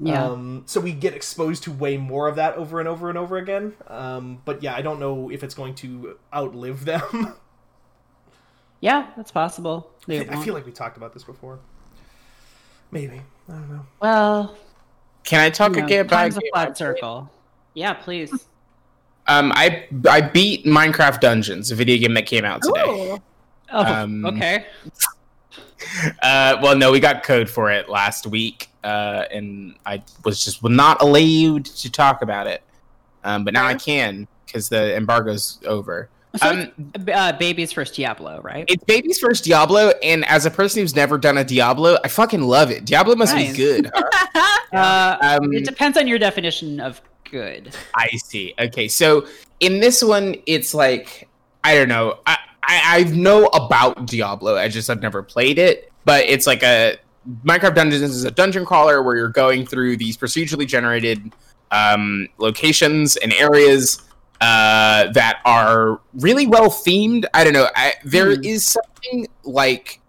[0.01, 0.25] Yeah.
[0.25, 3.37] um, so we get exposed to way more of that over and over and over
[3.37, 3.73] again.
[3.87, 7.35] Um, but yeah, I don't know if it's going to outlive them.
[8.81, 9.91] yeah, that's possible.
[10.07, 10.45] They I won't.
[10.45, 11.59] feel like we talked about this before.
[12.91, 13.85] Maybe I don't know.
[14.01, 14.57] well,
[15.23, 17.29] Can I talk you know, again about time's a flat circle.
[17.73, 18.31] Yeah, please.
[19.27, 23.13] Um, I I beat Minecraft Dungeons, a video game that came out today.
[23.13, 23.21] Ooh.
[23.71, 24.65] Oh, Um, okay.
[26.21, 30.63] Uh, well, no, we got code for it last week, uh, and I was just
[30.63, 32.61] not allowed to talk about it.
[33.23, 36.09] Um, but now I can because the embargo's over.
[36.35, 36.71] So Um,
[37.13, 38.65] uh, baby's first Diablo, right?
[38.67, 42.41] It's baby's first Diablo, and as a person who's never done a Diablo, I fucking
[42.41, 42.85] love it.
[42.85, 43.51] Diablo must Nice.
[43.51, 43.91] be good.
[43.93, 44.57] huh?
[44.73, 47.73] uh, Um, it depends on your definition of good.
[47.95, 48.53] I see.
[48.59, 49.27] Okay, so
[49.59, 51.29] in this one, it's like
[51.63, 52.17] I don't know.
[52.25, 54.57] I, I I know about Diablo.
[54.57, 55.91] I just have never played it.
[56.05, 56.97] But it's like a
[57.45, 61.31] Minecraft Dungeons is a dungeon crawler where you're going through these procedurally generated
[61.71, 64.01] um, locations and areas
[64.41, 67.25] uh, that are really well themed.
[67.33, 67.67] I don't know.
[67.75, 68.43] I, there Hmm.
[68.43, 70.01] is something like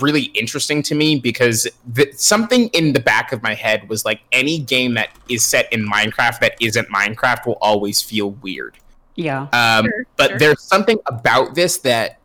[0.00, 4.20] really interesting to me because th- something in the back of my head was like
[4.30, 8.78] any game that is set in Minecraft that isn't Minecraft will always feel weird.
[9.16, 9.48] Yeah.
[9.52, 10.38] Um, Sure, but sure.
[10.38, 12.20] there's something about this that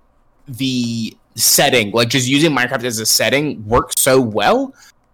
[0.48, 4.74] the setting, like just using Minecraft as a setting, works so well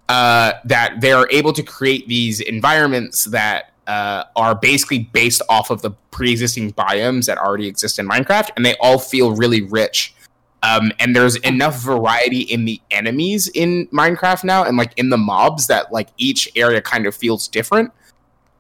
[0.10, 5.82] uh, that they're able to create these environments that uh, are basically based off of
[5.82, 10.16] the pre-existing biomes that already exist in Minecraft, and they all feel really rich.
[10.64, 15.18] Um, and there's enough variety in the enemies in Minecraft now, and like in the
[15.18, 17.92] mobs that like each area kind of feels different.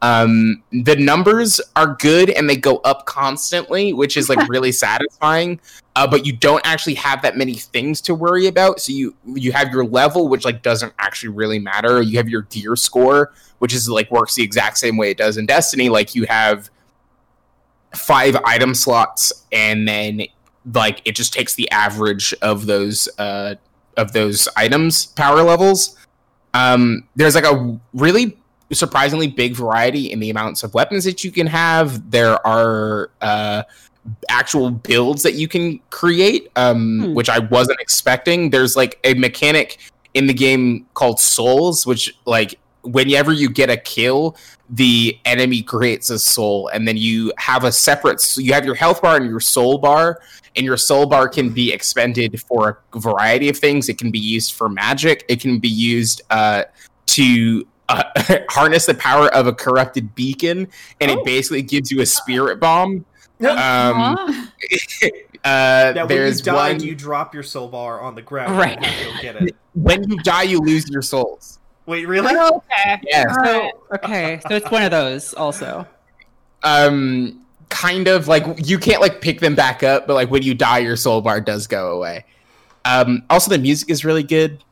[0.03, 5.61] Um, the numbers are good and they go up constantly, which is like really satisfying.
[5.95, 8.81] Uh, but you don't actually have that many things to worry about.
[8.81, 12.01] So you you have your level, which like doesn't actually really matter.
[12.01, 15.37] You have your gear score, which is like works the exact same way it does
[15.37, 15.87] in Destiny.
[15.87, 16.69] Like you have
[17.95, 20.23] five item slots, and then
[20.73, 23.55] like it just takes the average of those uh,
[23.95, 25.97] of those items power levels.
[26.53, 28.37] Um, there's like a really
[28.71, 32.09] surprisingly big variety in the amounts of weapons that you can have.
[32.11, 33.63] There are uh,
[34.29, 37.13] actual builds that you can create, um, Hmm.
[37.13, 38.49] which I wasn't expecting.
[38.49, 39.79] There's like a mechanic
[40.13, 44.35] in the game called souls, which like whenever you get a kill,
[44.69, 48.19] the enemy creates a soul, and then you have a separate.
[48.19, 50.19] So you have your health bar and your soul bar,
[50.55, 53.87] and your soul bar can be expended for a variety of things.
[53.87, 55.23] It can be used for magic.
[55.29, 56.63] It can be used uh,
[57.07, 58.03] to uh,
[58.49, 60.67] harness the power of a corrupted beacon,
[61.01, 61.19] and Oh.
[61.19, 63.05] it basically gives you a spirit bomb.
[63.41, 64.51] Um, Aw.
[65.43, 68.57] uh, Now, when you die, one you drop your soul bar on the ground?
[68.57, 68.77] Right.
[68.77, 69.55] And have to get it.
[69.73, 71.59] when you die, you lose your souls.
[71.85, 72.33] Wait, really?
[72.35, 73.01] okay.
[73.03, 73.35] Yes.
[73.43, 75.85] So, okay, so it's one of those also.
[76.63, 77.39] um
[77.69, 80.77] kind of like you can't like pick them back up but like when you die
[80.77, 82.23] your soul bar does go away
[82.85, 84.63] um also the music is really good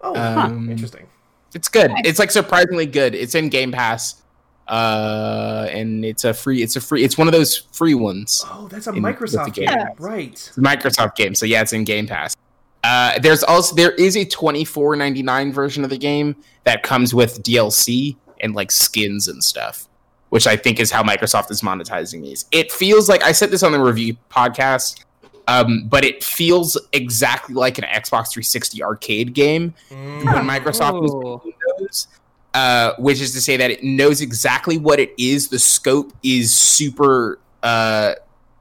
[0.00, 1.06] Oh, Um, interesting.
[1.54, 4.22] It's good it's like surprisingly good it's in game pass
[4.68, 8.68] uh and it's a free it's a free it's one of those free ones Oh,
[8.68, 9.66] that's a in- Microsoft game.
[9.66, 9.88] game, Yeah.
[9.98, 10.30] right?
[10.30, 12.36] it's a microsoft game so yeah it's in game pass
[12.84, 18.16] uh there's also there is a 24.99 version of the game that comes with dlc
[18.40, 19.88] and like skins and stuff
[20.30, 22.46] which I think is how Microsoft is monetizing these.
[22.52, 25.04] It feels like I said this on the review podcast,
[25.48, 30.24] um, but it feels exactly like an Xbox 360 arcade game Mm.
[30.24, 31.40] when Microsoft was Oh.
[31.44, 32.06] making those.
[32.54, 35.48] Uh, which is to say that it knows exactly what it is.
[35.48, 37.38] The scope is super.
[37.62, 38.12] Uh,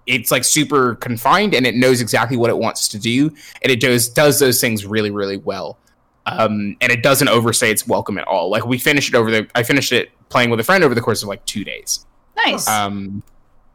[0.08, 3.30] it's like super confined, and it knows exactly what it wants to do,
[3.62, 5.78] and it does does those things really, really well.
[6.26, 8.50] Um, and it doesn't overstay its welcome at all.
[8.50, 9.48] Like we finished it over the.
[9.56, 12.06] I finished it playing with a friend over the course of like two days.
[12.46, 12.68] Nice.
[12.70, 13.22] Um,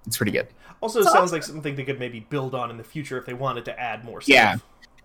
[0.07, 0.47] it's pretty good.
[0.81, 3.27] Also, it So- sounds like something they could maybe build on in the future if
[3.27, 4.33] they wanted to add more stuff.
[4.35, 4.57] Yeah.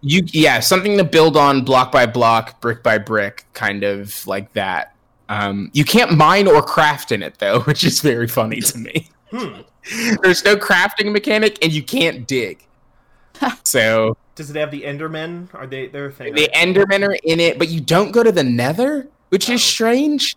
[0.03, 4.51] You yeah, something to build on block by block, brick by brick, kind of like
[4.53, 4.95] that.
[5.29, 9.09] Um, you can't mine or craft in it though, which is very funny to me.
[9.31, 9.61] Hmm.
[10.23, 12.65] There's no crafting mechanic, and you can't dig.
[13.63, 15.53] so Does it have the Endermen?
[15.53, 16.33] Are they their thing?
[16.33, 20.35] the Endermen are in it, but you don't go to the Nether, which is strange.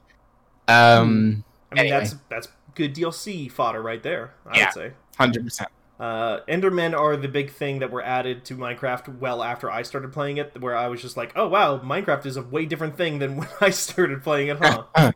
[0.69, 1.43] Um,
[1.73, 1.99] I mean, anyway.
[2.01, 4.35] that's that's good DLC fodder right there.
[4.47, 4.65] I Yeah.
[4.67, 4.93] would say.
[5.15, 5.69] Hundred percent.
[6.01, 10.13] Uh, Endermen are the big thing that were added to Minecraft well after I started
[10.13, 13.21] playing it, where I was just like, oh wow, Minecraft is a way different thing
[13.21, 14.85] than when I started playing it, huh?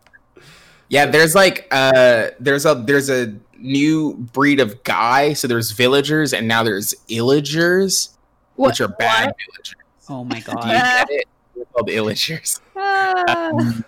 [0.90, 5.34] Yeah, there's like uh there's a there's a new breed of guy.
[5.34, 8.16] So there's villagers and now there's illagers,
[8.54, 9.36] What- which are bad what?
[9.52, 9.74] villagers.
[10.08, 10.62] Oh my god!
[10.62, 11.06] Do you god.
[11.08, 11.28] get it?
[11.54, 12.60] They're called illagers.
[12.74, 13.82] Ah.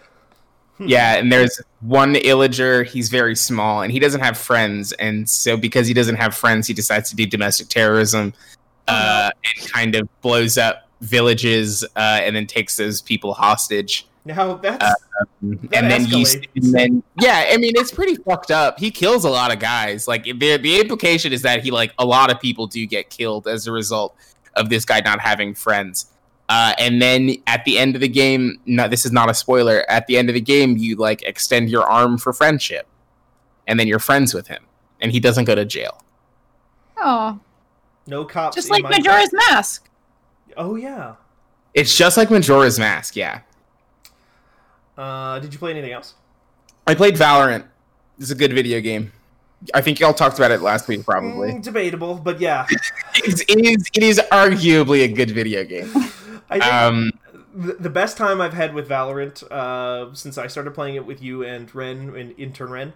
[0.80, 2.86] Yeah, and there's one illager.
[2.86, 6.66] He's very small and he doesn't have friends, and so because he doesn't have friends,
[6.66, 8.32] he decides to do domestic terrorism,
[8.88, 14.06] uh, and kind of blows up villages, uh, and then takes those people hostage.
[14.24, 14.94] now that's Uh,
[15.42, 16.26] and then you,
[16.56, 18.78] and then yeah, I mean it's pretty fucked up.
[18.78, 20.08] He kills a lot of guys.
[20.08, 23.46] Like the the implication is that he like a lot of people do get killed
[23.46, 24.14] as a result
[24.56, 26.09] of this guy not having friends.
[26.50, 29.84] Uh, and then at the end of the game, no, this is not a spoiler.
[29.88, 32.88] At the end of the game, you like extend your arm for friendship,
[33.68, 34.64] and then you're friends with him,
[35.00, 36.02] and he doesn't go to jail.
[36.96, 37.38] oh,
[38.08, 38.56] no cops.
[38.56, 38.90] just like Minecraft.
[38.90, 39.88] Majora's Mask.
[40.56, 41.14] Oh yeah.
[41.72, 43.14] It's just like Majora's Mask.
[43.14, 43.42] Yeah,
[44.98, 46.14] Uh, did you play anything else?
[46.84, 47.64] I played Valorant.
[48.18, 49.12] It's a good video game.
[49.72, 51.52] I think y'all talked about it last week, probably.
[51.52, 52.66] Mm, debatable, but yeah.
[53.14, 55.88] It is it is arguably a good video game.
[56.50, 57.12] I think Um,
[57.54, 61.22] the, the best time I've had with Valorant uh, since I started playing it with
[61.22, 62.92] you and Ren and intern Ren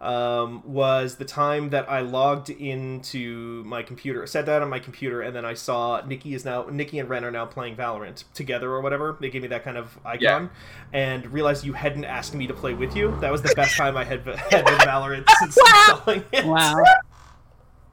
[0.00, 5.22] um, was the time that I logged into my computer, sat down on my computer,
[5.22, 8.70] and then I saw Nikki is now Nikki and Ren are now playing Valorant together
[8.70, 9.16] or whatever.
[9.18, 10.50] They gave me that kind of icon,
[10.92, 13.16] and realized you hadn't asked me to play with you.
[13.20, 16.44] That was the best time I had had with Valorant since installing it.
[16.44, 16.74] Wow.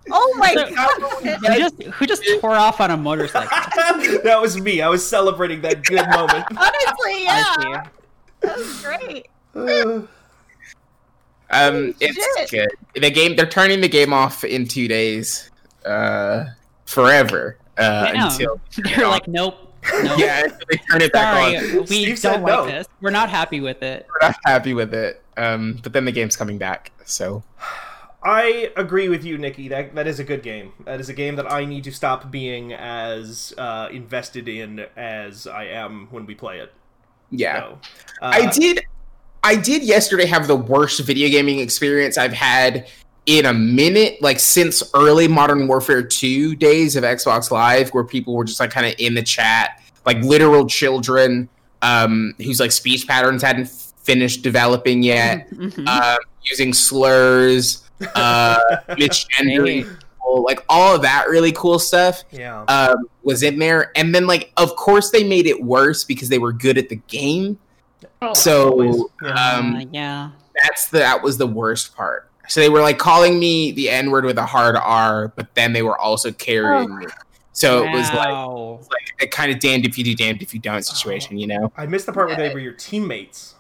[0.10, 1.40] Oh my god!
[1.40, 3.49] Who just who just tore off on a motorcycle?
[4.23, 4.82] that was me.
[4.82, 6.45] I was celebrating that good moment.
[6.57, 7.88] Honestly, I yeah,
[8.40, 9.28] that's great.
[9.56, 10.02] Uh,
[11.53, 12.69] Um, it's Shit.
[12.94, 13.02] good.
[13.02, 15.52] The game they're turning the game off in two days,
[15.86, 16.45] uh,
[16.86, 17.57] forever.
[17.78, 19.56] Uh, until They're like, nope,
[20.02, 20.18] nope.
[20.18, 21.60] yeah, they turn it back on.
[21.61, 22.65] Sorry, We Steve don't like no.
[22.68, 22.88] this.
[23.02, 24.07] We're not happy with it.
[24.07, 25.22] We're not happy with it.
[25.36, 27.44] Um, but then the game's coming back, so
[28.23, 29.68] I agree with you, Nikki.
[29.68, 30.73] That that is a good game.
[30.85, 35.48] That is a game that I need to stop being as uh, invested in as
[35.48, 36.72] I am when we play it.
[37.31, 37.60] yeah.
[37.61, 37.80] So,
[38.22, 38.85] uh, I did
[39.43, 42.88] I did yesterday have the worst video gaming experience I've had
[43.26, 48.35] in a minute, like since early Modern Warfare 2 days of Xbox Live, where people
[48.35, 51.49] were just like kind of in the chat, like literal children,
[51.81, 53.68] um, whose like speech patterns hadn't
[54.03, 55.88] finished developing yet, Mhm.
[55.88, 57.84] um, using slurs,
[58.15, 58.60] uh,
[58.90, 62.64] misgendering people, like all of that really cool stuff Yeah.
[62.64, 66.40] um, was in there, and then like of course they made it worse because they
[66.40, 67.57] were good at the game.
[68.22, 69.10] Oh, So.
[69.23, 69.30] Yeah.
[69.57, 70.30] um, Uh, yeah.
[70.64, 72.30] that's the that was the worst part.
[72.48, 75.73] So they were like calling me the N word with a hard R, but then
[75.73, 77.06] they were also carrying me.
[77.53, 78.80] So it was like Wow.
[78.82, 81.72] like a kind of damned if you do, damned if you don't situation, you know?
[81.78, 83.56] I missed the part where they were your teammates.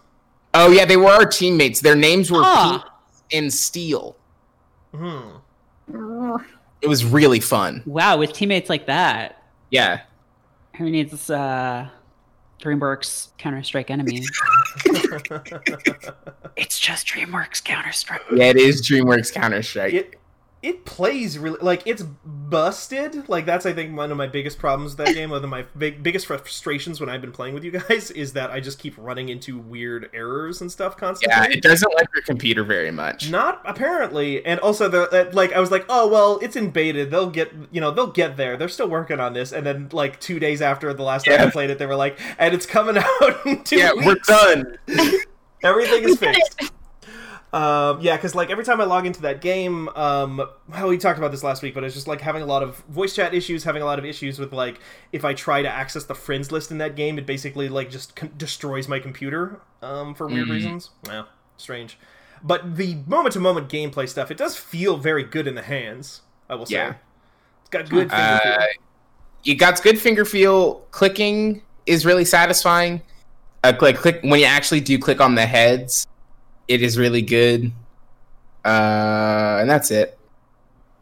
[0.53, 1.79] Oh yeah, they were our teammates.
[1.81, 2.79] Their names were Huh.
[2.79, 2.87] Pete
[3.37, 4.15] and Steel.
[4.95, 6.35] Hmm.
[6.81, 7.83] It was really fun.
[7.85, 10.01] Wow, with teammates like that, Yeah.
[10.77, 11.87] who needs uh,
[12.61, 14.23] DreamWorks Counter Strike enemy?
[16.55, 18.21] it's just DreamWorks Counter Strike.
[18.33, 19.93] Yeah, it is DreamWorks Counter Strike.
[19.93, 20.15] it
[20.61, 23.27] it plays really like it's busted.
[23.27, 25.31] Like that's I think one of my biggest problems with that game.
[25.31, 28.51] One of my big, biggest frustrations when I've been playing with you guys is that
[28.51, 31.35] I just keep running into weird errors and stuff constantly.
[31.35, 33.31] Yeah, it doesn't like your computer very much.
[33.31, 37.05] Not apparently, and also the uh, like I was like, oh well, it's in beta.
[37.05, 38.55] They'll get you know they'll get there.
[38.57, 39.51] They're still working on this.
[39.51, 42.19] And then like two days after the last time I played it, they were like,
[42.37, 44.05] and it's coming out in two Yeah, weeks.
[44.05, 44.77] we're done.
[45.63, 46.71] Everything is fixed.
[47.53, 50.37] Um, yeah, because like every time I log into that game, um,
[50.69, 52.77] well, we talked about this last week, but it's just like having a lot of
[52.87, 54.79] voice chat issues, having a lot of issues with like
[55.11, 58.15] if I try to access the friends list in that game, it basically like just
[58.15, 60.51] con- destroys my computer um, for weird Mhm.
[60.51, 60.91] reasons.
[61.07, 61.23] Yeah,
[61.57, 61.97] strange.
[62.41, 66.21] But the moment to moment gameplay stuff, it does feel very good in the hands.
[66.49, 66.93] I will say, Yeah.
[67.61, 68.09] it's got good.
[68.09, 68.53] finger feel.
[68.53, 68.65] Uh,
[69.43, 70.75] you got good finger feel.
[70.91, 73.01] Clicking is really satisfying.
[73.63, 76.07] Uh, click, click when you actually do click on the heads,
[76.73, 77.71] it is really good.
[78.63, 80.17] Uh, and that's it.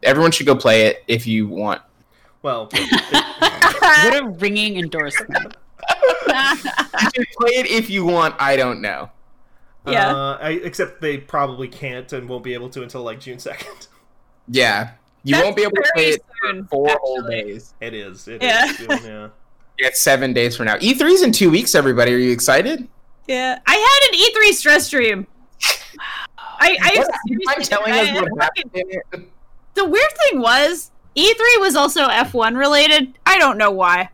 [0.02, 1.82] Everyone should go play it if you want.
[2.42, 5.56] well, What a ringing endorsement.
[6.28, 8.34] You should play it if you want.
[8.38, 9.10] I don't know.
[9.86, 10.14] Yeah.
[10.14, 13.88] uh, I, except they probably can't and won't be able to until like June second.
[14.48, 14.90] Yeah,
[15.22, 17.74] you That's won't be able to play it soon, for four whole days.
[17.80, 18.26] It is.
[18.28, 18.66] It Yeah.
[18.66, 18.76] is.
[18.78, 19.28] June, yeah.
[19.78, 20.76] Yeah, It's seven days from now.
[20.78, 21.74] E3's in two weeks.
[21.74, 22.86] Everybody, are you excited?
[23.28, 25.26] Yeah, I had an E3 stress stream.
[26.38, 27.04] I, I
[27.44, 27.64] What?
[27.64, 29.26] Telling us what happened
[29.74, 33.14] the weird thing was E3 was also F1 related.
[33.26, 34.10] I don't know why.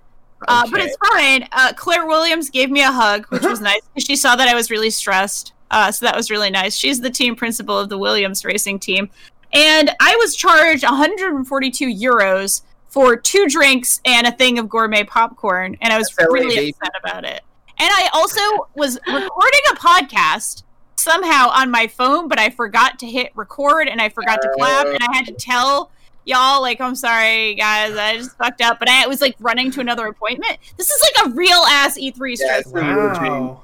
[0.47, 1.49] Uh, but it's fine.
[1.53, 3.81] Uh, Claire Williams gave me a hug, which was nice.
[3.99, 5.53] She saw that I was really stressed.
[5.71, 6.77] Uh, so that was really nice.
[6.77, 9.11] She's the team principal of the Williams racing team.
[9.53, 15.77] And I was charged 142 euros for two drinks and a thing of gourmet popcorn.
[15.81, 17.43] And I was That's really upset about it.
[17.79, 20.63] And I also was recording a podcast
[20.99, 24.87] somehow on my phone, but I forgot to hit record and I forgot to clap.
[24.87, 25.91] And I had to tell
[26.25, 28.79] y'all, like, I'm sorry, guys, I just fucked up.
[28.79, 30.59] But I was like running to another appointment.
[30.77, 32.61] This is like a real ass E3 Yeah, stress.
[32.61, 33.33] it's a real dream.
[33.49, 33.63] Wow.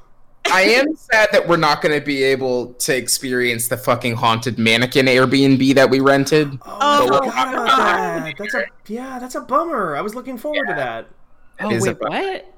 [0.50, 4.58] I am sad that we're not going to be able to experience the fucking haunted
[4.58, 6.58] mannequin Airbnb that we rented.
[6.66, 8.26] Oh, Oh, I But forgot we're- about that.
[8.26, 9.18] Oh that's a yeah.
[9.20, 9.94] That's a bummer.
[9.96, 11.06] I was looking forward to that.
[11.60, 12.54] Oh wait, what?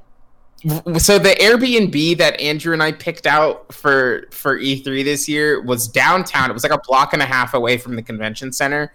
[0.98, 5.86] So the Airbnb that Andrew and I picked out for for E3 this year was
[5.88, 6.48] downtown.
[6.48, 8.92] It was like a block and a half away from the convention center.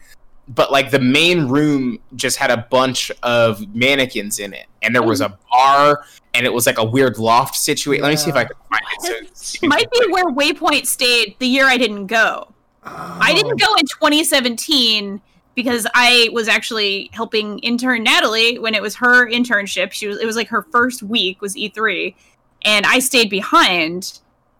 [0.48, 5.04] But like the main room just had a bunch of mannequins in it, and there
[5.04, 8.02] was a bar, and it was like a weird loft situation.
[8.02, 8.82] Let me see if I can find
[9.22, 9.38] it.
[9.38, 12.48] So Might be where Waypoint stayed the year I didn't go.
[12.84, 13.18] Oh.
[13.22, 13.36] I Oh.
[13.36, 15.22] didn't go in 2017
[15.62, 19.92] because I was actually helping intern Natalie when it was her internship.
[19.92, 22.16] She was it was like her first week was E3,
[22.64, 24.20] and I stayed behind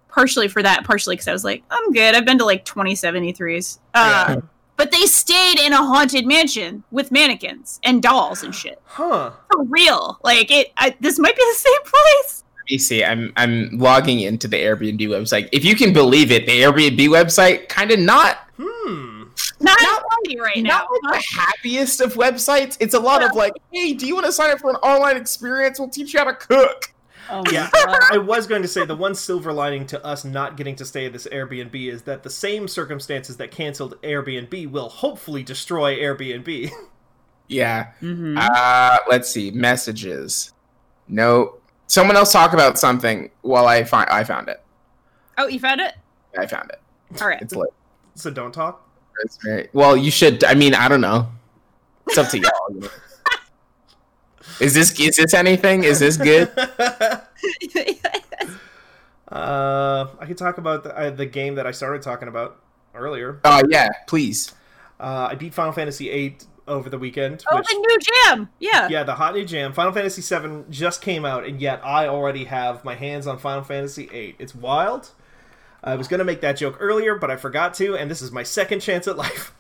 [0.10, 2.16] partially for that, partially because I was like, I'm good.
[2.16, 3.80] I've been to like 27 E3s.
[3.94, 4.42] Uh, Yeah.
[4.76, 9.32] But they stayed in a haunted mansion with mannequins and dolls and shit Huh.
[9.52, 10.18] for real.
[10.24, 12.44] Like it, I, this might be the same place.
[12.58, 13.04] Let me see.
[13.04, 15.50] I'm I'm logging into the Airbnb website.
[15.52, 19.09] If you can believe it, the Airbnb website kind of not Hmm.
[19.60, 20.70] Not, Not happy right now.
[20.70, 22.78] not like the happiest of websites.
[22.80, 25.18] It's a lot of like, hey, do you want to sign up for an online
[25.18, 25.80] experience?
[25.80, 26.94] We'll teach you how to cook.
[27.32, 28.00] Oh Yeah, God.
[28.12, 31.06] I was going to say the one silver lining to us not getting to stay
[31.06, 36.72] at this Airbnb is that the same circumstances that canceled Airbnb will hopefully destroy Airbnb.
[37.48, 37.92] Yeah.
[38.02, 38.36] Mhm.
[38.38, 39.52] Uh, let's see.
[39.52, 40.54] Messages.
[41.08, 41.56] No.
[41.88, 44.62] Someone else talk about something while I find I found it.
[45.38, 45.96] Oh, you found it?
[46.38, 46.80] I found it.
[47.22, 47.42] All right.
[47.42, 47.70] It's lit.
[48.16, 48.88] so don't talk.
[49.24, 49.96] It's very well.
[49.98, 50.44] You should.
[50.44, 51.28] I mean, I don't know.
[52.08, 52.90] It's up to y'all.
[54.60, 55.84] is this is this anything?
[55.84, 56.52] Is this good?
[59.32, 62.60] Uh, I could talk about the, uh, the game that I started talking about
[62.96, 63.40] earlier.
[63.44, 64.54] Oh yeah, please.
[65.00, 66.38] Uh, I beat Final Fantasy VIII
[66.68, 67.44] over the weekend.
[67.52, 68.50] oh, which, the new jam.
[68.60, 68.88] Yeah.
[68.90, 69.74] yeah, the hot new jam.
[69.74, 73.64] Final Fantasy VII just came out, and yet I already have my hands on Final
[73.64, 74.36] Fantasy VIII.
[74.40, 75.12] It's wild.
[75.84, 78.44] I was gonna make that joke earlier, but I forgot to, and this is my
[78.44, 79.54] second chance at life.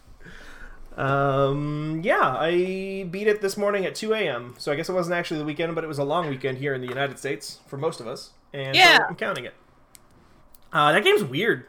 [0.97, 4.55] Um, yeah, I beat it this morning at 2 a.m.
[4.57, 6.73] So I guess it wasn't actually the weekend, but it was a long weekend here
[6.73, 9.05] in the United States for most of us, and so Yeah.
[9.07, 9.53] I'm counting it.
[10.73, 11.65] Uh, that game's weird.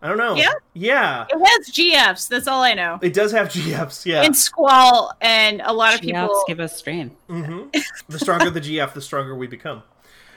[0.00, 0.36] I don't know.
[0.36, 0.52] Yeah?
[0.74, 1.26] Yeah.
[1.28, 2.28] It has GFs.
[2.28, 2.98] That's all I know.
[3.02, 4.22] It does have GFs, yeah.
[4.22, 6.44] And Squall, and a lot of Yeah, people.
[6.46, 7.16] give us strength.
[7.26, 7.64] hmm
[8.08, 9.82] The stronger the GF, the stronger we become.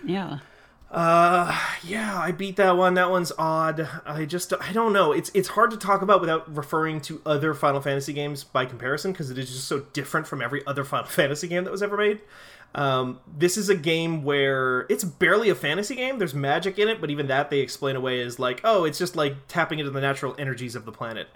[0.03, 0.39] Yeah.
[0.91, 2.95] Uh, yeah, I beat that one.
[2.95, 3.87] That one's odd.
[4.05, 5.13] I just, I don't know.
[5.13, 9.13] It's it's hard to talk about without referring to other Final Fantasy games by comparison
[9.13, 11.95] because it is just so different from every other Final Fantasy game that was ever
[11.95, 12.19] made.
[12.75, 16.19] Um, this is a game where it's barely a fantasy game.
[16.19, 19.15] There's magic in it, but even that they explain away as like, oh, it's just
[19.15, 21.27] like tapping into the natural energies of the planet.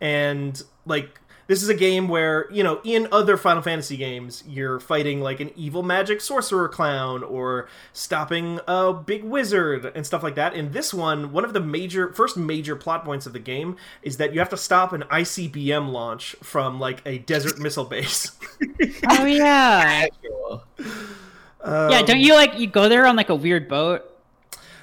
[0.00, 4.78] And like this is a game where, you know, in other Final Fantasy games, you're
[4.78, 10.34] fighting like an evil magic sorcerer clown or stopping a big wizard and stuff like
[10.34, 10.52] that.
[10.52, 14.18] In this one, one of the major first major plot points of the game is
[14.18, 18.30] that you have to stop an ICBM launch from like a desert missile base.
[19.08, 20.06] Oh yeah.
[21.62, 22.02] Um, yeah.
[22.02, 24.04] Don't you like you go there on like a weird boat?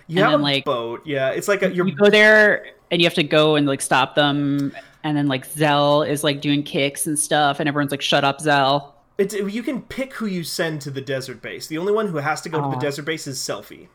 [0.08, 1.30] You have then, like, boat, yeah.
[1.30, 4.16] It's like a you're You go there and you have to go and like stop
[4.16, 4.76] them,
[5.06, 8.42] and then like Zell is like doing kicks and stuff, and everyone's like, "Shut up,
[8.42, 11.68] Zell." It's, you can pick who you send to the desert base.
[11.68, 13.88] The only one who has to go to the desert base is Selphie.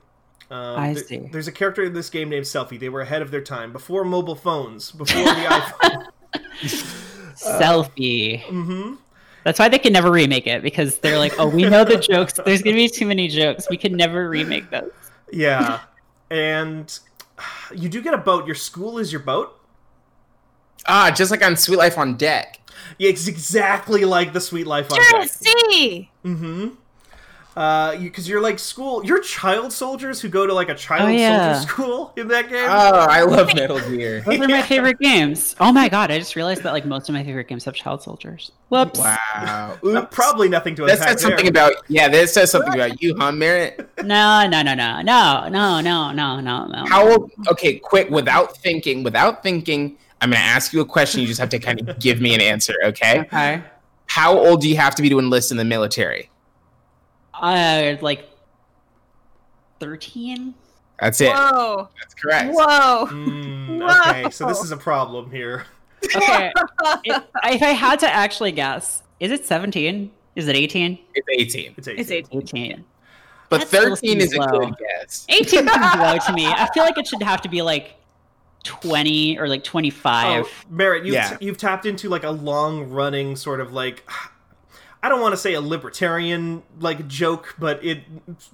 [0.50, 1.18] Um, I there- see.
[1.30, 2.80] There's a character in this game named Selphie.
[2.80, 5.30] They were ahead of their time, before mobile phones, before the
[5.60, 6.06] iPhone.
[7.34, 8.42] Selfie.
[8.44, 8.94] hmm
[9.44, 12.34] That's why they can never remake it because they're like, "Oh, we know the jokes.
[12.44, 13.66] There's gonna be too many jokes.
[13.68, 14.90] We can never remake those."
[15.32, 15.80] Yeah,
[16.30, 16.98] and
[17.74, 18.46] you do get a boat.
[18.46, 19.59] Your school is your boat.
[20.86, 22.58] Ah, just like on Sweet Life on Deck.
[22.98, 25.28] Yeah, it's exactly like the Sweet Life on Sure, Deck.
[25.30, 26.10] see.
[26.24, 26.68] Mm-hmm.
[27.56, 29.04] Uh, because you, are like school.
[29.04, 31.54] You're child soldiers who go to like a child Oh, yeah.
[31.54, 32.64] soldier school in that game.
[32.68, 34.20] Oh, I love Metal Gear.
[34.20, 35.56] Those are my favorite games.
[35.58, 36.12] Oh my god!
[36.12, 38.52] I just realized that like most of my favorite games have child soldiers.
[38.68, 39.00] Whoops.
[39.00, 39.76] Wow.
[39.90, 41.70] Uh, probably nothing to That unpack says something there.
[41.70, 42.08] about yeah.
[42.08, 43.90] That says something about you, huh, Merritt?
[44.04, 46.84] No, no, no, no, no, no, no, no, no, no.
[46.86, 47.32] How old?
[47.48, 51.20] Okay, quick, without thinking, without thinking, I'm gonna ask you a question.
[51.20, 53.20] You just have to kind of give me an answer, okay?
[53.20, 53.62] Okay.
[54.06, 56.30] How old do you have to be to enlist in the military?
[57.32, 58.28] Uh, like
[59.78, 60.54] thirteen.
[61.00, 61.32] That's it.
[61.32, 61.88] Whoa.
[61.98, 62.52] That's correct.
[62.52, 63.06] Whoa.
[63.06, 64.10] Mm, Whoa.
[64.10, 65.64] okay, so this is a problem here.
[66.04, 66.52] Okay.
[67.04, 70.10] if, if I had to actually guess, is it seventeen?
[70.36, 70.98] Is it eighteen?
[71.14, 72.00] It's 18, It's 18.
[72.00, 72.38] It's 18.
[72.42, 72.84] Eighteen.
[73.48, 75.26] but That still 13 is a good guess.
[75.28, 75.64] 18 seems
[75.96, 76.46] low to me.
[76.46, 77.96] I feel like it should have to be like
[78.64, 80.44] 20 or like 25.
[80.44, 81.36] Oh, Merritt, you've, Yeah.
[81.40, 84.04] you've tapped into like a long running sort of like
[85.02, 88.00] I don't want to say a libertarian like joke, but it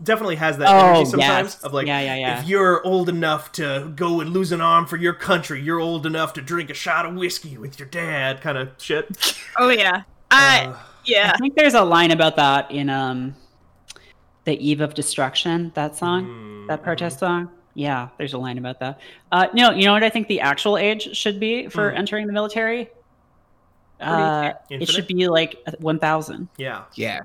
[0.05, 1.65] definitely has that Oh, energy sometimes yes.
[1.65, 2.41] of like Yeah, yeah, yeah.
[2.41, 6.07] if you're old enough to go and lose an arm for your country, you're old
[6.07, 9.37] enough to drink a shot of whiskey with your dad kind of shit.
[9.59, 10.03] Oh yeah.
[10.31, 11.33] I Uh, yeah.
[11.35, 13.35] I think there's a line about that in um
[14.45, 17.51] the Eve of Destruction, that song, that protest song.
[17.77, 18.99] Yeah, there's a line about that.
[19.31, 21.99] Uh, no, you know what I think the actual age should be for Hmm.
[21.99, 22.89] entering the military?
[24.01, 26.49] Uh, it should be like 1,000.
[26.57, 26.83] yeah.
[26.95, 27.21] Yeah.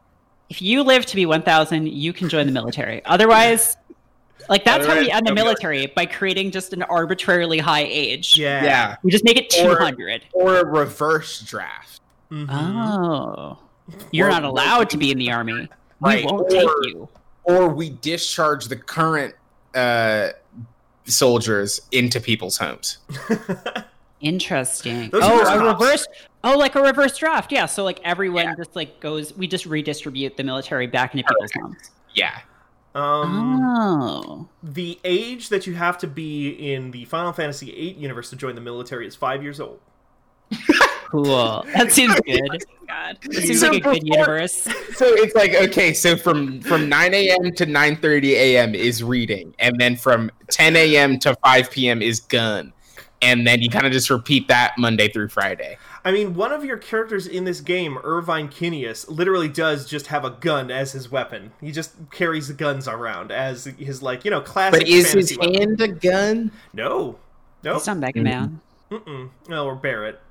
[0.49, 3.03] If you live to be 1,000, you can join the military.
[3.05, 3.77] Otherwise,
[4.49, 8.37] like that's how we end the don't military by creating just an arbitrarily high age.
[8.37, 8.61] Yeah.
[8.63, 8.95] Yeah.
[9.03, 10.23] We just make it 200.
[10.33, 12.01] Or a reverse draft.
[12.29, 12.49] Mhm.
[12.51, 13.57] Oh.
[14.11, 15.69] You're Or- not allowed to be in the army.
[16.01, 17.07] Right, We won't take you.
[17.45, 19.33] Or we discharge the current
[19.75, 20.29] uh,
[21.05, 22.97] soldiers into people's homes.
[24.21, 25.09] Interesting.
[25.09, 26.07] Those oh, a reverse.
[26.43, 27.51] Oh, like a reverse draft.
[27.51, 27.65] Yeah.
[27.65, 29.35] So like everyone just like goes.
[29.35, 31.91] We just redistribute the military back into people's homes.
[32.13, 32.39] Yeah.
[32.93, 34.49] Um, Oh.
[34.61, 38.55] the age that you have to be in the Final Fantasy VIII universe to join
[38.55, 39.79] the military is five years old.
[41.11, 41.65] Cool.
[41.75, 42.63] That seems oh good.
[42.87, 43.17] God.
[43.23, 44.53] It seems So like a good universe.
[44.95, 47.51] So it's like okay, so from from 9 a.m.
[47.55, 48.73] to 9:30 a.m.
[48.73, 51.19] is reading, and then from 10 a.m.
[51.19, 52.01] to 5 p.m.
[52.01, 52.71] is gun,
[53.21, 55.77] and then you kind of just repeat that Monday through Friday.
[56.05, 60.23] I mean, one of your characters in this game, Irvine Kinneas, literally does just have
[60.25, 61.51] a gun as his weapon.
[61.59, 64.79] He just carries the guns around as his like you know classic.
[64.79, 65.53] But is his weapon.
[65.55, 66.51] hand a gun?
[66.73, 67.17] No,
[67.63, 68.61] no, It's not Mega Man.
[68.89, 69.29] mm-mm.
[69.49, 70.21] no, or Barrett.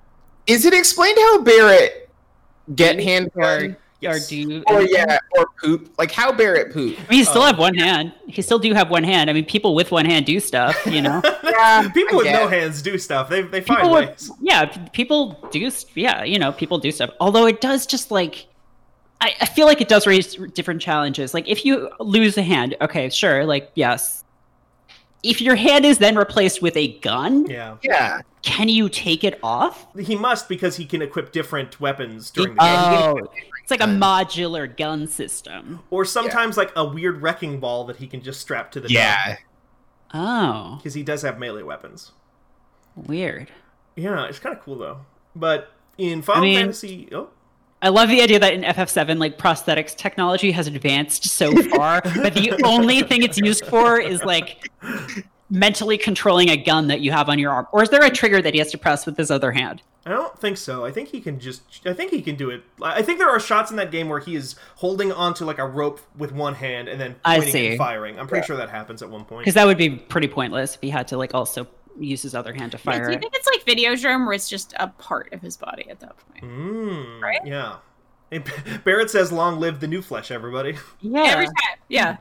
[0.50, 2.08] Is it explained how Barrett
[2.74, 3.76] get hand Or, gun?
[4.04, 5.92] or do you, Or yeah, or poop?
[5.98, 6.96] Like how Barrett poop?
[6.98, 7.46] I mean, you still Oh.
[7.46, 8.12] have one hand.
[8.26, 9.28] He still do have one hand.
[9.30, 11.20] I mean, people with one hand do stuff, you know.
[11.44, 13.28] Yeah, People I with no hands do stuff.
[13.28, 14.30] They they find people ways.
[14.40, 15.70] yeah, people do.
[15.94, 17.10] Yeah, you know, people do stuff.
[17.20, 18.46] Although it does just like,
[19.20, 21.34] I, I feel like it does raise different challenges.
[21.34, 24.24] Like if you lose a hand, okay, sure, like yes.
[25.22, 28.22] If your hand is then replaced with a gun, Yeah, Yeah.
[28.42, 29.86] can you take it off?
[29.98, 33.14] he must because he can equip different weapons during the oh.
[33.16, 33.28] game, Oh,
[33.62, 35.80] it's like a modular gun system.
[35.90, 39.36] or sometimes like a weird wrecking ball that he can just strap to the Yeah.
[40.14, 42.12] Oh, because he does have melee weapons.
[42.96, 43.50] weird.
[43.96, 45.00] Yeah, it's kind of cool though.
[45.36, 47.28] But in Final mean- Fantasy, oh,
[47.82, 52.34] I love the idea that in FF7, like prosthetics technology has advanced so far, but
[52.34, 54.70] the only thing it's used for is like
[55.48, 57.66] mentally controlling a gun that you have on your arm.
[57.72, 59.82] Or is there a trigger that he has to press with his other hand?
[60.06, 60.84] I don't think so.
[60.84, 61.62] I think he can just.
[61.84, 62.62] I think he can do it.
[62.82, 65.66] I think there are shots in that game where he is holding onto like a
[65.66, 67.68] rope with one hand and then I see.
[67.68, 68.18] and firing.
[68.18, 69.40] I'm pretty sure that happens at one point.
[69.40, 71.66] Because that would be pretty pointless if he had to like also
[71.98, 73.20] use his other hand to Yeah, fire do you it.
[73.20, 76.44] think it's like Videodrome where it's just a part of his body at that point?
[76.44, 77.40] Mm, Right?
[77.44, 77.76] Yeah.
[78.30, 78.42] Hey,
[78.84, 81.22] Barrett says, "Long live the new flesh, everybody." Yeah.
[81.24, 81.78] Every time.
[81.88, 82.16] Yeah.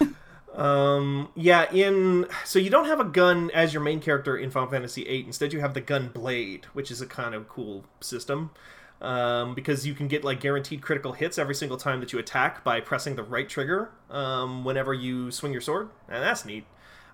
[0.54, 4.68] Um, yeah, in so you don't have a gun as your main character in Final
[4.68, 5.24] Fantasy VIII.
[5.26, 8.50] Instead, you have the gun blade, which is a kind of cool system.
[9.00, 12.62] Um, because you can get like guaranteed critical hits every single time that you attack
[12.62, 16.66] by pressing the right trigger um, whenever you swing your sword, and that's neat.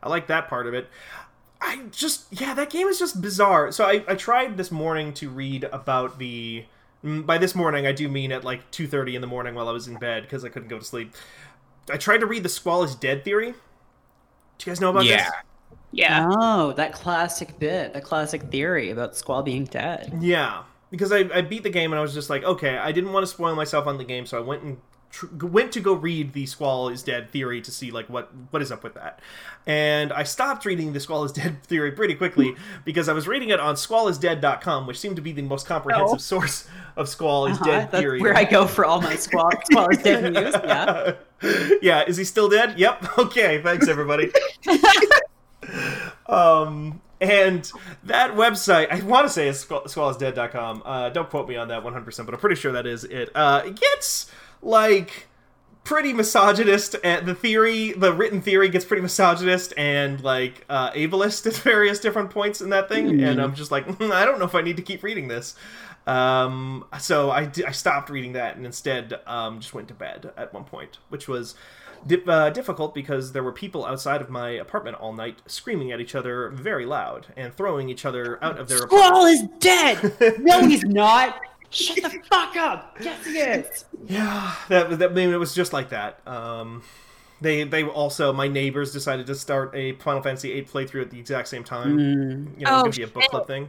[0.03, 0.89] I like that part of it.
[1.61, 3.73] I just yeah, that game is just bizarre.
[3.73, 6.65] So I, I tried this morning to read about the.
[7.05, 9.69] mm, By this morning, I do mean at like two thirty in the morning while
[9.69, 11.15] I was in bed because I couldn't go to sleep.
[11.91, 13.53] I tried to read the Squall is Dead theory.
[13.53, 13.59] Do
[14.61, 15.17] you guys know about Yeah.
[15.17, 15.33] this?
[15.93, 16.09] Yeah.
[16.09, 16.27] Yeah.
[16.29, 20.15] Oh, that classic bit, the classic theory about Squall being dead.
[20.21, 23.13] Yeah, because I, I beat the game and I was just like, okay, I didn't
[23.13, 24.79] want to spoil myself on the game, so I went and
[25.11, 28.63] tr- went to go read the Squall is Dead theory to see like what what
[28.63, 29.21] is up with that.
[29.67, 32.55] And I stopped reading the Squall is Dead theory pretty quickly
[32.85, 36.19] because I was reading it on squallisdead.com, which seemed to be the most comprehensive Oh.
[36.19, 36.67] source
[36.97, 38.21] of Squall is Uh-huh, Dead That's theory.
[38.21, 40.55] where I go for all my Squall, Squall is dead news.
[40.65, 41.13] Yeah.
[41.83, 42.79] yeah, is he still dead?
[42.79, 43.19] Yep.
[43.19, 44.31] Okay, thanks everybody.
[46.27, 47.71] um and
[48.05, 50.83] that website, I want to say is squall- squallisdead.com.
[50.85, 53.31] Uh, don't quote me on that 100%, but I'm pretty sure that is it.
[53.35, 54.31] Uh, it gets,
[54.63, 55.27] like,
[55.85, 56.97] pretty misogynist.
[57.03, 61.99] And the theory, the written theory gets pretty misogynist and, like, uh, ableist at various
[61.99, 63.23] different points in that thing.
[63.23, 65.55] And I'm just like, "Hmm, I don't know if I need to keep reading this.
[66.07, 70.55] Um, so I, I stopped reading that and instead um, just went to bed at
[70.55, 71.55] one point, which was
[72.07, 76.01] di- uh, difficult because there were people outside of my apartment all night screaming at
[76.01, 80.15] each other very loud and throwing each other out of their Squall is dead.
[80.39, 81.39] No, he's not.
[81.71, 82.97] Shut the fuck up.
[83.01, 83.85] Yes, he is.
[84.07, 85.11] Yeah, that was that.
[85.11, 86.27] I mean, it was just like that.
[86.27, 86.83] Um,
[87.41, 91.21] they they also my neighbors decided to start a Final Fantasy VIII playthrough at the
[91.21, 91.99] exact same time.
[92.59, 93.31] You know, Oh, it's gonna be a book shit.
[93.31, 93.69] club thing.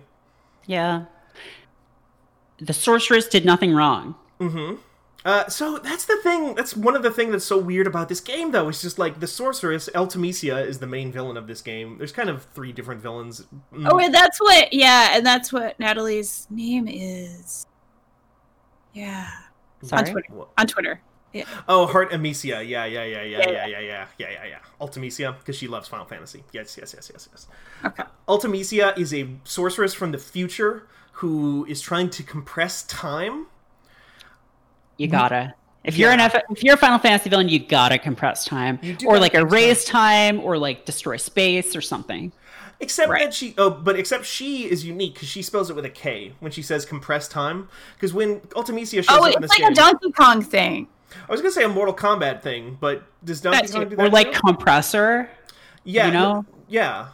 [0.66, 1.06] Yeah.
[2.60, 4.16] The sorceress did nothing wrong.
[5.26, 6.56] Uh, so that's the thing.
[6.56, 8.70] That's one of the things that's so weird about this game, though.
[8.70, 11.98] It's just like the sorceress Ultimecia is the main villain of this game.
[11.98, 13.46] There's kind of three different villains.
[13.74, 14.72] Mm, Oh, and that's what.
[14.74, 17.66] Yeah, and that's what Natalie's name is.
[19.00, 19.30] Yeah.
[19.94, 20.30] On Twitter.
[20.58, 21.02] On Twitter.
[21.32, 21.46] Yeah.
[21.68, 22.64] Oh, Heart Amicia.
[22.64, 24.58] Yeah, yeah, yeah, yeah, yeah, Yeah, yeah, yeah, yeah, yeah, yeah, yeah.
[24.82, 26.44] Ultimecia, because she loves Final Fantasy.
[26.52, 27.48] Yes, yes, yes, yes, yes.
[27.86, 28.04] Okay.
[28.04, 33.46] Uh, Ultimecia is a sorceress from the future who is trying to compress time.
[34.98, 35.54] You gotta.
[35.84, 38.96] If you're an F- if you're a Final Fantasy villain, you gotta compress time, You
[38.96, 42.34] do or like compress erase time, or like destroy space, or something.
[42.82, 43.26] Except Right.
[43.26, 46.34] that she, oh, but except she is unique because she spells it with a K
[46.40, 47.68] when she says compressed time.
[47.96, 50.88] Because when Ultimecia shows Oh, up in it's this like game, a Donkey Kong thing.
[51.28, 53.90] I was gonna say a Mortal Kombat thing, but does Donkey That's Kong it.
[53.90, 54.06] do that?
[54.06, 55.30] Or like compressor,
[55.84, 56.46] yeah, you know?
[56.70, 57.08] yeah,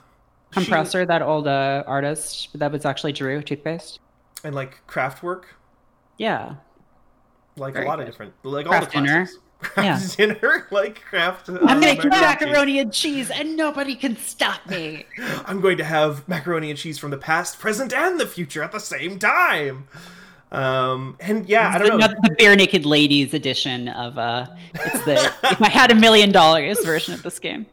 [0.51, 3.99] She- compressor, that old uh, artist that was actually Drew toothpaste.
[4.43, 5.43] and like Kraftwerk,
[6.19, 6.55] Yeah.
[7.57, 9.27] like Very a lot of different, like all the dinner.
[9.73, 10.15] Classics.
[10.15, 11.49] craft dinner, like craft.
[11.49, 15.05] Uh, I'm making macaroni macaroni and cheese, and nobody can stop me.
[15.45, 18.71] I'm going to have macaroni and cheese from the past, present, and the future at
[18.71, 19.87] the same time.
[20.51, 22.07] Um, and yeah, I don't know.
[22.07, 27.13] The Barenaked Ladies edition of uh, it's the if I had a million dollars version
[27.13, 27.65] of this game.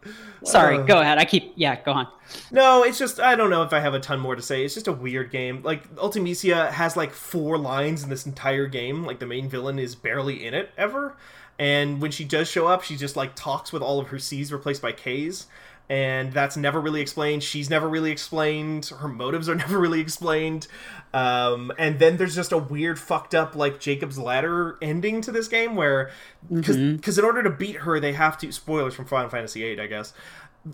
[0.45, 0.83] Sorry, Uh.
[0.83, 1.19] go ahead.
[1.19, 2.09] I keep yeah, go on.
[2.51, 4.65] No, it's just I don't know if I have a ton more to say.
[4.65, 5.63] It's just a weird game.
[5.63, 9.05] Like Ultimecia has like four lines in this entire game.
[9.05, 11.17] Like the main villain is barely in it ever.
[11.59, 14.53] And when she does show up, she just like talks with all of her C's
[14.53, 15.47] replaced by K's.
[15.89, 17.43] And that's never really explained.
[17.43, 18.87] She's never really explained.
[18.87, 20.67] Her motives are never really explained.
[21.13, 25.49] Um, and then there's just a weird, fucked up, like Jacob's Ladder ending to this
[25.49, 26.11] game where,
[26.51, 28.51] because in order to beat her, they have to.
[28.51, 30.15] Spoilers from Final Fantasy VIII, I guess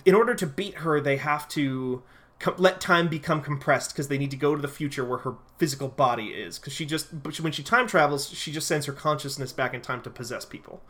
[0.05, 2.03] in order to beat her, they have to
[2.39, 5.35] co- let time become compressed because they need to go to the future where her
[5.59, 6.59] physical body is.
[6.59, 7.09] Because she just,
[7.41, 10.83] when she time travels, she just sends her consciousness back in time to possess people,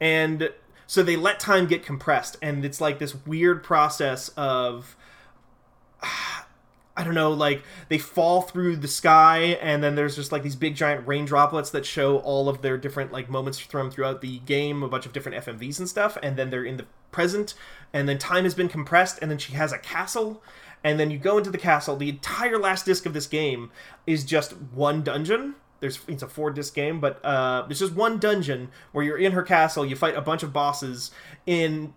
[0.00, 0.50] and
[0.92, 4.94] so they let time get compressed, and it's like this weird process of.
[6.94, 10.54] I don't know, like they fall through the sky, and then there's just like these
[10.54, 14.40] big giant rain droplets that show all of their different like moments from throughout the
[14.40, 17.54] game, a bunch of different FMVs and stuff, and then they're in the present,
[17.94, 20.42] and then time has been compressed, and then she has a castle,
[20.84, 21.96] and then you go into the castle.
[21.96, 23.70] The entire last disc of this game
[24.06, 25.54] is just one dungeon.
[25.82, 29.32] There's it's a four disc game, but uh, it's just one dungeon where you're in
[29.32, 29.84] her castle.
[29.84, 31.10] You fight a bunch of bosses
[31.44, 31.92] in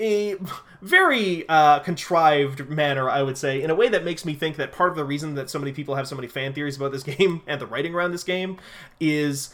[0.00, 0.36] a
[0.80, 4.72] very uh, contrived manner, I would say, in a way that makes me think that
[4.72, 7.02] part of the reason that so many people have so many fan theories about this
[7.16, 8.58] game and the writing around this game
[8.98, 9.50] is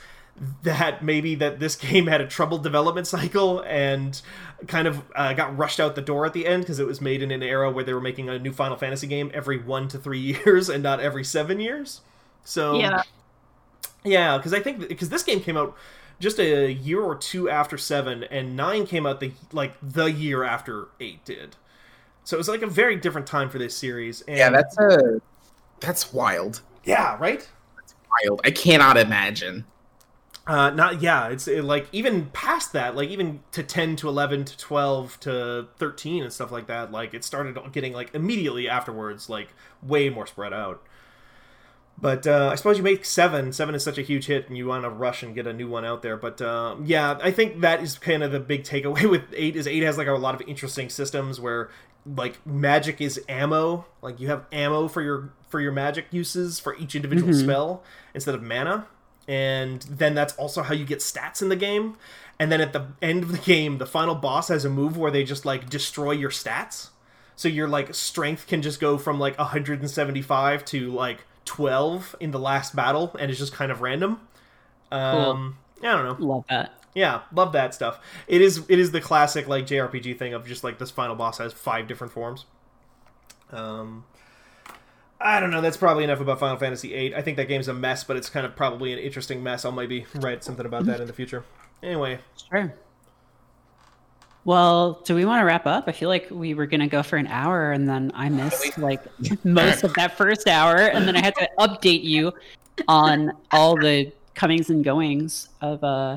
[0.62, 4.22] that maybe that this game had a troubled development cycle and
[4.66, 7.22] kind of uh, got rushed out the door at the end because it was made
[7.22, 9.98] in an era where they were making a new Final Fantasy game every one to
[9.98, 12.00] three years and not every seven years.
[12.44, 13.02] So Yeah.
[14.04, 15.76] Yeah, because I think because this game came out
[16.18, 20.44] just a year or two after seven, and nine came out the like the year
[20.44, 21.56] after eight did.
[22.24, 24.22] So it was like a very different time for this series.
[24.22, 25.20] And, Yeah, that's a
[25.80, 26.62] that's wild.
[26.84, 27.48] yeah, right.
[27.76, 28.40] That's wild.
[28.44, 29.66] I cannot imagine.
[30.46, 34.44] Uh, not yeah, it's it, like even past that, like even to ten to eleven
[34.44, 36.90] to twelve to thirteen and stuff like that.
[36.90, 39.48] Like it started getting like immediately afterwards, like
[39.82, 40.82] way more spread out.
[42.00, 43.52] But uh, I suppose you make seven.
[43.52, 45.68] Seven is such a huge hit, and you want to rush and get a new
[45.68, 46.16] one out there.
[46.16, 49.56] But um, yeah, I think that is kind of the big takeaway with eight.
[49.56, 51.70] Is eight has like a lot of interesting systems where
[52.06, 53.84] like magic is ammo.
[54.00, 57.82] Like you have ammo for your for your magic uses for each individual spell
[58.14, 58.86] instead of mana
[59.30, 61.96] and then that's also how you get stats in the game.
[62.40, 65.12] And then at the end of the game, the final boss has a move where
[65.12, 66.88] they just like destroy your stats.
[67.36, 72.38] So your like strength can just go from like 175 to like 12 in the
[72.38, 74.20] last battle, and it's just kind of random.
[74.92, 76.24] Um, I don't know.
[76.24, 76.72] Love that.
[76.94, 77.98] Yeah, love that stuff.
[78.28, 81.38] It is it is the classic like JRPG thing of just like this final boss
[81.38, 82.44] has five different forms.
[83.50, 84.04] Um
[85.20, 85.60] I don't know.
[85.60, 87.14] That's probably enough about Final Fantasy VIII.
[87.16, 89.64] I think that game's a mess, but it's kind of probably an interesting mess.
[89.64, 91.44] I'll maybe write something about that in the future.
[91.82, 92.18] Anyway,
[92.50, 92.72] Sure.
[94.44, 95.84] Well, do we want to wrap up?
[95.86, 99.00] I feel like we were gonna go for an hour, and then I missed like
[99.44, 102.32] most of that first hour, and then I had to update you
[102.88, 106.16] on all the comings and goings of uh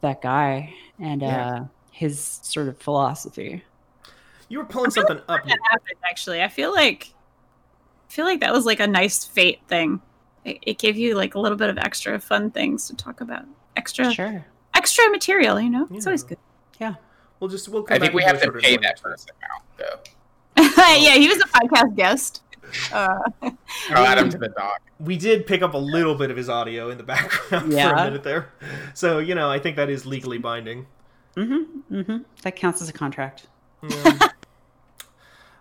[0.00, 1.46] that guy and Yeah.
[1.56, 3.62] uh his sort of philosophy.
[4.48, 5.44] you were pulling something up.
[5.44, 7.12] that happened actually i feel like
[8.08, 10.00] i feel like that was like a nice fate thing
[10.44, 13.44] it, it gave you like a little bit of extra fun things to talk about
[13.76, 14.46] extra Sure.
[14.74, 16.38] extra material you know it's always good
[16.80, 16.94] Yeah.
[17.40, 20.62] We'll just we'll come I back think we have to pay that first amount, though.
[20.96, 22.42] yeah he was a podcast guest
[22.92, 23.18] uh,
[23.90, 24.82] I'll add him to the doc.
[25.00, 28.04] We did pick up a little bit of his audio in the background for a
[28.04, 28.50] minute there,
[28.92, 30.86] so you know I think that is legally binding.
[31.34, 31.94] Mm-hmm.
[31.94, 32.16] Mm-hmm.
[32.42, 33.46] That counts as a contract.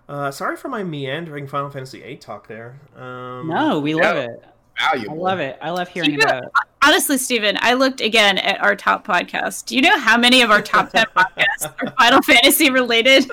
[0.10, 2.80] Uh, sorry for my meandering Final Fantasy VIII talk there.
[2.95, 4.24] Um, No, we love Yeah.
[4.24, 4.44] it.
[4.80, 5.58] I love it.
[5.62, 6.49] I love hearing You about it.
[6.88, 9.66] Honestly steven i looked again at our top podcast.
[9.66, 13.30] do you know how many of our top 10 podcasts are final fantasy related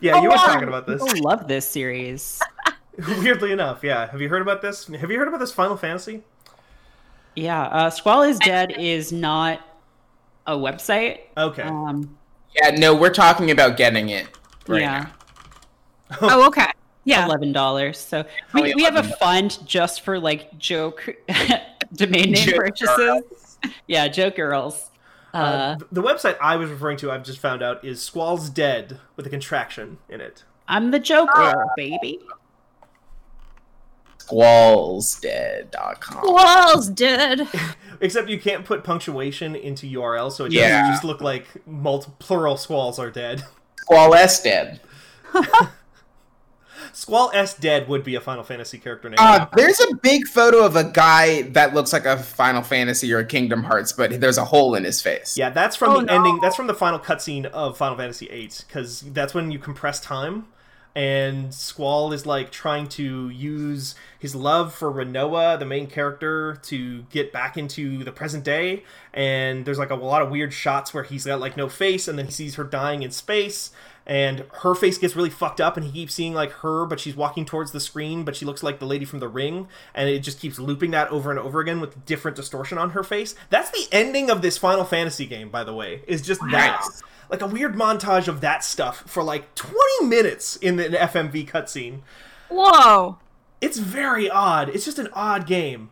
[0.00, 1.02] Yeah, you were Oh, talking about this.
[1.02, 2.40] People love this series.
[3.08, 4.10] Weirdly enough, yeah.
[4.10, 4.86] Have you heard about this?
[4.86, 6.22] Have you heard about this Final Fantasy?
[7.36, 9.60] Yeah, uh, Squall is Dead is not
[10.46, 11.20] a website.
[11.36, 11.62] Okay.
[11.62, 12.16] Um,
[12.56, 14.26] Yeah, no, we're talking about getting it.
[14.66, 15.06] Right yeah,
[16.10, 16.16] now.
[16.22, 16.66] oh okay
[17.04, 17.98] yeah eleven dollars.
[17.98, 19.18] So we, Only we have a $11.
[19.18, 21.14] fund just for like joke
[21.94, 23.22] domain name Joke purchases.
[23.86, 24.88] Yeah, joke girls.
[25.34, 28.98] Uh, Uh, the website I was referring to, I've just found out, is Squall's Dead
[29.16, 30.44] with a contraction in it.
[30.66, 32.20] I'm the Joker, girl, baby.
[34.18, 36.24] squallsdead.com.
[36.24, 37.48] Squall's dead.
[38.00, 40.80] Except you can't put punctuation into URL, so it Yeah.
[40.80, 43.44] doesn't just look like multi- plural squalls are dead.
[43.80, 44.80] Squall S dead.
[46.92, 49.16] Squall S dead would be a Final Fantasy character name.
[49.20, 53.18] Uh, there's a big photo of a guy that looks like a Final Fantasy or
[53.18, 55.36] a Kingdom Hearts, but there's a hole in his face.
[55.38, 56.14] yeah, that's from Oh, the no.
[56.14, 56.38] ending.
[56.40, 60.46] That's from the final cutscene of Final Fantasy VIII, because that's when you compress time.
[60.92, 67.02] And Squall is like trying to use his love for Rinoa, the main character, to
[67.10, 68.82] get back into the present day.
[69.14, 72.18] And there's like a lot of weird shots where he's got like no face, and
[72.18, 73.70] then he sees her dying in space,
[74.10, 77.14] and her face gets really fucked up, and he keeps seeing like her, but she's
[77.14, 80.18] walking towards the screen, but she looks like the lady from The Ring, and it
[80.18, 83.36] just keeps looping that over and over again with different distortion on her face.
[83.50, 86.80] That's the ending of this Final Fantasy game, by the way, is just that.
[86.82, 87.02] Nice.
[87.30, 92.00] Like a weird montage of that stuff for like 20 minutes in an FMV cutscene.
[92.48, 93.18] Whoa.
[93.60, 94.70] It's very odd.
[94.70, 95.90] It's just an odd game.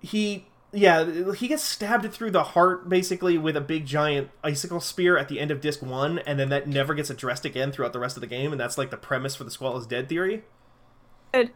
[0.00, 5.16] He, yeah, he gets stabbed through the heart basically with a big giant icicle spear
[5.16, 7.98] at the end of disc one, and then that never gets addressed again throughout the
[8.00, 10.42] rest of the game, and that's like the premise for the Squall is Dead theory.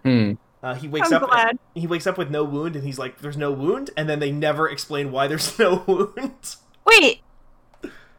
[0.03, 0.33] Hmm.
[0.63, 1.31] Uh, he wakes I'm up.
[1.31, 1.59] glad.
[1.75, 4.33] He wakes up with no wound, and he's like, "There's no wound," and then they
[4.33, 6.57] never explain why there's no wound.
[6.85, 7.21] Wait.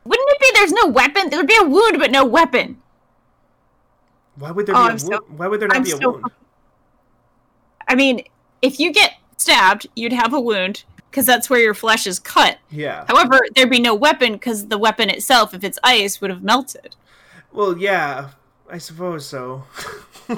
[0.05, 1.29] Wouldn't it be there's no weapon?
[1.29, 2.81] There would be a wound, but no weapon.
[4.35, 5.37] Why would there Oh, be a I'm so- wound?
[5.37, 6.23] Why would there not I'm be a so wound?
[7.89, 8.23] I mean,
[8.61, 12.57] if you get stabbed, you'd have a wound because that's where your flesh is cut.
[12.69, 13.05] Yeah.
[13.07, 16.95] However, there'd be no weapon because the weapon itself, if it's ice, would have melted.
[17.51, 18.29] Well, yeah,
[18.69, 19.63] I suppose so.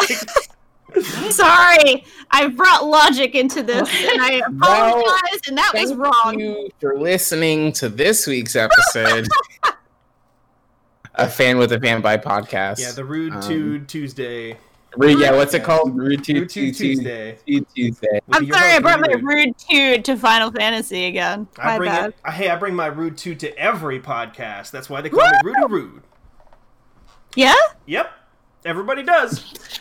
[0.93, 6.39] I'm sorry, I brought logic into this, and I apologize, and that was Thank wrong.
[6.39, 9.27] you for listening to this week's episode.
[11.15, 12.79] a fan with a Fanbyte podcast.
[12.79, 14.57] yeah, the Rude Um, Tude Tuesday.
[14.97, 15.95] Rude, yeah, what's it called?
[15.95, 16.71] Rude Rude Tuesday.
[16.71, 17.37] Tude Tuesday.
[17.75, 18.19] Tuesday.
[18.31, 19.23] I'm sorry, I brought my Rude.
[19.23, 21.47] rude tude to Final Fantasy again.
[21.57, 22.09] I bring bad.
[22.25, 22.31] it.
[22.31, 24.71] Hey, I bring my Rude Tude to every podcast.
[24.71, 26.03] That's why they call me Rudy Rude.
[27.35, 27.55] Yeah?
[27.85, 28.11] Yep,
[28.65, 29.39] everybody does.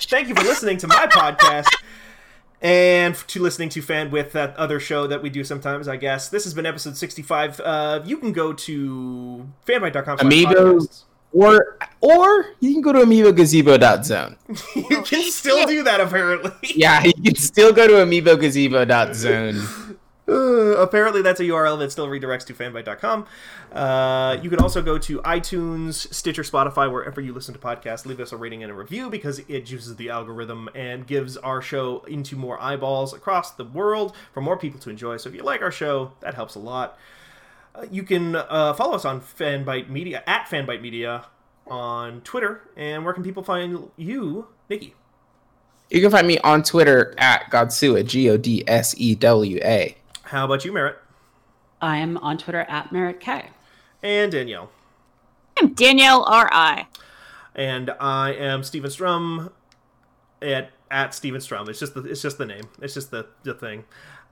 [0.09, 1.67] Thank you for listening to my podcast.
[2.63, 6.29] And to listening to Fan with that other show that we do sometimes, I guess.
[6.29, 7.59] This has been episode 65.
[7.59, 10.19] Uh, you can go to fanbyte.com.
[10.19, 10.53] slash Amiibo.
[10.79, 11.05] podcasts.
[11.33, 14.37] Or or you can go to amiibogazebo.zone.
[14.75, 16.51] You can still do that, apparently.
[16.75, 19.97] Yeah, you can still go to amiibogazebo.zone.
[20.27, 20.33] Uh,
[20.83, 23.27] apparently, that's a URL that still redirects to fanbyte.com.
[23.73, 28.07] Uh, you can also go to iTunes, Stitcher, Spotify, wherever you listen to podcasts.
[28.07, 31.63] Leave us a rating and a review because it juices the algorithm and gives our
[31.63, 35.17] show into more eyeballs across the world for more people to enjoy.
[35.17, 36.99] So if you like our show, that helps a lot.
[37.75, 41.27] Uh, you can uh, follow us on Fanbyte Media at Fanbyte Media
[41.67, 42.69] on Twitter.
[42.77, 44.95] And where can people find you, Nikki?
[45.91, 49.97] You can find me on Twitter at Godsewa, G O D S E W A.
[50.25, 50.97] How about you, Merritt?
[51.81, 53.51] I'm on Twitter at Merritt K.
[54.03, 54.71] And Danielle.
[55.59, 56.87] I'm Danielle R.I.
[57.55, 59.51] and I am Steven Strom
[60.41, 61.69] at at Steven Strom.
[61.69, 62.69] It's just the it's just the name.
[62.81, 63.85] It's just the the thing.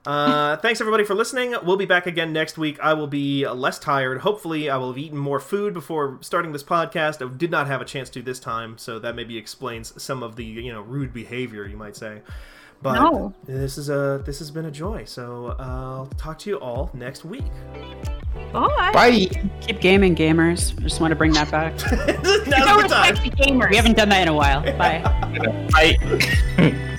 [0.09, 1.53] Uh, thanks everybody for listening.
[1.63, 2.79] We'll be back again next week.
[2.79, 4.21] I will be less tired.
[4.21, 7.23] Hopefully, I will have eaten more food before starting this podcast.
[7.23, 10.35] I did not have a chance to this time, so that maybe explains some of
[10.35, 12.21] the you know rude behavior you might say.
[12.81, 13.35] But No.
[13.45, 15.03] this is a this has been a joy.
[15.05, 17.43] So uh, I'll talk to you all next week.
[18.51, 18.91] Bye.
[18.91, 19.27] Bye.
[19.61, 20.75] Keep gaming, gamers.
[20.79, 21.73] I just want to bring that back.
[22.23, 23.15] Now's Don't the time.
[23.15, 23.69] gamers.
[23.69, 24.61] We haven't done that in a while.
[24.77, 25.03] Bye.
[25.71, 26.95] Bye.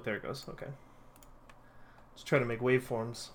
[0.00, 0.44] Oh, there it goes.
[0.48, 0.66] Okay.
[2.14, 3.28] Just trying to make waveforms.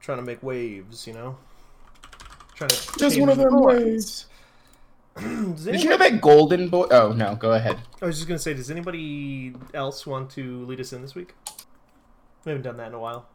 [0.00, 1.36] Trying to make waves, you know?
[2.54, 4.26] Trying to Just one of the- them ways.
[5.16, 6.86] Does Did you know that Golden Boy?
[6.90, 7.78] Oh no, go ahead.
[8.02, 11.34] I was just gonna say, does anybody else want to lead us in this week?
[12.44, 13.26] We haven't done that in a while.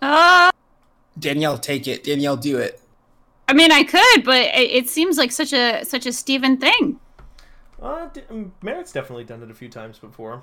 [0.00, 0.50] Uh,
[1.18, 2.04] Danielle, take it.
[2.04, 2.80] Danielle, do it.
[3.46, 6.98] I mean, I could, but it, it seems like such a such a Steven thing.
[7.80, 10.42] Uh, d- um, Merritt's definitely done it a few times before.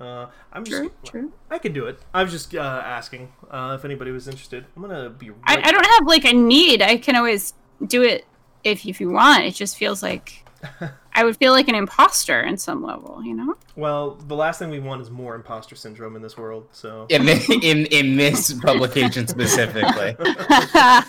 [0.00, 1.32] Uh, I'm just, True, true.
[1.50, 1.98] I can do it.
[2.12, 4.66] I was just uh, asking uh, if anybody was interested.
[4.76, 5.30] I'm gonna be.
[5.30, 6.82] Right I, I don't have like a need.
[6.82, 7.54] I can always
[7.86, 8.24] do it
[8.64, 9.44] if if you want.
[9.44, 10.44] It just feels like
[11.14, 13.54] I would feel like an imposter in some level, you know?
[13.76, 16.66] Well, the last thing we want is more imposter syndrome in this world.
[16.72, 20.16] So In this, in in this publication specifically.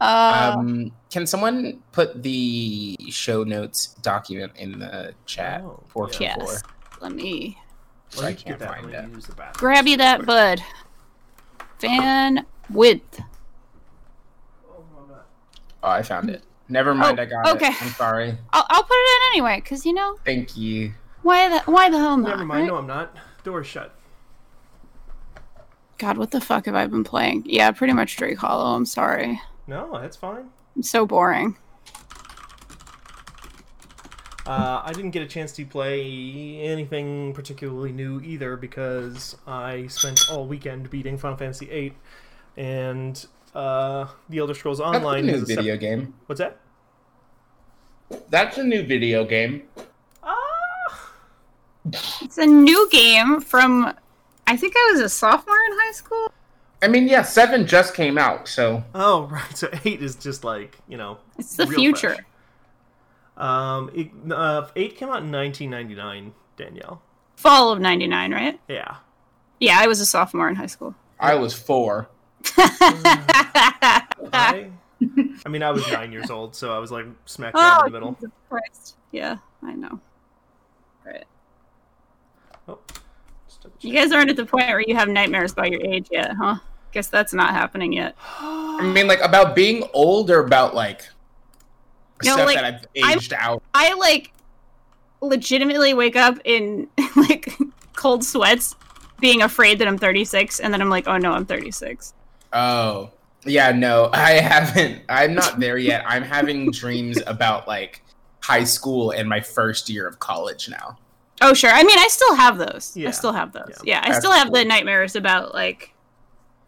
[0.00, 5.60] Uh, Um, can someone put the show notes document in the chat?
[5.64, 6.36] Oh, Four yeah.
[6.36, 6.52] four four.
[6.54, 6.62] yes.
[7.00, 7.58] Let me
[8.16, 9.04] Well, I can can't get find it.
[9.08, 9.54] you use the bathroom.
[9.58, 10.60] grab you that bud.
[11.78, 13.20] Fan width.
[15.82, 16.42] Oh, I found it.
[16.68, 17.68] Never mind, Oh, I got okay.
[17.68, 17.82] it.
[17.82, 18.36] I'm sorry.
[18.52, 20.92] I'll, I'll put it in anyway, cause you know Thank you.
[21.22, 22.30] why the why the hell not?
[22.30, 22.62] Never mind.
[22.62, 22.66] right?
[22.68, 23.16] No, I'm not.
[23.44, 23.94] Door's shut.
[25.98, 27.44] God, what the fuck have I been playing?
[27.46, 28.74] Yeah, pretty much Drake Hollow.
[28.76, 29.40] I'm sorry.
[29.66, 30.50] No, that's fine.
[30.76, 31.56] I'm so boring.
[34.48, 40.20] Uh, I didn't get a chance to play anything particularly new either because I spent
[40.30, 41.92] all weekend beating Final Fantasy VIII,
[42.56, 46.14] and uh, The Elder Scrolls That's a Online new is a sep- video game.
[46.26, 46.56] What's that?
[48.30, 49.64] That's a new video game.
[50.22, 51.10] Ah,
[52.22, 53.92] It's a new game from
[54.46, 56.32] I think I was a sophomore in high school.
[56.80, 59.56] I mean, yeah, seven just came out, so oh right.
[59.56, 61.18] So eight is just like you know.
[61.38, 62.14] It's the future.
[62.14, 62.24] fresh.
[63.38, 66.34] Um, it, uh, eight came out in 1999.
[66.56, 67.00] Danielle.
[67.36, 68.60] Fall of 99, right?
[68.68, 68.96] Yeah.
[69.60, 70.94] Yeah, I was a sophomore in high school.
[71.20, 72.08] I was four.
[72.56, 74.70] I,
[75.46, 77.92] I mean, I was nine years old, so I was like smack down Oh, in
[77.92, 78.12] the middle.
[78.14, 78.96] Jesus Christ.
[79.12, 80.00] Yeah, I know.
[81.04, 81.24] Right.
[82.68, 82.78] Oh,
[83.46, 86.32] just You guys aren't at the point where you have nightmares about your age yet,
[86.36, 86.56] huh?
[86.92, 88.16] Guess that's not happening yet.
[88.40, 91.08] I mean, like about being old or about like
[92.24, 93.62] No, stuff like, that I've I'm- aged out.
[93.74, 94.32] I like
[95.20, 97.52] legitimately wake up in like
[97.94, 98.74] cold sweats
[99.20, 102.14] being afraid that I'm 36 and then I'm like, "Oh no, I'm 36."
[102.52, 103.10] Oh,
[103.44, 105.02] yeah, no, I haven't.
[105.08, 106.04] I'm not there yet.
[106.06, 108.02] I'm having dreams about like
[108.40, 110.98] high school and my first year of college now.
[111.40, 111.70] Oh, sure.
[111.70, 112.96] I mean, I still have those.
[112.96, 113.08] Yeah.
[113.08, 113.78] I still have those.
[113.84, 113.94] Yeah.
[113.96, 115.94] Yeah, I That's still have the nightmares about like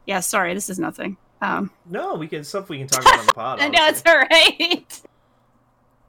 [0.06, 1.16] Yeah, sorry, this is nothing.
[1.40, 3.60] Um No, we can stuff we can talk about on the pod.
[3.62, 5.00] I know it's all right.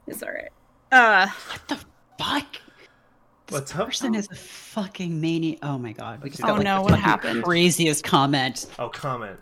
[0.06, 0.50] It's all right.
[0.90, 1.76] Uh What the
[2.18, 2.52] fuck?
[3.46, 3.86] This What's up?
[3.86, 5.58] person is a fucking maniac.
[5.62, 6.22] Oh my god.
[6.22, 7.44] We just Oh got like no, the what fucking happened?
[7.44, 9.38] craziest comment Oh, comment.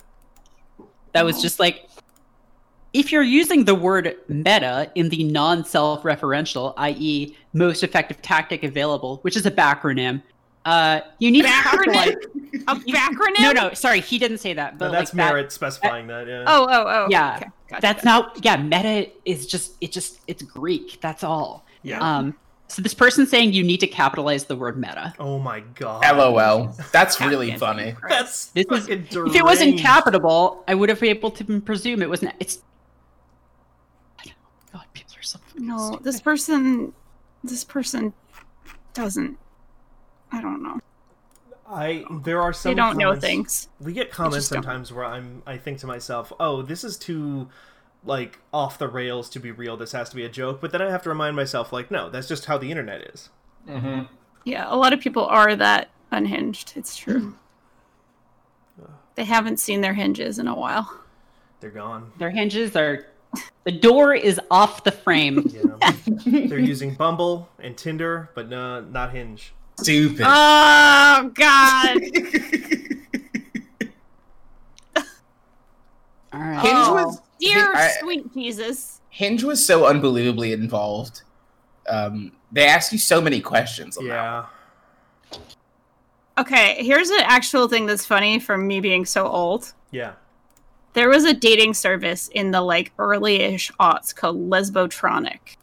[1.13, 1.89] that was just like
[2.93, 9.37] if you're using the word meta in the non-self-referential, i.e., most effective tactic available, which
[9.37, 10.21] is a backronym,
[10.65, 12.15] uh, you need to capitalize.
[12.15, 12.63] Backronym?
[12.69, 13.41] A backronym?
[13.41, 14.79] No, no, sorry, he didn't say that.
[14.79, 16.27] But No, that's like that- merit specifying that.
[16.27, 16.45] Yeah.
[16.47, 17.07] Oh, oh, oh.
[17.11, 18.45] Yeah, Okay, gotcha, that's not.
[18.45, 19.93] Yeah, meta is just it.
[19.93, 21.01] Just it's Greek.
[21.01, 21.65] That's all.
[21.83, 22.01] yeah.
[22.01, 22.35] Um,
[22.69, 25.13] so this person saying you need to capitalize the word meta.
[25.19, 26.03] oh my god.
[26.17, 26.73] LOL.
[26.93, 27.97] That's really funny.
[28.09, 29.83] That's This is fucking if it wasn't deranged.
[29.85, 32.35] capitable, I would have been able to presume it wasn't.
[32.39, 32.59] It's.
[34.21, 34.79] I don't know.
[34.81, 36.05] God, people are so No, stupid.
[36.05, 36.93] this person
[37.43, 38.13] this person
[38.95, 39.39] doesn't
[40.33, 40.81] I don't know.
[41.67, 43.69] I there are some They don't know things.
[43.81, 44.63] We get comments just don't.
[44.63, 47.49] sometimes where I'm I think to myself, "Oh, this is too
[48.05, 49.77] like off the rails to be real.
[49.77, 52.11] This has to be a joke." But then I have to remind myself like, "No,
[52.11, 53.29] that's just how the internet is."
[53.69, 54.03] Mm-hmm.
[54.45, 56.73] Yeah, a lot of people are that unhinged.
[56.77, 57.21] It's true.
[57.21, 57.35] Mm.
[59.17, 60.91] They haven't seen their hinges in a while.
[61.61, 62.13] They're gone.
[62.19, 63.07] Their hinges are.
[63.65, 65.47] The door is off the frame.
[65.83, 65.93] Yeah.
[66.47, 69.53] They're using Bumble and Tinder, but no, not Hinge.
[69.83, 70.27] Stupid.
[70.29, 71.97] Oh god.
[76.33, 76.61] All right.
[76.61, 79.01] Hinge Oh, was Dear I- sweet Jesus.
[79.11, 81.23] Hinge was so unbelievably involved.
[81.89, 83.97] Um, they ask you so many questions.
[83.97, 84.15] On that.
[84.15, 84.47] Yeah.
[86.39, 89.73] Okay, here's an actual thing that's funny from me being so old.
[89.91, 90.13] Yeah.
[90.93, 95.57] There was a dating service in the like early-ish aughts called Lesbotronic.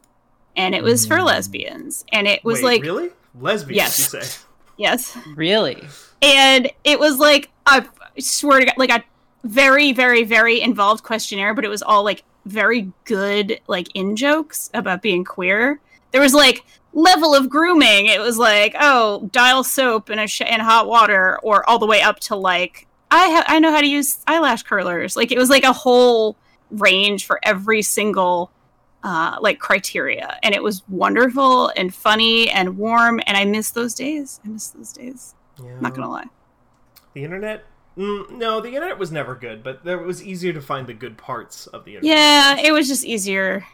[0.55, 2.03] And it was for lesbians.
[2.11, 3.09] And it was Wait, like really
[3.39, 3.77] lesbians.
[3.77, 4.13] Yes.
[4.13, 4.37] You say?
[4.77, 5.17] yes.
[5.35, 5.83] Really?
[6.21, 7.85] and it was like I
[8.19, 9.03] swear to God, like a
[9.43, 14.69] very, very, very involved questionnaire, but it was all like very good, like in jokes
[14.73, 15.79] about being queer.
[16.11, 18.07] there was like level of grooming.
[18.07, 21.85] It was like, oh, dial soap in a sh- in hot water, or all the
[21.85, 25.15] way up to like, I ha- I know how to use eyelash curlers.
[25.15, 26.35] Like it was like a whole
[26.71, 28.51] range for every single
[29.07, 33.21] uh, like criteria, and it was wonderful and funny and warm.
[33.25, 34.41] And I miss those days.
[34.43, 35.33] I miss those days.
[35.63, 35.79] Yeah.
[35.79, 36.25] Not gonna lie.
[37.13, 37.63] The internet?
[37.97, 41.17] Mm, no, the internet was never good, but there was easier to find the good
[41.17, 42.17] parts of the internet.
[42.17, 43.65] Yeah, it was just easier.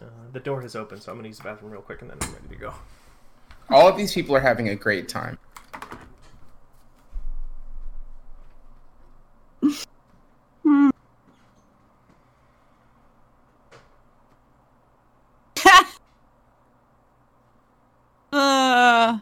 [0.00, 2.18] Uh, the door has opened, so I'm gonna use the bathroom real quick and then
[2.22, 2.74] I'm ready to go.
[3.70, 5.36] All of these people are having a great time.
[18.32, 19.18] uh,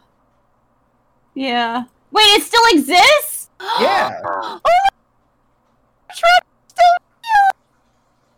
[1.41, 1.83] yeah.
[2.11, 3.49] Wait, it still exists?
[3.79, 4.19] Yeah.
[4.25, 4.59] oh,
[6.15, 6.83] Trump still.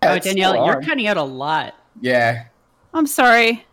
[0.04, 0.84] Oh, That's Danielle, still you're on.
[0.84, 1.76] cutting out a lot.
[2.02, 2.46] Yeah,
[2.94, 3.66] I'm sorry.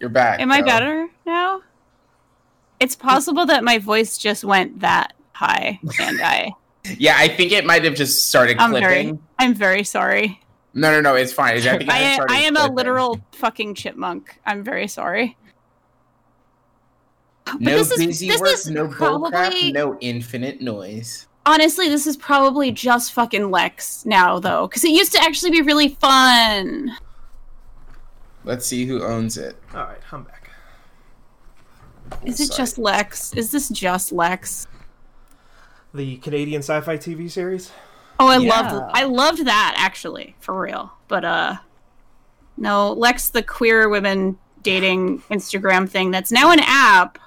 [0.00, 0.40] you're back.
[0.40, 0.66] Am I though.
[0.66, 1.62] better now?
[2.80, 6.52] It's possible that my voice just went that high, and I.
[6.96, 8.88] Yeah, I think it might have just started I'm clipping.
[8.88, 9.18] very.
[9.38, 10.40] I'm very sorry.
[10.72, 11.56] No, no, no, it's fine.
[11.58, 12.76] I think it I, started I am a clipping.
[12.76, 14.38] literal fucking chipmunk.
[14.46, 15.36] I'm very sorry.
[17.54, 21.26] But No this is- busy this work, is no probably- bullcrap, no infinite noise.
[21.46, 25.62] Honestly, this is probably just fucking Lex now, though, because it used to actually be
[25.62, 26.92] really fun.
[28.44, 29.56] Let's see who owns it.
[29.74, 30.50] Alright, I'm back.
[32.24, 32.56] Is it Site.
[32.56, 33.32] just Lex?
[33.34, 34.66] Is this just Lex?
[35.94, 37.70] The Canadian sci-fi TV series?
[38.20, 38.48] Oh, I Yeah.
[38.60, 40.92] loved I loved that actually, for real.
[41.08, 41.56] But uh
[42.56, 47.18] no, Lex the queer women dating Instagram thing that's now an app.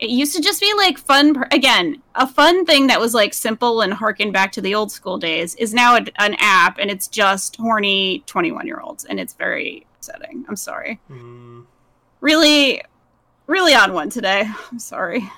[0.00, 3.34] It used to just be like fun per- again, a fun thing that was like
[3.34, 6.90] simple and harken back to the old school days is now a, an app and
[6.90, 10.46] it's just horny 21-year-olds and it's very upsetting.
[10.48, 11.00] I'm sorry.
[11.08, 11.62] Hmm.
[12.20, 12.82] Really
[13.50, 14.48] really on one today.
[14.70, 15.30] I'm sorry.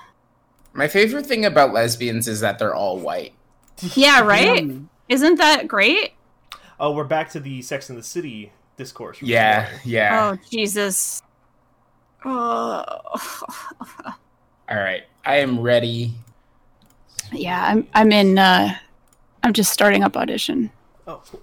[0.71, 3.33] My favorite thing about lesbians is that they're all white.
[3.95, 4.69] Yeah, right?
[5.09, 6.13] Isn't that great?
[6.79, 9.21] Oh, we're back to the Sex and the City discourse.
[9.21, 10.31] Yeah, yeah.
[10.33, 11.21] Oh, Jesus.
[12.23, 14.13] Oh.
[14.69, 16.13] All right, I am ready.
[17.31, 18.75] Yeah, I'm I'm in uh
[19.43, 20.71] I'm just starting up audition.
[21.07, 21.41] Oh, cool.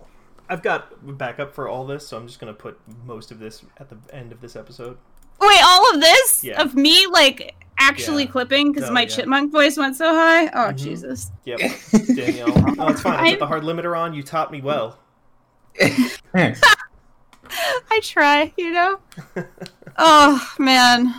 [0.48, 3.88] I've got backup for all this, so I'm just gonna put most of this at
[3.90, 4.96] the end of this episode.
[5.40, 6.60] Wait, all of this Yeah.
[6.60, 8.30] of me like actually Yeah.
[8.30, 9.08] clipping because Oh, my yeah.
[9.08, 10.46] chipmunk voice went so high?
[10.48, 10.76] Oh Mhm.
[10.76, 11.30] Jesus.
[11.44, 11.60] Yep,
[12.16, 12.52] Danielle.
[12.78, 13.14] Oh, it's fine.
[13.14, 14.14] I I'm- put the hard limiter on.
[14.14, 14.98] You taught me well.
[15.82, 16.54] I
[18.02, 18.98] try, you know?
[19.98, 21.14] oh man.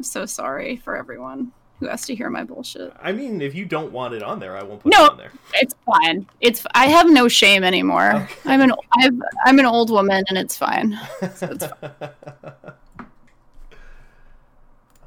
[0.00, 2.90] I'm so sorry for everyone who has to hear my bullshit.
[3.02, 5.18] I mean, if you don't want it on there, I won't put no, it on
[5.18, 5.30] there.
[5.52, 6.26] It's fine.
[6.40, 8.14] It's I have no shame anymore.
[8.14, 8.34] Okay.
[8.46, 10.98] I'm an I've, I'm an old woman, and it's fine.
[11.34, 11.90] So it's fine.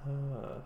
[0.05, 0.59] uh.